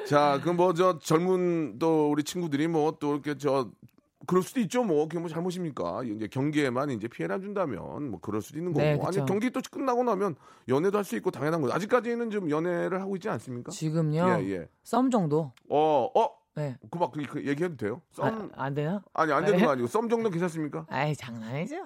자, 0.06 0.38
그럼 0.42 0.56
뭐저 0.56 0.98
젊은 0.98 1.78
또 1.78 2.10
우리 2.10 2.22
친구들이 2.24 2.68
뭐 2.68 2.92
또 2.98 3.14
이렇게 3.14 3.36
저 3.36 3.70
그럴 4.26 4.42
수도 4.42 4.60
있죠, 4.60 4.84
뭐 4.84 5.08
그게 5.08 5.18
뭐 5.18 5.28
잘못입니까? 5.28 6.04
이제 6.04 6.28
경기에만 6.28 6.90
이제 6.90 7.08
피해를 7.08 7.34
안 7.34 7.42
준다면 7.42 8.10
뭐 8.10 8.20
그럴 8.20 8.40
수도 8.40 8.58
있는 8.58 8.72
거고 8.72 8.84
네, 8.84 8.98
아니. 9.04 9.26
경기 9.26 9.50
또 9.50 9.60
끝나고 9.68 10.04
나면 10.04 10.36
연애도 10.68 10.96
할 10.98 11.04
수 11.04 11.16
있고 11.16 11.30
당연한 11.32 11.60
거죠. 11.60 11.74
아직까지는 11.74 12.30
좀 12.30 12.48
연애를 12.50 13.00
하고 13.00 13.16
있지 13.16 13.28
않습니까? 13.28 13.72
지금요. 13.72 14.38
예, 14.40 14.50
예. 14.52 14.68
썸 14.84 15.10
정도. 15.10 15.52
어, 15.68 16.08
어, 16.14 16.28
네. 16.54 16.76
그막 16.90 17.10
그, 17.12 17.22
그 17.22 17.44
얘기해도 17.46 17.76
돼요? 17.76 18.02
썸 18.12 18.50
아, 18.54 18.64
안 18.64 18.74
되나? 18.74 19.02
아, 19.14 19.26
니 19.26 19.32
안 19.32 19.44
되는 19.44 19.58
네. 19.58 19.64
거 19.64 19.72
아니고 19.72 19.88
썸 19.88 20.08
정도 20.08 20.30
괜찮습니까? 20.30 20.86
아이 20.88 21.16
장난이죠. 21.16 21.76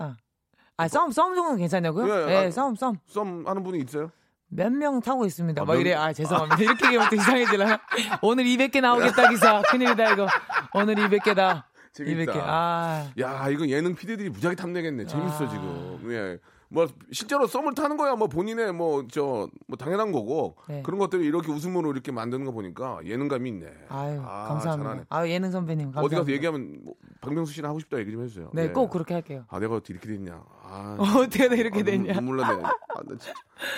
아, 0.78 0.88
썸, 0.88 1.10
썸 1.10 1.34
정도는 1.34 1.56
괜찮냐고요? 1.58 2.22
예, 2.22 2.26
네, 2.26 2.46
아, 2.46 2.50
썸, 2.50 2.74
썸. 2.76 2.98
썸 3.06 3.44
하는 3.46 3.62
분이 3.62 3.78
있어요? 3.80 4.10
몇 4.48 4.70
명 4.72 5.00
타고 5.00 5.24
있습니다. 5.26 5.60
아, 5.60 5.64
막 5.64 5.72
몇- 5.74 5.80
이래. 5.80 5.94
아, 5.94 6.12
죄송합니다. 6.12 6.56
이렇게 6.62 6.86
얘기하면 6.86 7.10
또 7.10 7.16
이상해지나? 7.16 7.80
오늘 8.22 8.44
200개 8.44 8.80
나오겠다, 8.80 9.28
기사. 9.30 9.62
큰일이다, 9.62 10.12
이거. 10.12 10.26
오늘 10.74 10.94
200개다. 10.96 11.64
재밌다. 11.92 12.22
이렇게 12.22 12.38
아 12.44 13.10
야, 13.18 13.48
이거 13.48 13.66
예능 13.66 13.94
PD들이 13.94 14.28
무지하게 14.28 14.54
탐내겠네. 14.54 15.06
재밌어, 15.06 15.44
아. 15.46 15.48
지금. 15.48 16.00
예. 16.12 16.38
뭐, 16.76 16.86
실제로 17.10 17.46
썸을 17.46 17.72
타는 17.74 17.96
거야. 17.96 18.16
뭐, 18.16 18.28
본인의 18.28 18.74
뭐, 18.74 19.06
저, 19.10 19.48
뭐, 19.66 19.78
당연한 19.78 20.12
거고. 20.12 20.56
네. 20.68 20.82
그런 20.84 20.98
것들을 20.98 21.24
이렇게 21.24 21.50
웃음으로 21.50 21.90
이렇게 21.90 22.12
만드는 22.12 22.44
거 22.44 22.52
보니까 22.52 22.98
예능감이 23.02 23.48
있네. 23.48 23.66
아유 23.88 24.20
아, 24.22 24.48
감사합니다. 24.48 24.90
잘하네. 24.90 25.02
아 25.08 25.26
예능 25.26 25.50
선배님 25.50 25.86
감사합니다. 25.92 26.00
어디 26.04 26.14
가서 26.16 26.32
얘기하면, 26.32 26.80
뭐, 26.84 26.92
박명수 27.22 27.54
씨랑 27.54 27.70
하고 27.70 27.78
싶다 27.80 27.98
얘기 27.98 28.12
좀 28.12 28.22
해주세요. 28.24 28.50
네, 28.52 28.64
예. 28.64 28.68
꼭 28.68 28.90
그렇게 28.90 29.14
할게요. 29.14 29.46
아, 29.48 29.58
내가 29.58 29.76
어떻게 29.76 29.94
이렇게 29.94 30.06
됐냐. 30.06 30.42
아, 30.64 30.96
어떻게 31.18 31.48
내 31.48 31.56
이렇게 31.56 31.80
아, 31.80 31.82
눈- 31.82 32.04
됐냐? 32.04 32.12
눈물 32.12 32.36
나네. 32.36 32.62
아. 32.62 32.70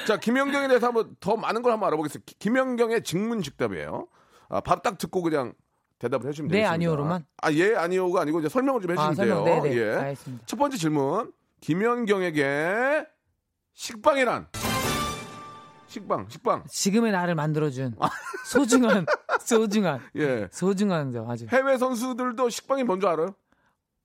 자, 0.08 0.16
김연경에 0.18 0.66
대해서 0.66 0.88
한번 0.88 1.14
더 1.20 1.36
많은 1.36 1.62
걸 1.62 1.70
한번 1.72 1.86
알아보겠습니다. 1.86 2.24
기- 2.26 2.34
김연경의 2.40 3.04
직문직답이에요. 3.04 4.08
아, 4.48 4.60
바로 4.60 4.80
딱 4.82 4.98
듣고 4.98 5.22
그냥 5.22 5.52
대답을 6.00 6.26
해주시면 6.26 6.48
네, 6.48 6.58
되겠습니다. 6.58 6.72
아니오로만? 6.74 7.24
아, 7.42 7.52
예, 7.52 7.76
아니오가 7.76 8.22
아니고 8.22 8.40
이제 8.40 8.48
설명을 8.48 8.80
좀 8.80 8.90
해주시면 8.90 9.12
아, 9.12 9.14
설명. 9.14 9.44
돼요. 9.44 9.62
네, 9.62 9.70
네. 9.70 9.76
예. 9.76 9.90
알겠습니다. 9.94 10.44
첫 10.46 10.56
번째 10.56 10.76
질문. 10.76 11.32
김연경에게 11.60 13.06
식빵이란? 13.74 14.48
식빵, 15.86 16.26
식빵. 16.28 16.64
지금의 16.68 17.12
나를 17.12 17.34
만들어준 17.34 17.94
소중한 18.46 19.06
소중한 19.40 20.00
예. 20.16 20.48
소중한 20.50 21.12
점 21.12 21.30
아주 21.30 21.46
해외 21.50 21.78
선수들도 21.78 22.48
식빵이 22.50 22.84
뭔지 22.84 23.06
알아요? 23.06 23.34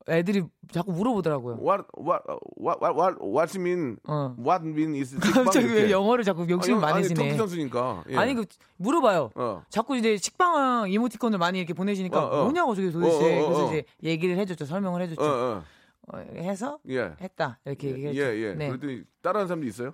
애들이 0.09 0.43
자꾸 0.71 0.91
물어보더라고요. 0.91 1.55
What, 1.61 1.85
what, 1.97 2.23
what, 2.59 2.79
what, 2.81 3.15
what, 3.21 3.57
mean, 3.59 3.97
어. 4.05 4.35
what 4.37 4.65
mean 4.65 4.95
is 4.95 5.15
식빵? 5.19 5.45
갑자기 5.45 5.67
왜. 5.67 5.91
영어를 5.91 6.23
자꾸 6.23 6.45
욕심 6.49 6.75
아니, 6.75 6.81
많으시네. 6.93 7.15
터키 7.15 7.37
선수니까. 7.37 8.03
예. 8.09 8.17
아니 8.17 8.33
그 8.33 8.45
물어봐요. 8.77 9.31
어. 9.35 9.63
자꾸 9.69 9.95
이제 9.97 10.17
식빵 10.17 10.89
이모티콘을 10.91 11.37
많이 11.37 11.59
이렇게 11.59 11.73
보내시니까 11.73 12.21
어, 12.21 12.39
어. 12.39 12.43
뭐냐고 12.43 12.75
저게 12.75 12.91
도대체 12.91 13.15
어, 13.39 13.43
어, 13.43 13.45
어, 13.45 13.47
그래서 13.47 13.65
어. 13.65 13.67
이제 13.69 13.83
얘기를 14.03 14.37
해줬죠 14.37 14.65
설명을 14.65 15.01
해줬죠 15.03 15.63
해서 16.35 16.79
예. 16.89 17.15
했다 17.21 17.59
이렇게 17.65 17.87
예, 17.87 17.91
얘기했죠 17.93 18.21
예. 18.21 18.53
네. 18.55 18.67
그랬더니 18.69 19.03
따라하는 19.21 19.47
사람도 19.47 19.67
있어요? 19.67 19.93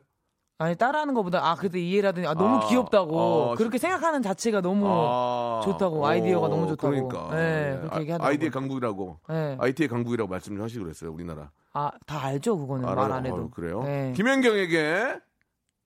아니 0.61 0.75
따라하는 0.75 1.13
것보다 1.13 1.39
아 1.49 1.55
그래도 1.55 1.77
이해를 1.77 2.09
하더니 2.09 2.27
아, 2.27 2.33
너무 2.33 2.57
아, 2.57 2.67
귀엽다고 2.67 3.51
아, 3.51 3.55
그렇게 3.55 3.77
생각하는 3.77 4.21
자체가 4.21 4.59
너무 4.59 4.85
아, 4.89 5.61
좋다고, 5.63 6.05
아이디어가 6.05 6.49
너무 6.49 6.67
좋다고. 6.67 6.89
그러니까. 6.91 7.33
네, 7.33 7.71
예. 7.71 7.77
그렇게 7.77 7.95
아, 7.95 7.99
얘기하더라고요. 8.01 8.27
아이디의 8.29 8.51
강국이라고. 8.51 9.19
네. 9.29 9.57
IT의 9.57 9.87
강국이라고 9.87 10.29
말씀 10.29 10.55
좀 10.55 10.63
하시고 10.65 10.83
그랬어요, 10.83 11.13
우리나라. 11.13 11.51
아 11.71 11.91
다 12.05 12.25
알죠 12.25 12.57
그거는 12.57 12.83
말 12.83 12.99
알아요? 12.99 13.13
안 13.13 13.25
해도 13.25 13.49
그래요? 13.51 13.83
네. 13.83 14.11
김연경에게 14.17 15.19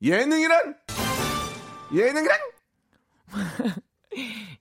예능이란? 0.01 0.75
예능이란? 1.93 2.37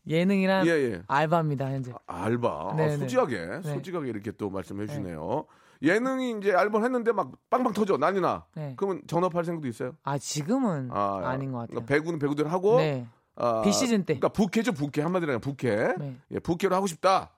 예능이란 0.07 0.67
예, 0.67 0.71
예. 0.71 1.03
알바입니다 1.07 1.67
현재 1.67 1.93
알바. 2.07 2.71
아, 2.73 2.75
네, 2.77 2.87
네. 2.89 2.97
솔직하게, 2.97 3.47
네. 3.47 3.63
솔직하게 3.63 4.09
이렇게 4.09 4.33
또 4.33 4.51
말씀해 4.51 4.87
주시네요. 4.87 5.47
예능이 5.83 6.39
이제 6.39 6.53
알바를 6.53 6.85
했는데 6.85 7.13
막 7.13 7.33
빵빵 7.51 7.73
터져, 7.73 7.97
난리나. 7.97 8.47
네. 8.55 8.75
그러면 8.77 9.03
전업할 9.07 9.45
생각도 9.45 9.69
있어요? 9.69 9.97
아 10.05 10.19
지금은 10.19 10.91
아, 10.93 11.21
아, 11.25 11.37
닌것 11.37 11.61
같아요 11.61 11.67
그러니까 11.69 11.87
배구는 11.87 12.19
배구대로 12.19 12.49
하고. 12.49 12.79
네. 12.79 13.07
아, 13.35 13.63
비시즌 13.63 14.05
때. 14.05 14.19
그러니까 14.19 14.29
부캐죠, 14.29 14.73
부캐. 14.73 15.03
한마디로 15.03 15.31
하면 15.31 15.41
부캐. 15.41 15.95
네. 15.99 16.17
예, 16.31 16.39
부캐로 16.39 16.75
하고 16.75 16.87
싶다. 16.87 17.31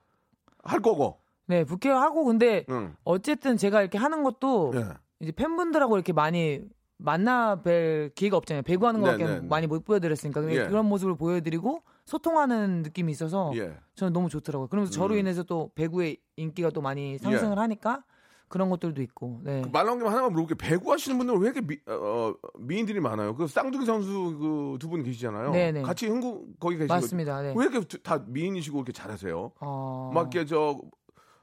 할 0.63 0.79
거고. 0.81 1.19
네 1.47 1.63
부캐를 1.63 1.95
하고 1.95 2.25
근데 2.25 2.65
응. 2.69 2.95
어쨌든 3.03 3.55
제가 3.55 3.81
이렇게 3.81 3.99
하는 3.99 4.23
것도 4.23 4.71
예. 4.75 4.85
이제 5.19 5.31
팬분들하고 5.31 5.95
이렇게 5.95 6.11
많이 6.11 6.61
만나 6.97 7.61
뵐 7.61 8.11
기회가 8.15 8.37
없잖아요. 8.37 8.63
배구하는 8.63 9.01
네, 9.01 9.05
거밖에 9.05 9.25
네, 9.25 9.39
네. 9.41 9.47
많이 9.47 9.67
못 9.67 9.83
보여드렸으니까. 9.83 10.49
예. 10.51 10.67
그런 10.67 10.85
모습을 10.85 11.15
보여드리고 11.17 11.83
소통하는 12.05 12.83
느낌이 12.83 13.11
있어서 13.11 13.51
예. 13.55 13.77
저는 13.95 14.13
너무 14.13 14.29
좋더라고요. 14.29 14.67
그러면서 14.67 14.93
저로 14.93 15.15
음. 15.15 15.19
인해서 15.19 15.43
또 15.43 15.71
배구의 15.75 16.17
인기가 16.37 16.69
또 16.69 16.81
많이 16.81 17.17
상승을 17.17 17.57
하니까 17.59 18.03
그런 18.47 18.69
것들도 18.69 19.01
있고. 19.01 19.41
네. 19.43 19.61
그 19.61 19.69
말 19.69 19.85
나온 19.85 19.97
김에 19.97 20.07
하나만 20.09 20.31
물어볼게요. 20.31 20.55
배구 20.57 20.91
하시는 20.91 21.17
분들은 21.17 21.39
왜 21.41 21.47
이렇게 21.49 21.61
미, 21.61 21.77
어, 21.87 21.93
어, 21.93 22.35
미인들이 22.59 22.99
많아요? 23.01 23.35
그 23.35 23.47
쌍둥이 23.47 23.85
선수 23.85 24.37
그 24.39 24.77
두 24.79 24.87
분 24.87 25.03
계시잖아요. 25.03 25.51
네네. 25.51 25.81
같이 25.81 26.07
흥국 26.07 26.59
거기 26.59 26.77
계신 26.77 26.87
맞습니다. 26.87 27.41
네. 27.41 27.53
거. 27.53 27.59
왜 27.59 27.65
이렇게 27.65 27.85
두- 27.87 28.01
다 28.03 28.23
미인이시고 28.25 28.77
이렇게 28.77 28.91
잘하세요? 28.93 29.51
어... 29.59 30.11
막 30.13 30.33
이렇게 30.33 30.45
저 30.47 30.79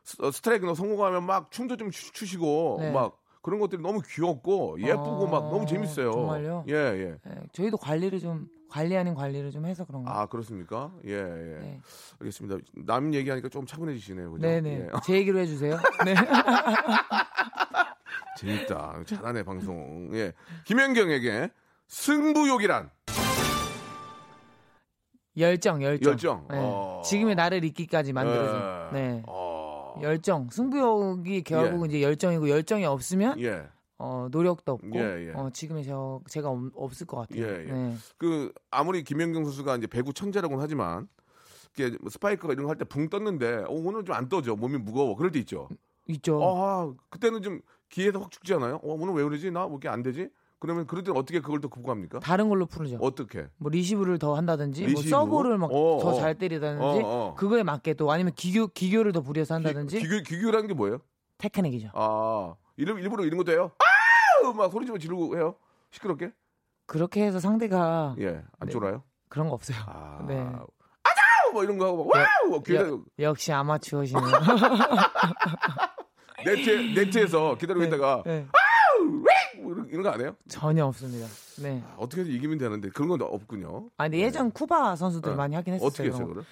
스- 0.04 0.16
어, 0.22 0.30
스트라이크 0.30 0.72
성공하면 0.74 1.24
막 1.24 1.50
춤도 1.50 1.76
좀 1.76 1.90
추- 1.90 2.12
추시고 2.12 2.76
네. 2.80 2.92
막 2.92 3.18
그런 3.42 3.58
것들이 3.58 3.82
너무 3.82 4.00
귀엽고 4.00 4.80
예쁘고 4.80 5.24
어, 5.24 5.26
막 5.26 5.50
너무 5.50 5.66
재밌어요. 5.66 6.12
정말요? 6.12 6.64
예, 6.68 6.74
예. 6.74 7.16
네, 7.24 7.34
저희도 7.52 7.76
관리를 7.76 8.20
좀 8.20 8.46
관리 8.70 8.96
아닌 8.96 9.14
관리를 9.14 9.50
좀 9.50 9.66
해서 9.66 9.84
그런 9.84 10.04
거. 10.04 10.10
아, 10.10 10.26
그렇습니까? 10.26 10.92
예, 11.04 11.12
예. 11.12 11.58
네. 11.60 11.80
알겠습니다. 12.20 12.58
남 12.86 13.12
얘기하니까 13.12 13.48
좀 13.48 13.66
차분해지시네요. 13.66 14.30
그죠? 14.30 14.46
네네. 14.46 14.70
예. 14.70 14.88
제 15.04 15.14
얘기로 15.14 15.40
해주세요. 15.40 15.76
네. 16.04 16.14
재밌다. 18.38 19.02
잘하네, 19.06 19.42
방송. 19.42 20.08
예. 20.14 20.32
김연경에게 20.64 21.50
승부욕이란 21.88 22.90
열정, 25.38 25.82
열정. 25.82 26.10
열정. 26.12 26.46
네. 26.48 26.58
어. 26.60 27.02
지금의 27.04 27.34
나를 27.34 27.64
잊기까지 27.64 28.12
만들어준. 28.12 28.56
예. 28.56 28.92
네. 28.92 29.22
어. 29.26 29.41
열정. 30.00 30.48
승부욕이 30.50 31.42
결국 31.42 31.82
은 31.84 31.88
이제 31.90 32.02
열정이고 32.02 32.48
열정이 32.48 32.84
없으면 32.84 33.38
예. 33.40 33.66
어, 33.98 34.28
노력도 34.30 34.72
없고 34.72 34.90
예, 34.98 35.28
예. 35.28 35.32
어, 35.34 35.50
지금의 35.50 35.84
저 35.84 36.20
제가 36.28 36.48
없, 36.48 36.58
없을 36.74 37.06
것 37.06 37.18
같아요. 37.18 37.44
예, 37.44 37.66
예. 37.68 37.72
네. 37.72 37.96
그 38.18 38.52
아무리 38.70 39.04
김연경 39.04 39.44
선수가 39.44 39.76
이제 39.76 39.86
배구 39.86 40.12
천재라고는 40.14 40.62
하지만 40.62 41.08
이게 41.76 41.96
뭐 42.00 42.10
스파이크가 42.10 42.52
이런 42.52 42.64
거 42.66 42.70
할 42.70 42.76
때 42.78 42.84
붕 42.84 43.08
떴는데 43.08 43.64
어, 43.68 43.70
오늘 43.70 44.04
좀 44.04 44.14
안 44.16 44.28
떠져 44.28 44.56
몸이 44.56 44.78
무거워 44.78 45.14
그럴 45.16 45.30
때 45.30 45.38
있죠. 45.40 45.68
있죠. 46.08 46.40
아 46.42 46.92
그때는 47.10 47.42
좀 47.42 47.60
기세에서 47.88 48.18
확 48.18 48.30
죽지 48.30 48.54
않아요? 48.54 48.76
어, 48.76 48.94
오늘 48.94 49.14
왜 49.14 49.22
그러지? 49.22 49.50
나 49.50 49.62
뭐 49.66 49.72
이렇게 49.72 49.88
안 49.88 50.02
되지? 50.02 50.28
그러면 50.62 50.86
그럴 50.86 51.02
때는 51.02 51.18
어떻게 51.18 51.40
그걸 51.40 51.60
또 51.60 51.68
극복합니까? 51.68 52.20
다른 52.20 52.48
걸로 52.48 52.66
풀죠. 52.66 52.96
어떻게? 53.00 53.48
뭐 53.56 53.68
리시브를 53.68 54.20
더 54.20 54.36
한다든지, 54.36 54.86
리시브? 54.86 54.92
뭐 54.92 55.02
서브를 55.26 55.58
막 55.58 55.72
어, 55.72 55.98
더 56.00 56.10
어. 56.10 56.14
잘 56.14 56.36
때린다든지, 56.38 56.84
어, 56.84 57.02
어. 57.04 57.34
그거에 57.34 57.64
맞게 57.64 57.94
또 57.94 58.12
아니면 58.12 58.32
기교 58.36 58.68
기교를 58.68 59.10
더 59.10 59.22
부려서 59.22 59.54
한다든지, 59.56 59.98
기, 59.98 60.06
교 60.08 60.22
기교라는 60.22 60.68
게 60.68 60.74
뭐예요? 60.74 61.00
테크닉이죠. 61.38 61.88
아 61.94 62.54
일, 62.76 62.88
일부러 62.90 63.24
이런 63.24 63.38
것도 63.38 63.50
해요? 63.50 63.72
아우 64.44 64.52
막 64.54 64.70
소리 64.70 64.86
좀 64.86 64.96
지르고 65.00 65.36
해요? 65.36 65.56
시끄럽게? 65.90 66.30
그렇게 66.86 67.24
해서 67.24 67.40
상대가 67.40 68.14
예, 68.20 68.44
안 68.60 68.66
네. 68.68 68.70
쫄아요? 68.70 69.02
그런 69.28 69.48
거 69.48 69.54
없어요. 69.54 69.78
아, 69.88 70.24
네. 70.30 70.38
아자우 70.38 71.52
뭐 71.54 71.64
이런 71.64 71.76
거 71.76 71.86
하고 71.86 72.04
막 72.04 72.14
와우 72.16 72.52
막 72.52 72.62
귀에다 72.64 72.86
여- 72.86 73.02
역시 73.18 73.52
아마추어시네요. 73.52 74.22
네트 76.44 76.70
네트에서 76.94 77.56
기다리고 77.56 77.84
있다가 77.86 78.22
네. 78.24 78.40
뭐 78.42 78.48
이런, 79.72 79.88
이런 79.90 80.02
거 80.02 80.10
안 80.10 80.20
해요? 80.20 80.34
전혀 80.48 80.84
없습니다. 80.86 81.26
네. 81.62 81.82
아, 81.86 81.94
어떻게 81.98 82.22
해서 82.22 82.30
이기면 82.30 82.58
되는데 82.58 82.88
그런 82.90 83.08
건 83.08 83.22
없군요. 83.22 83.84
아 83.98 84.04
근데 84.04 84.18
예전 84.18 84.50
쿠바 84.50 84.96
선수들 84.96 85.32
어. 85.32 85.34
많이 85.36 85.54
하긴 85.54 85.74
했었어요. 85.74 85.86
어떻게 85.88 86.08
했어요. 86.08 86.26
그걸? 86.28 86.44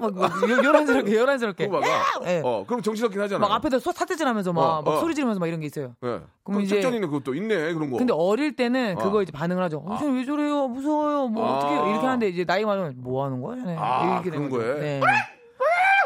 막, 0.00 0.12
막 0.12 0.50
요- 0.50 0.64
요란스럽게 0.64 1.14
요란스럽게. 1.16 1.66
쿠바가 1.68 2.20
네. 2.24 2.42
어 2.44 2.64
그럼 2.66 2.82
정신없긴 2.82 3.20
하잖아. 3.20 3.46
막 3.46 3.54
앞에서 3.54 3.78
소 3.78 3.92
사태질하면서 3.92 4.52
막, 4.52 4.60
어, 4.78 4.82
막 4.82 4.90
어. 4.92 5.00
소리 5.00 5.14
지르면서 5.14 5.38
막 5.38 5.46
이런 5.46 5.60
게 5.60 5.66
있어요. 5.66 5.94
예. 6.04 6.20
그럼 6.42 6.62
이제- 6.62 6.76
작전이는 6.80 7.08
그것도 7.08 7.34
있네 7.34 7.74
그런 7.74 7.90
거. 7.90 7.98
근데 7.98 8.12
어릴 8.12 8.56
때는 8.56 8.96
어. 8.98 9.02
그거 9.04 9.22
이제 9.22 9.30
반응을 9.30 9.62
하죠. 9.64 9.78
어, 9.86 9.96
쟤왜 9.98 10.24
저래요? 10.24 10.66
무서워요. 10.68 11.28
뭐 11.28 11.46
아. 11.46 11.56
어떻게 11.58 11.74
이렇게 11.74 12.06
하는데 12.06 12.28
이제 12.28 12.44
나이 12.44 12.64
많으면 12.64 12.94
뭐 12.98 13.24
하는 13.24 13.40
거야? 13.40 13.56
쟤네? 13.56 13.76
아, 13.78 14.14
이렇게 14.14 14.30
그런 14.30 14.48
거죠. 14.50 14.64
거에? 14.66 15.00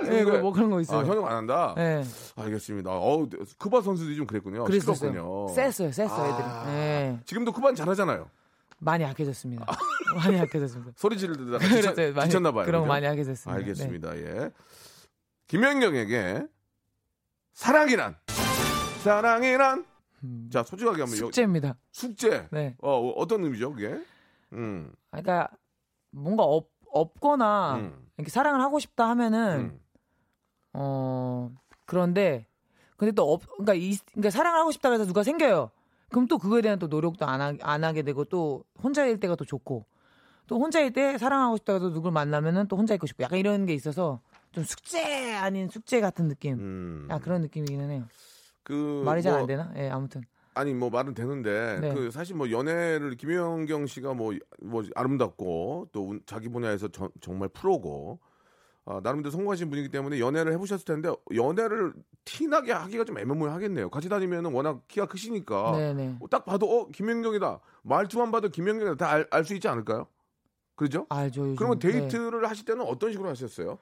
네. 0.03 0.11
네, 0.11 0.25
거에- 0.25 0.41
뭐 0.41 0.53
그런 0.53 0.71
거 0.71 0.81
있어요. 0.81 1.01
아, 1.01 1.05
현역 1.05 1.27
안 1.27 1.37
한다. 1.37 1.75
네. 1.77 2.03
알겠습니다. 2.37 2.91
어우 2.91 3.29
쿠바 3.59 3.83
선수들이 3.83 4.17
좀 4.17 4.27
그랬군요. 4.27 4.65
그랬었어요. 4.65 4.95
시끄럽군요. 4.95 5.49
셌어요, 5.49 5.93
셌어 5.93 6.15
아. 6.15 6.29
애들이. 6.29 6.73
네. 6.75 7.21
지금도 7.25 7.53
쿠바는 7.53 7.75
잘하잖아요. 7.77 8.29
많이 8.81 9.03
약해졌습니다. 9.05 9.67
많이 10.17 10.37
약해졌습니다. 10.39 10.93
소리 10.97 11.19
지르다가 11.19 11.59
지쳤, 11.59 11.95
지쳤나 12.25 12.53
봐요. 12.53 12.65
그런 12.67 12.83
거? 12.83 12.87
많이 12.89 13.07
약해졌습니다. 13.07 13.53
네. 13.53 13.59
알겠습니다. 13.65 14.17
예. 14.19 14.51
김연경에게 15.49 16.47
사랑이란 17.53 18.17
사랑이란 19.03 19.85
음, 20.25 20.49
자 20.53 20.63
솔직하게 20.63 21.03
한번 21.03 21.17
여- 21.17 21.21
숙제입니다. 21.23 21.77
숙제. 21.93 22.49
네. 22.51 22.77
어 22.83 23.11
어떤 23.17 23.45
의미죠 23.45 23.73
그게? 23.73 23.99
음. 24.53 24.93
그러니까 25.11 25.49
뭔가 26.11 26.43
없, 26.43 26.69
없거나 26.91 27.77
음. 27.77 28.07
이렇게 28.17 28.31
사랑을 28.31 28.61
하고 28.61 28.79
싶다 28.79 29.09
하면은 29.11 29.59
음. 29.61 29.81
어 30.73 31.51
그런데 31.87 32.47
근데 32.97 33.13
또 33.13 33.33
없, 33.33 33.43
그러니까, 33.47 33.75
이, 33.75 33.97
그러니까 34.13 34.31
사랑을 34.31 34.59
하고 34.59 34.73
싶다 34.73 34.91
해서 34.91 35.07
누가 35.07 35.23
생겨요. 35.23 35.71
그럼 36.11 36.27
또 36.27 36.37
그거에 36.39 36.63
대한 36.63 36.81
또 36.81 36.89
노력도 36.89 37.25
안, 37.27 37.41
하, 37.41 37.55
안 37.63 37.85
하게 37.85 38.03
되고 38.03 38.25
또 38.25 38.65
혼자일 38.83 39.21
때가 39.21 39.37
또 39.37 39.45
좋고 39.45 39.87
또 40.49 40.59
혼자일 40.59 40.93
때 40.93 41.17
사랑하고 41.19 41.59
싶다 41.59 41.75
해서 41.75 41.91
누굴 41.91 42.11
만나면은 42.11 42.67
또 42.67 42.77
혼자 42.77 42.95
있고 42.95 43.07
싶고 43.07 43.23
약간 43.23 43.39
이런 43.39 43.67
게 43.67 43.75
있어서 43.75 44.21
좀 44.51 44.65
숙제 44.65 45.35
아닌 45.35 45.69
숙제 45.69 46.01
같은 46.01 46.27
느낌. 46.29 46.55
음. 46.59 47.07
아 47.11 47.19
그런 47.19 47.43
느낌이기는 47.43 47.91
해요. 47.91 48.05
그 48.65 49.03
말이 49.05 49.23
잘안 49.23 49.41
뭐, 49.41 49.47
되나? 49.47 49.73
예, 49.77 49.89
아무튼. 49.91 50.23
아니 50.55 50.75
뭐 50.75 50.91
말은 50.91 51.15
되는데 51.15 51.79
네. 51.81 51.95
그 51.95 52.11
사실 52.11 52.35
뭐 52.35 52.51
연애를 52.51 53.15
김연경 53.17 53.87
씨가 53.87 54.15
뭐 54.15 54.33
뭐 54.61 54.83
아름답고 54.97 55.91
또 55.93 56.09
운- 56.09 56.21
자기 56.27 56.49
분야에서 56.49 56.89
저- 56.89 57.11
정말 57.21 57.49
프로고 57.51 58.19
아, 58.90 59.01
나름대로 59.03 59.31
성공하신 59.31 59.68
분이기 59.68 59.90
때문에 59.90 60.18
연애를 60.18 60.51
해보셨을 60.55 60.87
텐데 60.87 61.11
연애를 61.35 61.92
티나게 62.24 62.72
하기가 62.72 63.05
좀 63.05 63.18
애매모호하겠네요. 63.18 63.90
같이 63.90 64.09
다니면은 64.09 64.51
워낙 64.53 64.81
키가 64.88 65.05
크시니까 65.07 65.77
네네. 65.77 66.18
딱 66.31 66.46
봐도 66.46 66.66
어 66.66 66.88
김연경이다 66.88 67.61
말투만 67.83 68.31
봐도 68.31 68.48
김연경이다 68.48 68.96
다 68.96 69.24
알 69.31 69.44
수 69.44 69.55
있지 69.55 69.68
않을까요? 69.68 70.07
그죠? 70.74 71.05
알죠. 71.11 71.42
요즘. 71.42 71.57
그러면 71.57 71.79
네. 71.79 71.90
데이트를 71.92 72.48
하실 72.48 72.64
때는 72.64 72.83
어떤 72.87 73.12
식으로 73.12 73.29
하셨어요? 73.29 73.77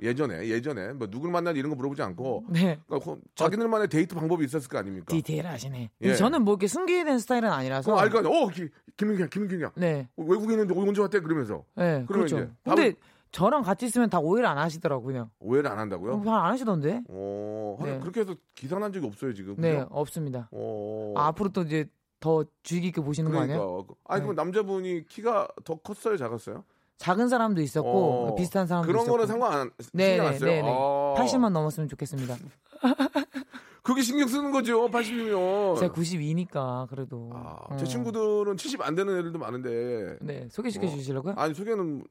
예전에 0.00 0.48
예전에 0.48 0.92
뭐 0.94 1.06
누굴 1.08 1.30
만나 1.30 1.50
이런 1.50 1.68
거 1.70 1.76
물어보지 1.76 2.00
않고 2.02 2.44
네. 2.48 2.78
그러니까 2.86 3.10
호- 3.10 3.18
자기들만의 3.34 3.88
데이트 3.88 4.14
방법이 4.14 4.44
있었을 4.44 4.68
거 4.70 4.78
아닙니까? 4.78 5.06
디테일하시네. 5.08 5.90
예. 6.00 6.14
저는 6.14 6.42
뭐 6.42 6.54
이렇게 6.54 6.66
숨기는 6.66 7.18
스타일은 7.18 7.50
아니라서. 7.50 7.94
알거 7.96 8.18
아니야. 8.20 8.30
어 8.32 8.48
김- 8.48 8.70
김연경 8.96 9.28
김연경이야. 9.28 9.72
네. 9.76 10.08
외국인인데 10.16 10.74
언제 10.76 11.00
왔대 11.02 11.20
그러면서 11.20 11.64
네. 11.74 12.04
그러면 12.08 12.26
그렇죠. 12.26 12.38
이제 12.38 12.50
근데 12.64 12.94
저랑 13.34 13.62
같이 13.62 13.86
있으면 13.86 14.08
다 14.08 14.20
오해를 14.20 14.48
안 14.48 14.58
하시더라고요. 14.58 15.06
그냥. 15.06 15.30
오해를 15.40 15.68
안 15.68 15.78
한다고요? 15.80 16.22
잘 16.24 16.34
안 16.34 16.52
하시던데? 16.52 17.02
어, 17.08 17.76
네. 17.82 17.98
그렇게 17.98 18.20
해서 18.20 18.34
기사 18.54 18.78
난 18.78 18.92
적이 18.92 19.06
없어요 19.08 19.34
지금. 19.34 19.56
네, 19.58 19.74
그죠? 19.74 19.88
없습니다. 19.90 20.48
어. 20.52 21.14
아, 21.16 21.26
앞으로 21.28 21.48
또 21.48 21.62
이제 21.62 21.86
더 22.20 22.44
주의 22.62 22.80
깊게 22.80 23.00
보시는 23.02 23.32
거 23.32 23.38
그러니까. 23.38 23.54
아니에요? 23.60 23.86
아니 24.04 24.20
네. 24.20 24.24
그럼 24.26 24.36
남자분이 24.36 25.06
키가 25.08 25.48
더 25.64 25.74
컸어요, 25.74 26.16
작았어요? 26.16 26.62
작은 26.98 27.28
사람도 27.28 27.60
있었고 27.60 28.28
어. 28.28 28.34
비슷한 28.36 28.68
사람도 28.68 28.86
그런 28.86 29.02
있었고. 29.02 29.12
거는 29.16 29.26
상관 29.26 29.52
안 29.52 29.70
네, 29.92 30.10
신경 30.12 30.26
네, 30.26 30.32
안 30.32 30.38
써요. 30.38 30.50
네, 30.50 30.62
네. 30.62 30.68
아. 30.70 31.14
80만 31.18 31.50
넘었으면 31.50 31.88
좋겠습니다. 31.88 32.36
그게 33.82 34.00
신경 34.00 34.28
쓰는 34.28 34.50
거죠. 34.52 34.88
80이면. 34.88 35.78
제가 35.80 35.92
92니까 35.92 36.88
그래도. 36.88 37.30
아, 37.34 37.56
어. 37.68 37.76
제 37.76 37.84
친구들은 37.84 38.56
70 38.56 38.80
안 38.82 38.94
되는 38.94 39.18
애들도 39.18 39.38
많은데. 39.40 40.18
네, 40.22 40.46
소개시켜 40.50 40.86
어. 40.86 40.90
주시려고요? 40.90 41.34
아니 41.36 41.52
소개는 41.52 42.04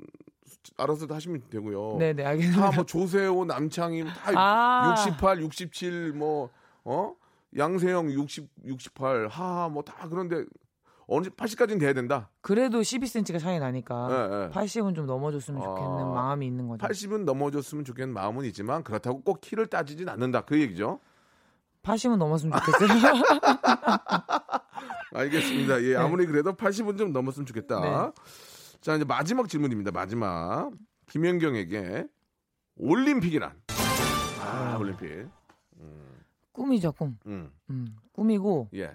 알아서 0.78 1.08
다 1.08 1.16
하시면 1.16 1.44
되고요. 1.50 1.98
네, 2.00 2.14
네, 2.14 2.26
알겠습니다. 2.26 2.70
다 2.70 2.76
뭐 2.76 2.86
조세호, 2.86 3.46
남창희 3.46 4.04
다 4.06 4.32
아. 4.36 4.96
68, 5.08 5.42
67, 5.42 6.14
뭐 6.14 6.50
어? 6.84 7.14
양세형 7.58 8.12
60, 8.12 8.50
68, 8.66 9.28
하하 9.28 9.70
뭐 9.70 9.84
다 9.84 10.08
그런데 10.10 10.44
어느 11.06 11.28
80까지는 11.28 11.80
돼야 11.82 11.94
된다. 11.94 12.30
그래도 12.42 12.80
12cm가 12.82 13.40
차이 13.40 13.60
나니까 13.60 14.08
네, 14.08 14.48
네. 14.48 14.54
80은 14.54 14.96
좀 14.96 15.06
넘어줬으면 15.06 15.62
좋겠는 15.62 16.00
아, 16.00 16.06
마음이 16.14 16.46
있는 16.48 16.68
거죠. 16.68 16.88
80은 16.88 17.26
넘어졌으면 17.26 17.84
좋겠는 17.86 18.14
마음은 18.14 18.46
있지만 18.46 18.84
그렇다고 18.84 19.22
꼭 19.22 19.42
키를 19.42 19.68
따지진 19.68 20.08
않는다. 20.10 20.42
그 20.42 20.60
얘기죠. 20.60 21.00
80은 21.84 22.16
넘었으면 22.16 22.58
좋겠어요. 22.58 22.90
알겠습니다. 25.14 25.78
네. 25.78 25.84
예, 25.92 25.96
아무리 25.98 26.26
그래도 26.26 26.54
80은 26.54 26.98
좀 26.98 27.12
넘었으면 27.12 27.46
좋겠다. 27.46 28.12
자, 28.84 28.96
이제 28.96 29.06
마지막 29.06 29.48
질문입니다. 29.48 29.92
마지막. 29.92 30.72
김연경에게 31.10 32.06
올림픽이란? 32.76 33.54
아, 34.42 34.78
올림픽. 34.78 35.28
꿈이죠, 36.52 36.92
꿈. 36.92 37.18
음, 37.26 37.50
음, 37.70 37.88
꿈이고 38.12 38.70
예. 38.76 38.92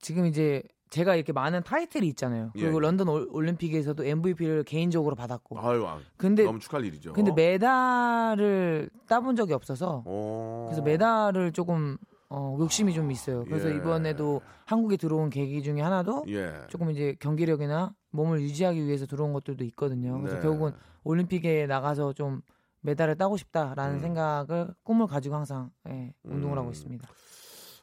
지금 0.00 0.24
이제 0.26 0.62
제가 0.90 1.14
이렇게 1.14 1.32
많은 1.32 1.62
타이틀이 1.62 2.06
있잖아요. 2.08 2.50
그리고 2.54 2.76
예. 2.78 2.80
런던 2.80 3.08
올- 3.08 3.28
올림픽에서도 3.30 4.02
MVP를 4.04 4.64
개인적으로 4.64 5.14
받았고. 5.14 5.60
아유, 5.60 5.86
아, 5.86 6.00
근데 6.16 6.44
너무 6.44 6.58
축하할 6.58 6.84
일이죠. 6.86 7.12
근데 7.12 7.32
메달을 7.32 8.90
따본 9.08 9.36
적이 9.36 9.52
없어서 9.52 10.02
어. 10.06 10.66
그래서 10.68 10.82
메달을 10.82 11.52
조금 11.52 11.96
어, 12.34 12.56
욕심이 12.58 12.94
좀 12.94 13.10
있어요. 13.10 13.44
그래서 13.44 13.70
예. 13.70 13.76
이번에도 13.76 14.40
한국에 14.64 14.96
들어온 14.96 15.28
계기 15.28 15.62
중에 15.62 15.82
하나도 15.82 16.24
예. 16.28 16.50
조금 16.68 16.90
이제 16.90 17.14
경기력이나 17.20 17.94
몸을 18.10 18.40
유지하기 18.40 18.86
위해서 18.86 19.04
들어온 19.04 19.34
것들도 19.34 19.62
있거든요. 19.64 20.18
그래서 20.18 20.36
네. 20.36 20.42
결국은 20.42 20.72
올림픽에 21.04 21.66
나가서 21.66 22.14
좀 22.14 22.40
메달을 22.80 23.16
따고 23.16 23.36
싶다라는 23.36 23.96
음. 23.96 24.00
생각을 24.00 24.74
꿈을 24.82 25.06
가지고 25.08 25.34
항상 25.34 25.70
예, 25.88 26.14
운동을 26.22 26.56
하고 26.56 26.68
음. 26.68 26.72
있습니다. 26.72 27.06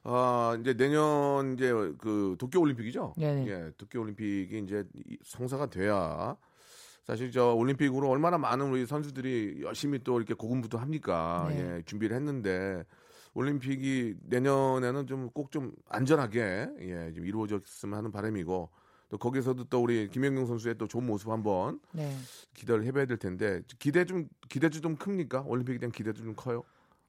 아, 0.06 0.58
이제 0.60 0.74
내년 0.76 1.54
이제 1.54 1.72
그 2.00 2.36
도쿄 2.40 2.60
올림픽이죠? 2.60 3.14
네네. 3.18 3.48
예, 3.48 3.72
도쿄 3.78 4.02
올림픽이 4.02 4.60
이제 4.64 4.84
이- 4.96 5.18
성사가 5.26 5.70
돼야 5.70 6.36
사실 7.04 7.32
저 7.32 7.54
올림픽으로 7.54 8.10
얼마나 8.10 8.38
많은 8.40 8.72
우리 8.72 8.86
선수들이 8.88 9.62
열심히 9.62 10.00
또 10.04 10.18
이렇게 10.18 10.34
고군분투합니까? 10.34 11.48
네. 11.50 11.60
예, 11.78 11.82
준비를 11.86 12.16
했는데 12.16 12.84
올림픽이 13.44 14.16
내년에는 14.24 15.08
좀꼭좀 15.08 15.72
안전하게 15.88 16.68
예, 16.82 17.14
좀 17.14 17.26
이루어졌으면 17.26 17.98
하는 17.98 18.12
바람이고 18.12 18.70
또 19.08 19.18
거기서도 19.18 19.64
또 19.66 19.82
우리 19.82 20.10
김연경 20.10 20.46
선수의 20.46 20.76
또 20.78 20.88
좋은 20.88 21.06
모습 21.06 21.30
한번 21.30 21.80
네. 21.94 22.14
기대를 22.54 22.84
해봐야 22.84 23.06
될 23.06 23.16
텐데 23.18 23.62
기대 23.80 24.04
좀 24.04 24.28
기대도 24.50 24.82
좀 24.82 24.98
큽니까? 24.98 25.44
올림픽에 25.48 25.78
대한 25.80 25.92
기대도 25.92 26.22
좀 26.22 26.34
커요? 26.36 26.64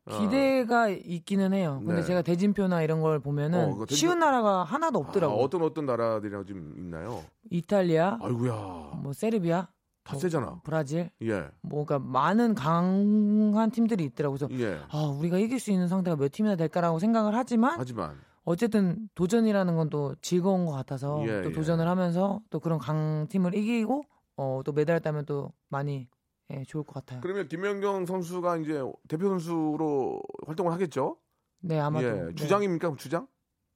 어. 0.06 0.18
기대가 0.20 0.88
있기는 0.88 1.52
해요. 1.52 1.82
근데 1.84 1.96
네. 2.00 2.02
제가 2.04 2.22
대진표나 2.22 2.82
이런 2.82 3.00
걸 3.02 3.18
보면은 3.18 3.64
어, 3.64 3.72
그거 3.72 3.84
대진표- 3.86 3.96
쉬운 3.96 4.18
나라가 4.20 4.62
하나도 4.62 5.00
없더라고. 5.00 5.34
아, 5.34 5.36
요 5.36 5.42
어떤 5.42 5.62
어떤 5.62 5.84
나라들이랑 5.86 6.46
좀 6.46 6.74
있나요? 6.78 7.24
이탈리아, 7.50 8.18
아이고야. 8.22 8.52
뭐 9.02 9.12
세르비아, 9.12 9.66
다 10.10 10.18
세잖아. 10.18 10.60
브라질, 10.64 11.10
예. 11.22 11.48
뭐 11.62 11.84
그러니까 11.84 11.98
많은 12.10 12.54
강한 12.54 13.70
팀들이 13.70 14.04
있더라고요. 14.04 14.48
예. 14.52 14.80
아 14.90 14.98
우리가 15.18 15.38
이길 15.38 15.60
수 15.60 15.70
있는 15.70 15.88
상대가 15.88 16.16
몇 16.16 16.30
팀이나 16.32 16.56
될까라고 16.56 16.98
생각을 16.98 17.34
하지만 17.34 17.78
하지만 17.78 18.18
어쨌든 18.44 19.08
도전이라는 19.14 19.76
건 19.76 19.90
또 19.90 20.14
즐거운 20.22 20.64
것 20.64 20.72
같아서 20.72 21.22
예, 21.26 21.42
또 21.42 21.50
예. 21.50 21.52
도전을 21.52 21.86
하면서 21.86 22.40
또 22.50 22.60
그런 22.60 22.78
강팀을 22.78 23.54
이기고 23.54 24.04
어, 24.36 24.62
또 24.64 24.72
메달 24.72 25.00
따면 25.00 25.26
또 25.26 25.52
많이 25.68 26.08
예, 26.50 26.64
좋을 26.64 26.84
것 26.84 26.94
같아요. 26.94 27.20
그러면 27.20 27.46
김연경 27.48 28.06
선수가 28.06 28.56
이제 28.58 28.82
대표 29.08 29.28
선수로 29.28 30.22
활동을 30.46 30.72
하겠죠? 30.72 31.16
네 31.60 31.78
아마도 31.78 32.06
예. 32.06 32.12
네. 32.12 32.34
주장입니까? 32.34 32.94
주장? 32.96 33.26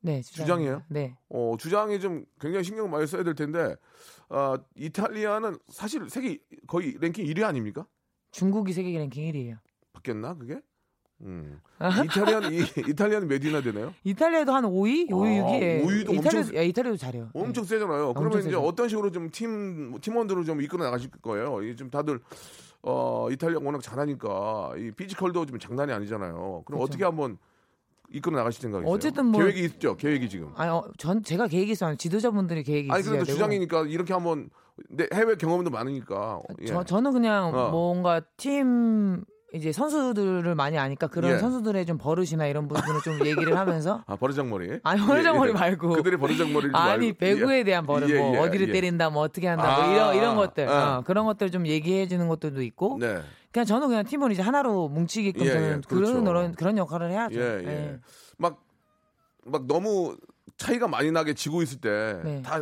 네 0.05 0.21
주장이에요? 0.21 0.83
네 0.88 1.17
어, 1.31 1.55
주장이 1.59 1.99
좀 1.99 2.27
굉장히 2.38 2.62
신경 2.64 2.90
많이 2.90 3.07
써야 3.07 3.23
될 3.25 3.35
텐데 3.35 3.75
아, 4.29 4.59
이탈리아는 4.77 5.59
사실 5.69 6.09
세계 6.11 6.38
거의 6.67 6.97
랭킹 7.01 7.25
1위 7.25 7.43
아닙니까? 7.43 7.87
중국이 8.31 8.75
세계 8.75 8.99
랭킹 8.99 9.33
1위예요. 9.33 9.57
바뀌었나 9.95 10.35
그게? 10.35 10.61
음. 11.23 11.59
이탈리아는 12.05 12.53
이, 12.53 12.59
이탈리아는 12.90 13.29
몇 13.29 13.43
위나 13.43 13.62
되나요? 13.62 13.95
이탈리아도 14.05 14.53
한 14.53 14.64
5위, 14.64 15.09
5위, 15.09 15.43
아, 15.43 15.47
6위. 15.49 15.85
5위도 15.87 16.14
이탈리아, 16.14 16.40
엄청 16.40 16.57
예, 16.57 16.67
이탈리아도 16.67 16.97
잘해요. 16.99 17.31
엄청 17.33 17.64
예. 17.64 17.69
세잖아요. 17.69 18.12
그러면 18.12 18.27
엄청 18.27 18.40
이제 18.40 18.51
세죠. 18.51 18.61
어떤 18.61 18.88
식으로 18.90 19.11
좀 19.11 19.31
팀 19.31 19.99
팀원들을 20.01 20.45
좀 20.45 20.61
이끌어 20.61 20.85
나가실 20.85 21.11
거예요. 21.23 21.62
이게 21.62 21.75
좀 21.77 21.88
다들 21.88 22.21
어 22.83 23.29
이탈리아 23.31 23.59
워낙 23.62 23.81
잘하니까 23.81 24.75
이 24.77 24.90
피지컬도 24.90 25.47
좀 25.47 25.59
장난이 25.59 25.93
아니잖아요. 25.93 26.35
그럼 26.35 26.62
그렇죠. 26.64 26.83
어떻게 26.83 27.05
한번 27.05 27.38
이끌어 28.12 28.37
나가실 28.37 28.62
생각이세요? 28.62 28.93
어쨌든 28.93 29.27
뭐- 29.27 29.40
계획이 29.40 29.61
있죠. 29.64 29.97
계획이 29.97 30.29
지금. 30.29 30.51
아니, 30.57 30.71
어, 30.71 30.85
전 30.99 31.23
제가 31.23 31.47
계획이 31.49 31.73
있어요. 31.73 31.97
지도자분들이 31.97 32.62
계획이 32.62 32.90
아니 32.90 33.01
있어야 33.01 33.14
그래도. 33.17 33.33
주장이니까 33.33 33.87
이렇게 33.88 34.12
한번 34.12 34.51
내 34.88 35.07
해외 35.12 35.37
경험도 35.37 35.71
많으니까. 35.71 36.40
예. 36.62 36.67
저, 36.67 36.85
저는 36.85 37.12
그냥 37.12 37.53
어. 37.55 37.71
뭔가 37.71 38.21
팀 38.37 39.25
이제 39.53 39.71
선수들을 39.71 40.53
많이 40.57 40.77
아니까 40.79 41.07
그런 41.07 41.33
예. 41.35 41.38
선수들의 41.38 41.87
좀 41.87 41.97
버릇이나 41.97 42.47
이런 42.47 42.67
부분을 42.67 43.01
좀 43.03 43.25
얘기를 43.25 43.57
하면서 43.57 44.03
아 44.07 44.17
버르장머리. 44.17 44.81
아니 44.83 45.01
버르장머리 45.01 45.53
말고 45.53 45.90
그들의 45.90 46.19
버르장머리를 46.19 46.75
아니. 46.77 47.12
배구에 47.12 47.59
예. 47.61 47.64
대한 47.64 47.87
버릇 47.87 48.11
예, 48.11 48.19
뭐 48.19 48.35
예, 48.35 48.38
어디를 48.40 48.69
예. 48.69 48.73
때린다 48.73 49.11
뭐 49.11 49.23
어떻게 49.23 49.47
한다 49.47 49.64
아, 49.77 49.87
뭐 49.87 49.95
이런 49.95 50.17
이런 50.17 50.37
것들 50.37 50.69
아. 50.69 50.99
어, 50.99 51.03
그런 51.03 51.25
것들 51.25 51.53
좀 51.53 51.69
얘기해 51.69 52.09
주는 52.09 52.27
것들도 52.27 52.62
있고 52.62 52.99
네. 53.01 53.21
그냥 53.55 53.67
저는 53.67 53.87
그냥 53.87 54.03
팀을 54.05 54.33
이제 54.33 54.43
하나로 54.43 54.88
뭉치게끔 54.88 55.43
예, 55.43 55.47
예, 55.47 55.53
저는 55.53 55.81
그렇죠. 55.83 56.12
그런 56.12 56.25
그런 56.25 56.55
그런 56.57 56.77
역할을 56.77 57.12
해야죠. 57.12 57.40
예, 57.40 57.61
예. 57.64 58.01
막, 58.37 58.61
막 59.47 59.67
너무 59.69 60.17
차이가 60.57 60.88
많이 60.88 61.12
나게 61.12 61.35
지고 61.35 61.62
있을 61.62 61.81
때 61.81 62.21
네. 62.25 62.43
다, 62.43 62.61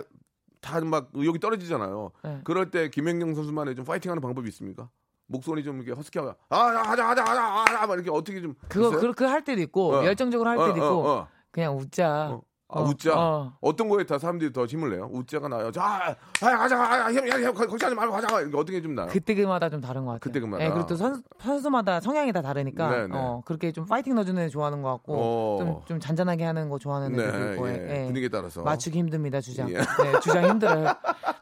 다 0.61 0.81
막 0.81 1.09
의욕이 1.15 1.39
떨어지잖아요. 1.41 2.11
네. 2.25 2.41
그럴 2.45 2.71
때 2.71 2.91
김연경 2.91 3.35
선수만의 3.35 3.75
좀 3.75 3.87
파이팅 3.87 4.11
하는 4.11 4.21
방법이 4.21 4.47
있습니까? 4.51 4.91
목소리 5.29 5.65
좀 5.65 5.77
이렇게 5.77 5.93
허스키하게, 5.93 6.35
아, 6.51 6.59
하자, 6.59 6.91
하자, 6.91 7.07
하자, 7.07 7.25
하자, 7.25 7.43
하자, 7.73 7.87
막 7.87 7.95
이렇게 7.95 8.11
어떻게 8.11 8.43
좀. 8.43 8.55
그거 8.69 8.89
있어요? 8.89 9.01
그렇게 9.01 9.25
할 9.25 9.43
때도 9.43 9.63
있고 9.63 9.95
어. 9.95 10.05
열정적으로 10.05 10.51
할 10.51 10.59
어, 10.59 10.67
때도 10.67 10.75
어, 10.75 10.77
있고 10.77 11.09
어. 11.09 11.29
그냥 11.51 11.75
웃자. 11.79 12.39
어. 12.73 12.81
아, 12.81 12.83
어, 12.83 12.89
웃자. 12.89 13.13
어. 13.15 13.53
어. 13.61 13.77
떤 13.77 13.89
거에 13.89 14.05
다 14.05 14.19
사람들이 14.19 14.53
더 14.53 14.65
힘을 14.65 14.91
내요? 14.91 15.09
웃자가 15.13 15.49
나요. 15.49 15.71
자, 15.71 16.17
아, 16.41 16.47
하자, 16.47 16.79
하자, 16.79 17.13
형, 17.13 17.29
형, 17.29 17.43
형, 17.43 17.55
거기 17.55 17.85
하지 17.85 17.95
말고. 17.95 18.19
이렇게 18.19 18.57
어떻게 18.57 18.83
좀 18.83 18.95
나요? 18.95 19.09
그때 19.11 19.35
그마다 19.35 19.69
좀 19.69 19.81
다른 19.81 20.05
것 20.05 20.13
같아요. 20.13 20.21
그때 20.21 20.41
그마다. 20.41 20.65
예, 20.65 20.71
그리고 20.71 20.87
또 20.87 20.97
선, 20.97 21.23
선수마다 21.39 22.01
성향이 22.01 22.33
다 22.33 22.43
다르니까 22.43 22.91
네, 22.91 23.07
네. 23.07 23.13
어, 23.15 23.43
그렇게 23.45 23.73
좀 23.73 23.87
파이팅 23.87 24.15
넣어주는 24.15 24.43
애 24.43 24.49
좋아하는 24.49 24.83
것 24.83 24.91
같고 24.91 25.15
어. 25.17 25.59
좀, 25.59 25.81
좀 25.87 26.01
잔잔하게 26.01 26.45
하는 26.45 26.69
거 26.69 26.79
좋아하는 26.79 27.13
네, 27.13 27.53
있고 27.53 27.69
예. 27.69 28.01
예. 28.01 28.07
분위기에 28.07 28.29
따라서. 28.29 28.63
맞추기 28.63 28.99
힘듭니다 28.99 29.41
주장. 29.41 29.71
예. 29.71 29.75
네, 29.77 30.21
주장 30.23 30.49
힘들어요. 30.49 30.95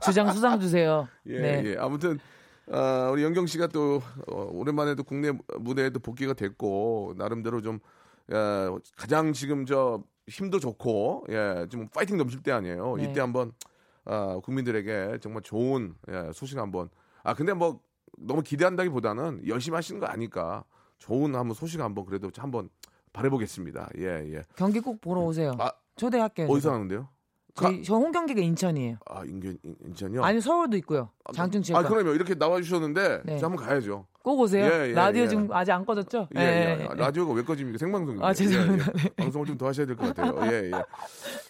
주장 0.02 0.32
수상 0.32 0.58
주세요. 0.60 1.06
예, 1.26 1.38
네. 1.38 1.62
예. 1.66 1.76
아무튼 1.78 2.18
아, 2.72 3.10
우리 3.12 3.22
영경 3.24 3.46
씨가 3.46 3.68
또 3.68 4.02
어, 4.28 4.48
오랜만에 4.52 4.94
또 4.94 5.02
국내 5.02 5.32
무대에도 5.58 5.98
복귀가 6.00 6.34
됐고 6.34 7.14
나름대로 7.16 7.60
좀 7.60 7.80
야, 8.32 8.70
가장 8.96 9.32
지금 9.32 9.66
저 9.66 10.02
힘도 10.30 10.58
좋고 10.58 11.26
예, 11.30 11.66
좀 11.68 11.88
파이팅 11.88 12.16
넘칠 12.16 12.42
때 12.42 12.52
아니에요. 12.52 12.96
네. 12.96 13.04
이때 13.04 13.20
한번 13.20 13.52
아, 14.04 14.40
국민들에게 14.42 15.18
정말 15.20 15.42
좋은 15.42 15.94
예, 16.10 16.30
소식 16.32 16.56
한번. 16.58 16.88
아 17.22 17.34
근데 17.34 17.52
뭐 17.52 17.80
너무 18.16 18.42
기대한다기보다는 18.42 19.46
열심히 19.46 19.74
하시는 19.74 20.00
거 20.00 20.06
아니까 20.06 20.64
좋은 20.98 21.34
한번 21.34 21.54
소식 21.54 21.80
한번 21.80 22.06
그래도 22.06 22.30
한번 22.36 22.70
바라보겠습니다. 23.12 23.90
예, 23.98 24.04
예. 24.32 24.44
경기 24.56 24.80
꼭 24.80 25.00
보러 25.00 25.20
오세요. 25.22 25.52
아, 25.58 25.72
초대할게요. 25.96 26.48
어디서. 26.48 26.72
하는데요? 26.72 27.08
저희 27.54 27.82
저 27.82 27.94
홈경기가 27.96 28.40
인천이에요. 28.40 28.96
아, 29.06 29.24
인천, 29.24 29.58
인- 29.62 29.76
인천이요? 29.86 30.22
아니 30.22 30.40
서울도 30.40 30.76
있고요. 30.78 31.10
장충 31.34 31.62
체육관. 31.62 31.84
아, 31.84 31.88
그러면 31.88 32.14
이렇게 32.14 32.34
나와주셨는데, 32.34 33.22
네. 33.24 33.38
저 33.38 33.46
한번 33.46 33.64
가야죠. 33.64 34.06
꼭 34.22 34.38
오세요. 34.40 34.66
예, 34.66 34.88
예, 34.90 34.92
라디오 34.92 35.22
예. 35.22 35.28
지금 35.28 35.50
아직 35.52 35.72
안 35.72 35.84
꺼졌죠? 35.84 36.28
예, 36.36 36.40
예. 36.40 36.86
아, 36.90 36.94
라디오가 36.94 37.32
왜 37.32 37.42
꺼집니까? 37.42 37.78
생방송인데. 37.78 38.24
아, 38.26 38.32
죄송합니다. 38.34 38.92
예, 38.98 39.02
예. 39.04 39.08
방송을 39.16 39.46
좀 39.46 39.56
더 39.58 39.66
하셔야 39.68 39.86
될 39.86 39.96
것 39.96 40.14
같아요. 40.14 40.52
예, 40.52 40.66
예. 40.66 40.70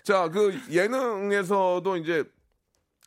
자, 0.04 0.28
그 0.28 0.54
예능에서도 0.70 1.96
이제 1.96 2.24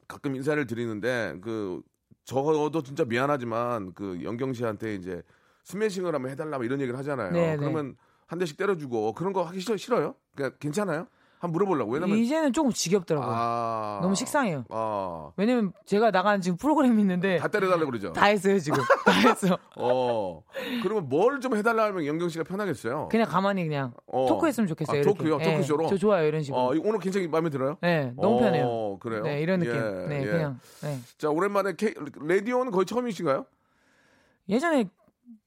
가끔 0.08 0.36
인사를 0.36 0.66
드리는데, 0.68 1.36
그, 1.42 1.82
저도 2.26 2.84
진짜 2.84 3.06
미안하지만, 3.06 3.94
그 3.94 4.20
연경 4.24 4.54
씨한테 4.54 4.96
이제 4.96 5.22
스매싱을 5.64 6.14
한번 6.14 6.30
해달라 6.32 6.58
뭐 6.58 6.66
이런 6.66 6.80
얘기를 6.82 6.98
하잖아요. 7.00 7.32
네, 7.32 7.52
네. 7.52 7.58
그러면 7.58 7.96
한 8.28 8.40
대씩 8.40 8.58
때려주고, 8.58 9.14
그런 9.14 9.32
거 9.34 9.44
하기 9.44 9.60
싫어, 9.62 9.78
싫어요? 9.78 10.16
그러니까 10.36 10.58
괜찮아요? 10.60 11.08
한번 11.44 11.52
물어보려고. 11.52 11.92
왜냐면. 11.92 12.18
이제는 12.18 12.54
조금 12.54 12.72
지겹더라고요. 12.72 13.30
아. 13.36 14.00
너무 14.02 14.16
식상해요. 14.16 14.64
아. 14.70 15.32
왜냐면 15.36 15.74
제가 15.86 16.10
나가는 16.12 16.40
지금 16.40 16.58
프로그램이 16.58 17.00
있는데 17.02 17.38
다 17.38 17.50
때려달라고 17.50 17.86
그러죠? 17.88 18.14
다 18.14 18.28
했어요 18.28 18.58
지금. 18.60 18.80
다 19.06 19.12
했어. 19.12 19.58
어. 19.78 20.42
그러면 20.82 21.10
뭘 21.10 21.40
좀 21.42 21.58
해달라 21.58 21.86
하면 21.86 22.06
영경 22.06 22.30
씨가 22.30 22.46
편하겠어요? 22.46 23.10
그냥 23.12 23.28
가만히 23.28 23.66
그냥 23.66 23.94
어. 24.08 24.26
토크했으면 24.30 24.68
좋겠어요. 24.68 25.02
아. 25.02 25.04
토크요? 25.04 25.38
예, 25.42 25.44
토크쇼로? 25.56 25.88
저 25.88 25.98
좋아요 25.98 26.26
이런 26.26 26.42
식으로. 26.42 26.62
어, 26.62 26.68
오늘 26.82 27.00
굉장히 27.00 27.28
마음에 27.28 27.50
들어요? 27.50 27.78
네, 27.82 28.14
너무 28.16 28.38
어, 28.38 28.40
편해요. 28.40 28.98
그래요? 29.02 29.24
네, 29.24 29.42
이런 29.42 29.60
느낌. 29.60 29.76
예, 29.76 30.08
네, 30.08 30.22
예. 30.22 30.26
그냥. 30.32 30.60
네. 30.84 30.98
자, 31.18 31.30
오랜만에 31.30 31.74
K, 31.76 31.94
라디오는 32.22 32.72
거의 32.72 32.86
처음이신가요? 32.86 33.46
예전에 34.48 34.86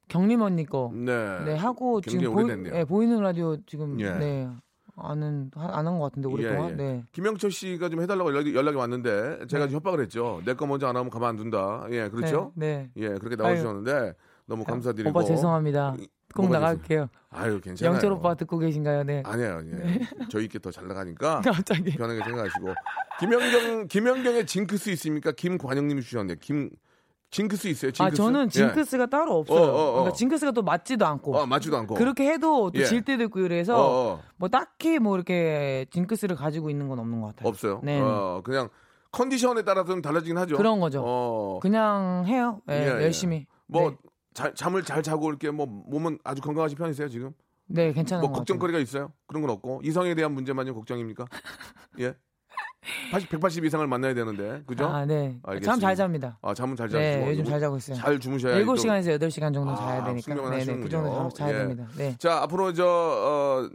경림 0.08 0.42
언니 0.42 0.66
거 0.66 0.90
네. 0.94 1.44
네, 1.44 1.54
하고 1.56 2.00
지금 2.02 2.32
보이. 2.32 2.44
네, 2.44 2.84
보이는 2.84 3.20
라디오 3.22 3.56
지금 3.66 3.98
예. 4.00 4.10
네. 4.12 4.48
아는 4.98 5.50
안한 5.54 5.98
것 5.98 6.04
같은데 6.06 6.28
오랫동안. 6.28 6.68
예, 6.70 6.72
예. 6.72 6.76
네. 6.76 7.04
김영철 7.12 7.50
씨가 7.50 7.88
좀 7.90 8.00
해달라고 8.00 8.30
연락이, 8.30 8.54
연락이 8.54 8.76
왔는데 8.76 9.46
제가 9.46 9.64
네. 9.66 9.70
좀 9.70 9.76
협박을 9.76 10.00
했죠. 10.00 10.40
내 10.44 10.54
거 10.54 10.66
먼저 10.66 10.86
안 10.88 10.96
하면 10.96 11.10
가만 11.10 11.30
안 11.30 11.36
둔다. 11.36 11.86
예, 11.90 12.08
그렇죠? 12.08 12.52
네. 12.54 12.88
네. 12.94 13.04
예, 13.04 13.08
그렇게 13.18 13.36
나와주셨는데 13.36 14.14
너무 14.46 14.64
감사드리고. 14.64 15.10
오빠 15.10 15.22
죄송합니다. 15.24 15.94
꼭 16.34 16.50
나갈게요. 16.50 17.08
아유, 17.30 17.60
괜찮아요. 17.60 17.94
영철 17.94 18.12
오빠 18.12 18.34
듣고 18.34 18.58
계신가요? 18.58 19.04
네. 19.04 19.22
아니에요, 19.24 19.60
예. 19.72 20.00
저희께 20.30 20.58
더 20.58 20.70
잘 20.70 20.86
나가니까 20.88 21.40
갑자기. 21.44 21.90
편하게 21.96 22.22
생각하시고. 22.24 22.74
김영경, 23.20 23.86
김영경의 23.88 24.46
징크스 24.46 24.90
있습니까? 24.90 25.32
김관영님이 25.32 26.02
주셨는데 26.02 26.38
김 26.40 26.70
징크스 27.30 27.68
있어요? 27.68 27.90
징크스? 27.90 28.02
아 28.02 28.24
저는 28.24 28.46
예. 28.46 28.48
징크스가 28.48 29.06
따로 29.06 29.38
없어요. 29.38 29.58
어, 29.60 29.64
어, 29.66 29.88
어. 29.88 29.92
그러니까 29.94 30.12
징크스가 30.14 30.52
또 30.52 30.62
맞지도 30.62 31.04
않고. 31.06 31.36
어, 31.36 31.46
맞지도 31.46 31.76
않고. 31.76 31.94
그렇게 31.94 32.28
해도 32.30 32.70
또 32.70 32.80
예. 32.80 32.84
질 32.84 33.02
때도 33.04 33.24
있고 33.24 33.40
이래서 33.40 33.76
어, 33.76 34.12
어. 34.14 34.22
뭐 34.36 34.48
딱히 34.48 34.98
뭐 34.98 35.16
이렇게 35.16 35.86
징크스를 35.90 36.36
가지고 36.36 36.70
있는 36.70 36.88
건 36.88 36.98
없는 36.98 37.20
것 37.20 37.28
같아요. 37.28 37.48
없어요. 37.48 37.80
네. 37.82 38.00
어, 38.00 38.40
그냥 38.44 38.68
컨디션에 39.12 39.62
따라서는 39.62 40.02
달라지긴 40.02 40.36
하죠. 40.38 40.56
그런 40.56 40.80
거죠. 40.80 41.02
어, 41.04 41.58
그냥 41.60 42.24
해요. 42.26 42.60
예, 42.70 42.74
예, 42.74 42.86
예. 42.98 43.04
열심히. 43.04 43.46
뭐 43.66 43.90
네. 43.90 43.96
자- 44.34 44.54
잠을 44.54 44.82
잘 44.84 45.02
자고 45.02 45.28
이렇게 45.28 45.50
뭐 45.50 45.66
몸은 45.66 46.18
아주 46.24 46.40
건강하신 46.42 46.76
편이세요 46.78 47.08
지금? 47.08 47.32
네, 47.68 47.92
괜찮은 47.92 48.22
뭐. 48.22 48.32
걱정거리가 48.32 48.78
있어요? 48.78 49.12
그런 49.26 49.42
건 49.42 49.50
없고 49.50 49.80
이성에 49.82 50.14
대한 50.14 50.32
문제만요 50.32 50.74
걱정입니까? 50.74 51.24
예. 52.00 52.14
80, 53.10 53.28
180 53.30 53.64
이상을 53.64 53.86
만나야 53.86 54.14
되는데 54.14 54.62
그죠? 54.66 54.86
아, 54.86 55.04
네. 55.04 55.38
잠 55.62 55.78
잘 55.80 55.94
잡니다. 55.96 56.38
아 56.42 56.54
잠은 56.54 56.76
잘 56.76 56.88
자시고 56.88 57.24
네, 57.24 57.30
요즘 57.30 57.44
잘 57.44 57.60
자고 57.60 57.76
있어요. 57.76 57.96
잘 57.96 58.18
주무셔야 58.18 58.58
7시간에서 58.64 59.18
8시간 59.20 59.52
정도 59.54 59.70
아, 59.70 59.76
자야 59.76 60.04
되니까. 60.04 60.50
네, 60.50 60.64
네. 60.64 60.76
그 60.78 60.88
정도. 60.88 61.28
자- 61.30 61.44
자야 61.46 61.54
예. 61.54 61.58
됩니다. 61.58 61.86
네. 61.96 62.16
자 62.18 62.42
앞으로 62.42 62.72
저 62.72 62.84
어, 62.86 63.68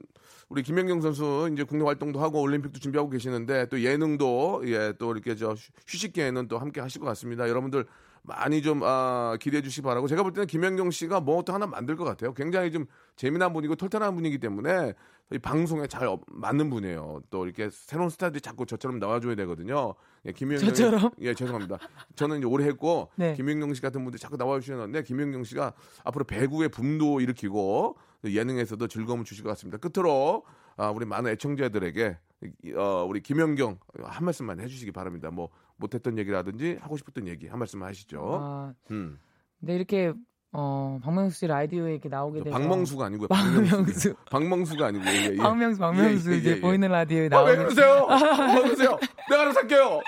우리 0.50 0.64
김연경 0.64 1.02
선수 1.02 1.50
이제 1.54 1.64
국내 1.64 1.84
활동도 1.86 2.20
하고 2.22 2.42
올림픽도 2.42 2.80
준비하고 2.80 3.10
계시는데 3.10 3.68
또 3.68 3.82
예능도 3.82 4.64
예 4.66 4.94
또 5.00 5.12
이렇게 5.14 5.36
저 5.36 5.52
휴- 5.54 5.72
휴식기에는 5.88 6.48
또 6.48 6.58
함께 6.58 6.82
하실 6.82 7.00
것 7.02 7.08
같습니다. 7.08 7.48
여러분들 7.48 7.86
많이 8.24 8.62
좀 8.62 8.82
아, 8.84 9.36
기대해 9.40 9.62
주시기 9.62 9.82
바라고 9.84 10.08
제가 10.08 10.22
볼 10.24 10.32
때는 10.34 10.48
김연경 10.48 10.92
씨가 10.92 11.20
뭐 11.22 11.42
또 11.44 11.54
하나 11.54 11.66
만들 11.66 11.96
것 11.96 12.04
같아요. 12.04 12.34
굉장히 12.34 12.72
좀 12.72 12.86
재미난 13.16 13.52
분이고 13.54 13.76
털털한 13.76 14.14
분이기 14.16 14.38
때문에 14.38 14.94
이 15.34 15.40
방송에 15.40 15.88
잘 15.88 16.08
어- 16.08 16.20
맞는 16.28 16.70
분이에요. 16.70 17.22
또 17.32 17.46
이렇게 17.46 17.70
새로운 17.72 18.10
스타들이 18.10 18.42
자꾸 18.42 18.66
저처럼 18.66 19.00
나와줘야 19.00 19.34
되거든요. 19.36 19.96
예, 20.26 20.34
김연경 20.34 20.68
저처럼? 20.68 21.10
예 21.22 21.34
죄송합니다. 21.34 21.78
저는 22.16 22.38
이제 22.40 22.46
오래 22.46 22.66
했고 22.66 23.10
네. 23.18 23.34
김연경 23.34 23.74
씨 23.74 23.82
같은 23.82 24.04
분들이 24.04 24.20
자꾸 24.20 24.38
나와주시는데 24.38 25.02
김연경 25.04 25.44
씨가 25.44 25.74
앞으로 26.04 26.26
배구의 26.26 26.70
붐도 26.70 27.22
일으키고 27.22 27.98
예능에서도 28.26 28.88
즐거움을 28.88 29.26
주실 29.26 29.44
것 29.44 29.50
같습니다. 29.52 29.78
끝으로 29.80 30.44
아, 30.78 30.90
우리 30.92 31.06
많은 31.06 31.32
애청자들에게 31.32 32.18
이- 32.66 32.74
어, 32.74 33.06
우리 33.08 33.22
김연경 33.22 33.80
한 34.04 34.26
말씀만 34.26 34.60
해주시기 34.60 34.92
바랍니다. 34.92 35.32
뭐 35.32 35.50
못했던 35.82 36.18
얘기라든지 36.18 36.78
하고 36.80 36.96
싶었던 36.96 37.28
얘기 37.28 37.48
한 37.48 37.60
말씀 37.60 37.84
하시죠. 37.84 38.40
아, 38.42 38.74
음. 38.92 39.20
근데 39.60 39.76
이렇게 39.76 40.14
어, 40.54 41.00
박명수 41.02 41.40
씨 41.40 41.48
라디오에 41.48 41.94
이렇게 41.94 42.10
나오게 42.10 42.44
돼서 42.44 42.58
박명수가 42.58 43.06
아니고요. 43.06 43.28
박명수. 43.30 44.16
박명수가 44.30 44.86
아니고 44.86 45.06
예, 45.06 45.30
예. 45.32 45.36
박명수, 45.38 45.80
박명수 45.80 46.30
예, 46.30 46.34
예, 46.34 46.38
이제 46.40 46.50
예, 46.52 46.56
예. 46.58 46.62
보이는 46.62 46.90
라디오에 46.90 47.30
아, 47.32 47.42
왜 47.44 47.56
나오게 47.56 47.58
그러세요? 47.58 48.08
왜 48.56 48.62
그러세요? 48.62 49.00
내가 49.30 49.42
알아서 49.44 49.60
할게요. 49.62 50.02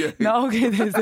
예. 0.00 0.24
나오게 0.24 0.70
돼서 0.70 0.98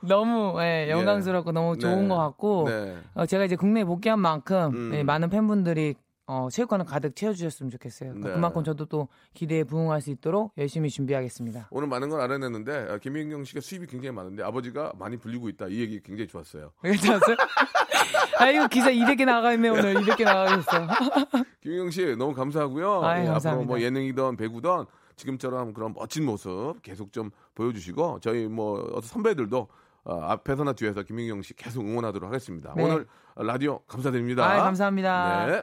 너무 0.00 0.62
예, 0.62 0.90
영광스럽고 0.90 1.52
너무 1.52 1.78
좋은 1.78 2.02
네. 2.02 2.08
것 2.08 2.16
같고 2.16 2.68
네. 2.68 2.98
어, 3.14 3.24
제가 3.24 3.44
이제 3.44 3.56
국내에 3.56 3.84
복귀한 3.84 4.20
만큼 4.20 4.70
음. 4.74 4.90
예, 4.94 5.02
많은 5.02 5.30
팬분들이 5.30 5.94
어, 6.32 6.48
체육관을 6.48 6.86
가득 6.86 7.14
채워주셨으면 7.14 7.70
좋겠어요. 7.72 8.10
그러니까 8.10 8.28
네. 8.30 8.34
그만큼 8.34 8.64
저도 8.64 8.86
또 8.86 9.08
기대에 9.34 9.64
부응할 9.64 10.00
수 10.00 10.10
있도록 10.10 10.52
열심히 10.56 10.88
준비하겠습니다. 10.88 11.68
오늘 11.70 11.88
많은 11.88 12.08
걸 12.08 12.22
알아냈는데 12.22 12.86
아, 12.88 12.96
김연경 12.96 13.44
씨가 13.44 13.60
수입이 13.60 13.86
굉장히 13.86 14.14
많은데 14.14 14.42
아버지가 14.42 14.92
많이 14.98 15.18
불리고 15.18 15.50
있다. 15.50 15.66
이 15.68 15.80
얘기 15.80 16.00
굉장히 16.00 16.28
좋았어요. 16.28 16.72
괜찮았어요? 16.82 17.36
아 18.38 18.50
이거 18.50 18.66
기사 18.68 18.90
200개 18.90 19.26
나가겠네 19.26 19.68
오늘 19.68 19.94
200개 19.94 20.24
나가겠어. 20.24 20.70
김연경 21.60 21.90
씨 21.90 22.16
너무 22.16 22.32
감사하고요. 22.34 23.02
아이, 23.04 23.26
예, 23.26 23.28
앞으로. 23.28 23.64
뭐 23.64 23.78
예능이든 23.78 24.36
배구든 24.38 24.86
지금처럼 25.16 25.74
그런 25.74 25.92
멋진 25.92 26.24
모습 26.24 26.80
계속 26.80 27.12
좀 27.12 27.30
보여주시고 27.54 28.20
저희 28.22 28.48
뭐 28.48 28.80
어떤 28.92 29.02
선배들도 29.02 29.68
어, 30.04 30.14
앞에서나 30.14 30.72
뒤에서 30.72 31.02
김연경 31.02 31.42
씨 31.42 31.52
계속 31.54 31.82
응원하도록 31.82 32.26
하겠습니다. 32.26 32.72
네. 32.74 32.84
오늘 32.84 33.06
라디오 33.36 33.80
감사드립니다. 33.80 34.50
아 34.50 34.62
감사합니다. 34.62 35.46
네. 35.46 35.62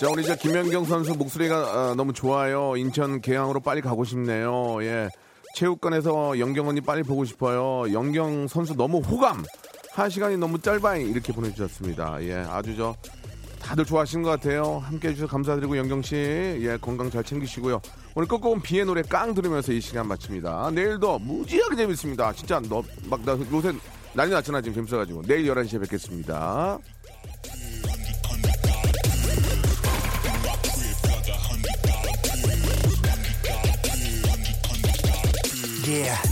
자, 0.00 0.08
우리 0.10 0.24
저 0.24 0.34
김연경 0.34 0.84
선수 0.86 1.12
목소리가 1.14 1.56
아, 1.90 1.94
너무 1.94 2.12
좋아요. 2.14 2.74
인천 2.76 3.20
계양으로 3.20 3.60
빨리 3.60 3.82
가고 3.82 4.04
싶네요. 4.04 4.82
예. 4.82 5.08
체육관에서 5.56 6.38
영경 6.38 6.68
언니 6.68 6.80
빨리 6.80 7.02
보고 7.02 7.24
싶어요. 7.24 7.92
영경 7.92 8.48
선수 8.48 8.74
너무 8.74 9.00
호감. 9.00 9.44
한 9.92 10.08
시간이 10.08 10.38
너무 10.38 10.58
짧아요. 10.60 11.06
이렇게 11.06 11.32
보내주셨습니다. 11.32 12.22
예, 12.22 12.34
아주 12.48 12.74
저 12.76 12.94
다들 13.60 13.84
좋아하시는 13.84 14.22
것 14.22 14.30
같아요. 14.30 14.78
함께 14.82 15.08
해주셔서 15.08 15.30
감사드리고 15.30 15.76
영경 15.76 16.00
씨, 16.02 16.14
예, 16.16 16.78
건강 16.80 17.10
잘 17.10 17.22
챙기시고요. 17.24 17.82
오늘 18.14 18.28
끝곡은 18.28 18.62
비의 18.62 18.86
노래 18.86 19.02
깡 19.02 19.34
들으면서 19.34 19.72
이 19.72 19.80
시간 19.80 20.06
마칩니다. 20.08 20.70
내일도 20.70 21.18
무지하게 21.18 21.76
재밌습니다. 21.76 22.32
진짜 22.32 22.58
너 22.60 22.82
막 23.10 23.20
나 23.24 23.36
요새 23.52 23.72
난리 24.14 24.30
났잖아 24.32 24.60
지금 24.62 24.76
재밌어가지고 24.76 25.22
내일 25.22 25.52
11시에 25.52 25.80
뵙겠습니다. 25.82 26.78
Yeah. 35.90 36.22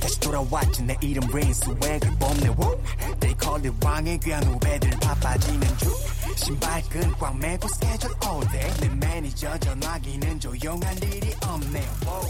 다시 0.00 0.20
돌아왔지. 0.20 0.82
내 0.82 0.94
이름 1.00 1.26
레인 1.32 1.50
swag을 1.54 1.98
뽐내 2.18 2.48
Woo 2.60 2.76
They 3.20 3.34
call 3.40 3.64
it 3.64 3.74
왕의 3.82 4.20
귀환 4.20 4.44
후배들 4.44 4.90
바빠지는 5.00 5.78
중. 5.78 5.92
신발끈 6.36 7.12
꽉 7.18 7.38
매고 7.38 7.66
스케줄 7.68 8.10
all 8.22 8.46
day. 8.50 8.70
내 8.80 8.88
매니저 9.06 9.58
전화기는 9.60 10.40
조용할 10.40 11.02
일이 11.02 11.34
없네. 11.42 11.80
Wow. 12.04 12.20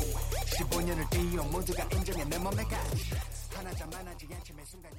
15년을 0.56 1.10
뛰어 1.10 1.42
모두가 1.42 1.84
인정해. 1.92 2.24
내 2.24 2.38
맘에 2.38 2.62
가. 2.62 2.76
하나자 3.54 3.84
만하지 3.86 4.28
않지 4.32 4.52
매 4.52 4.64
순간 4.64 4.92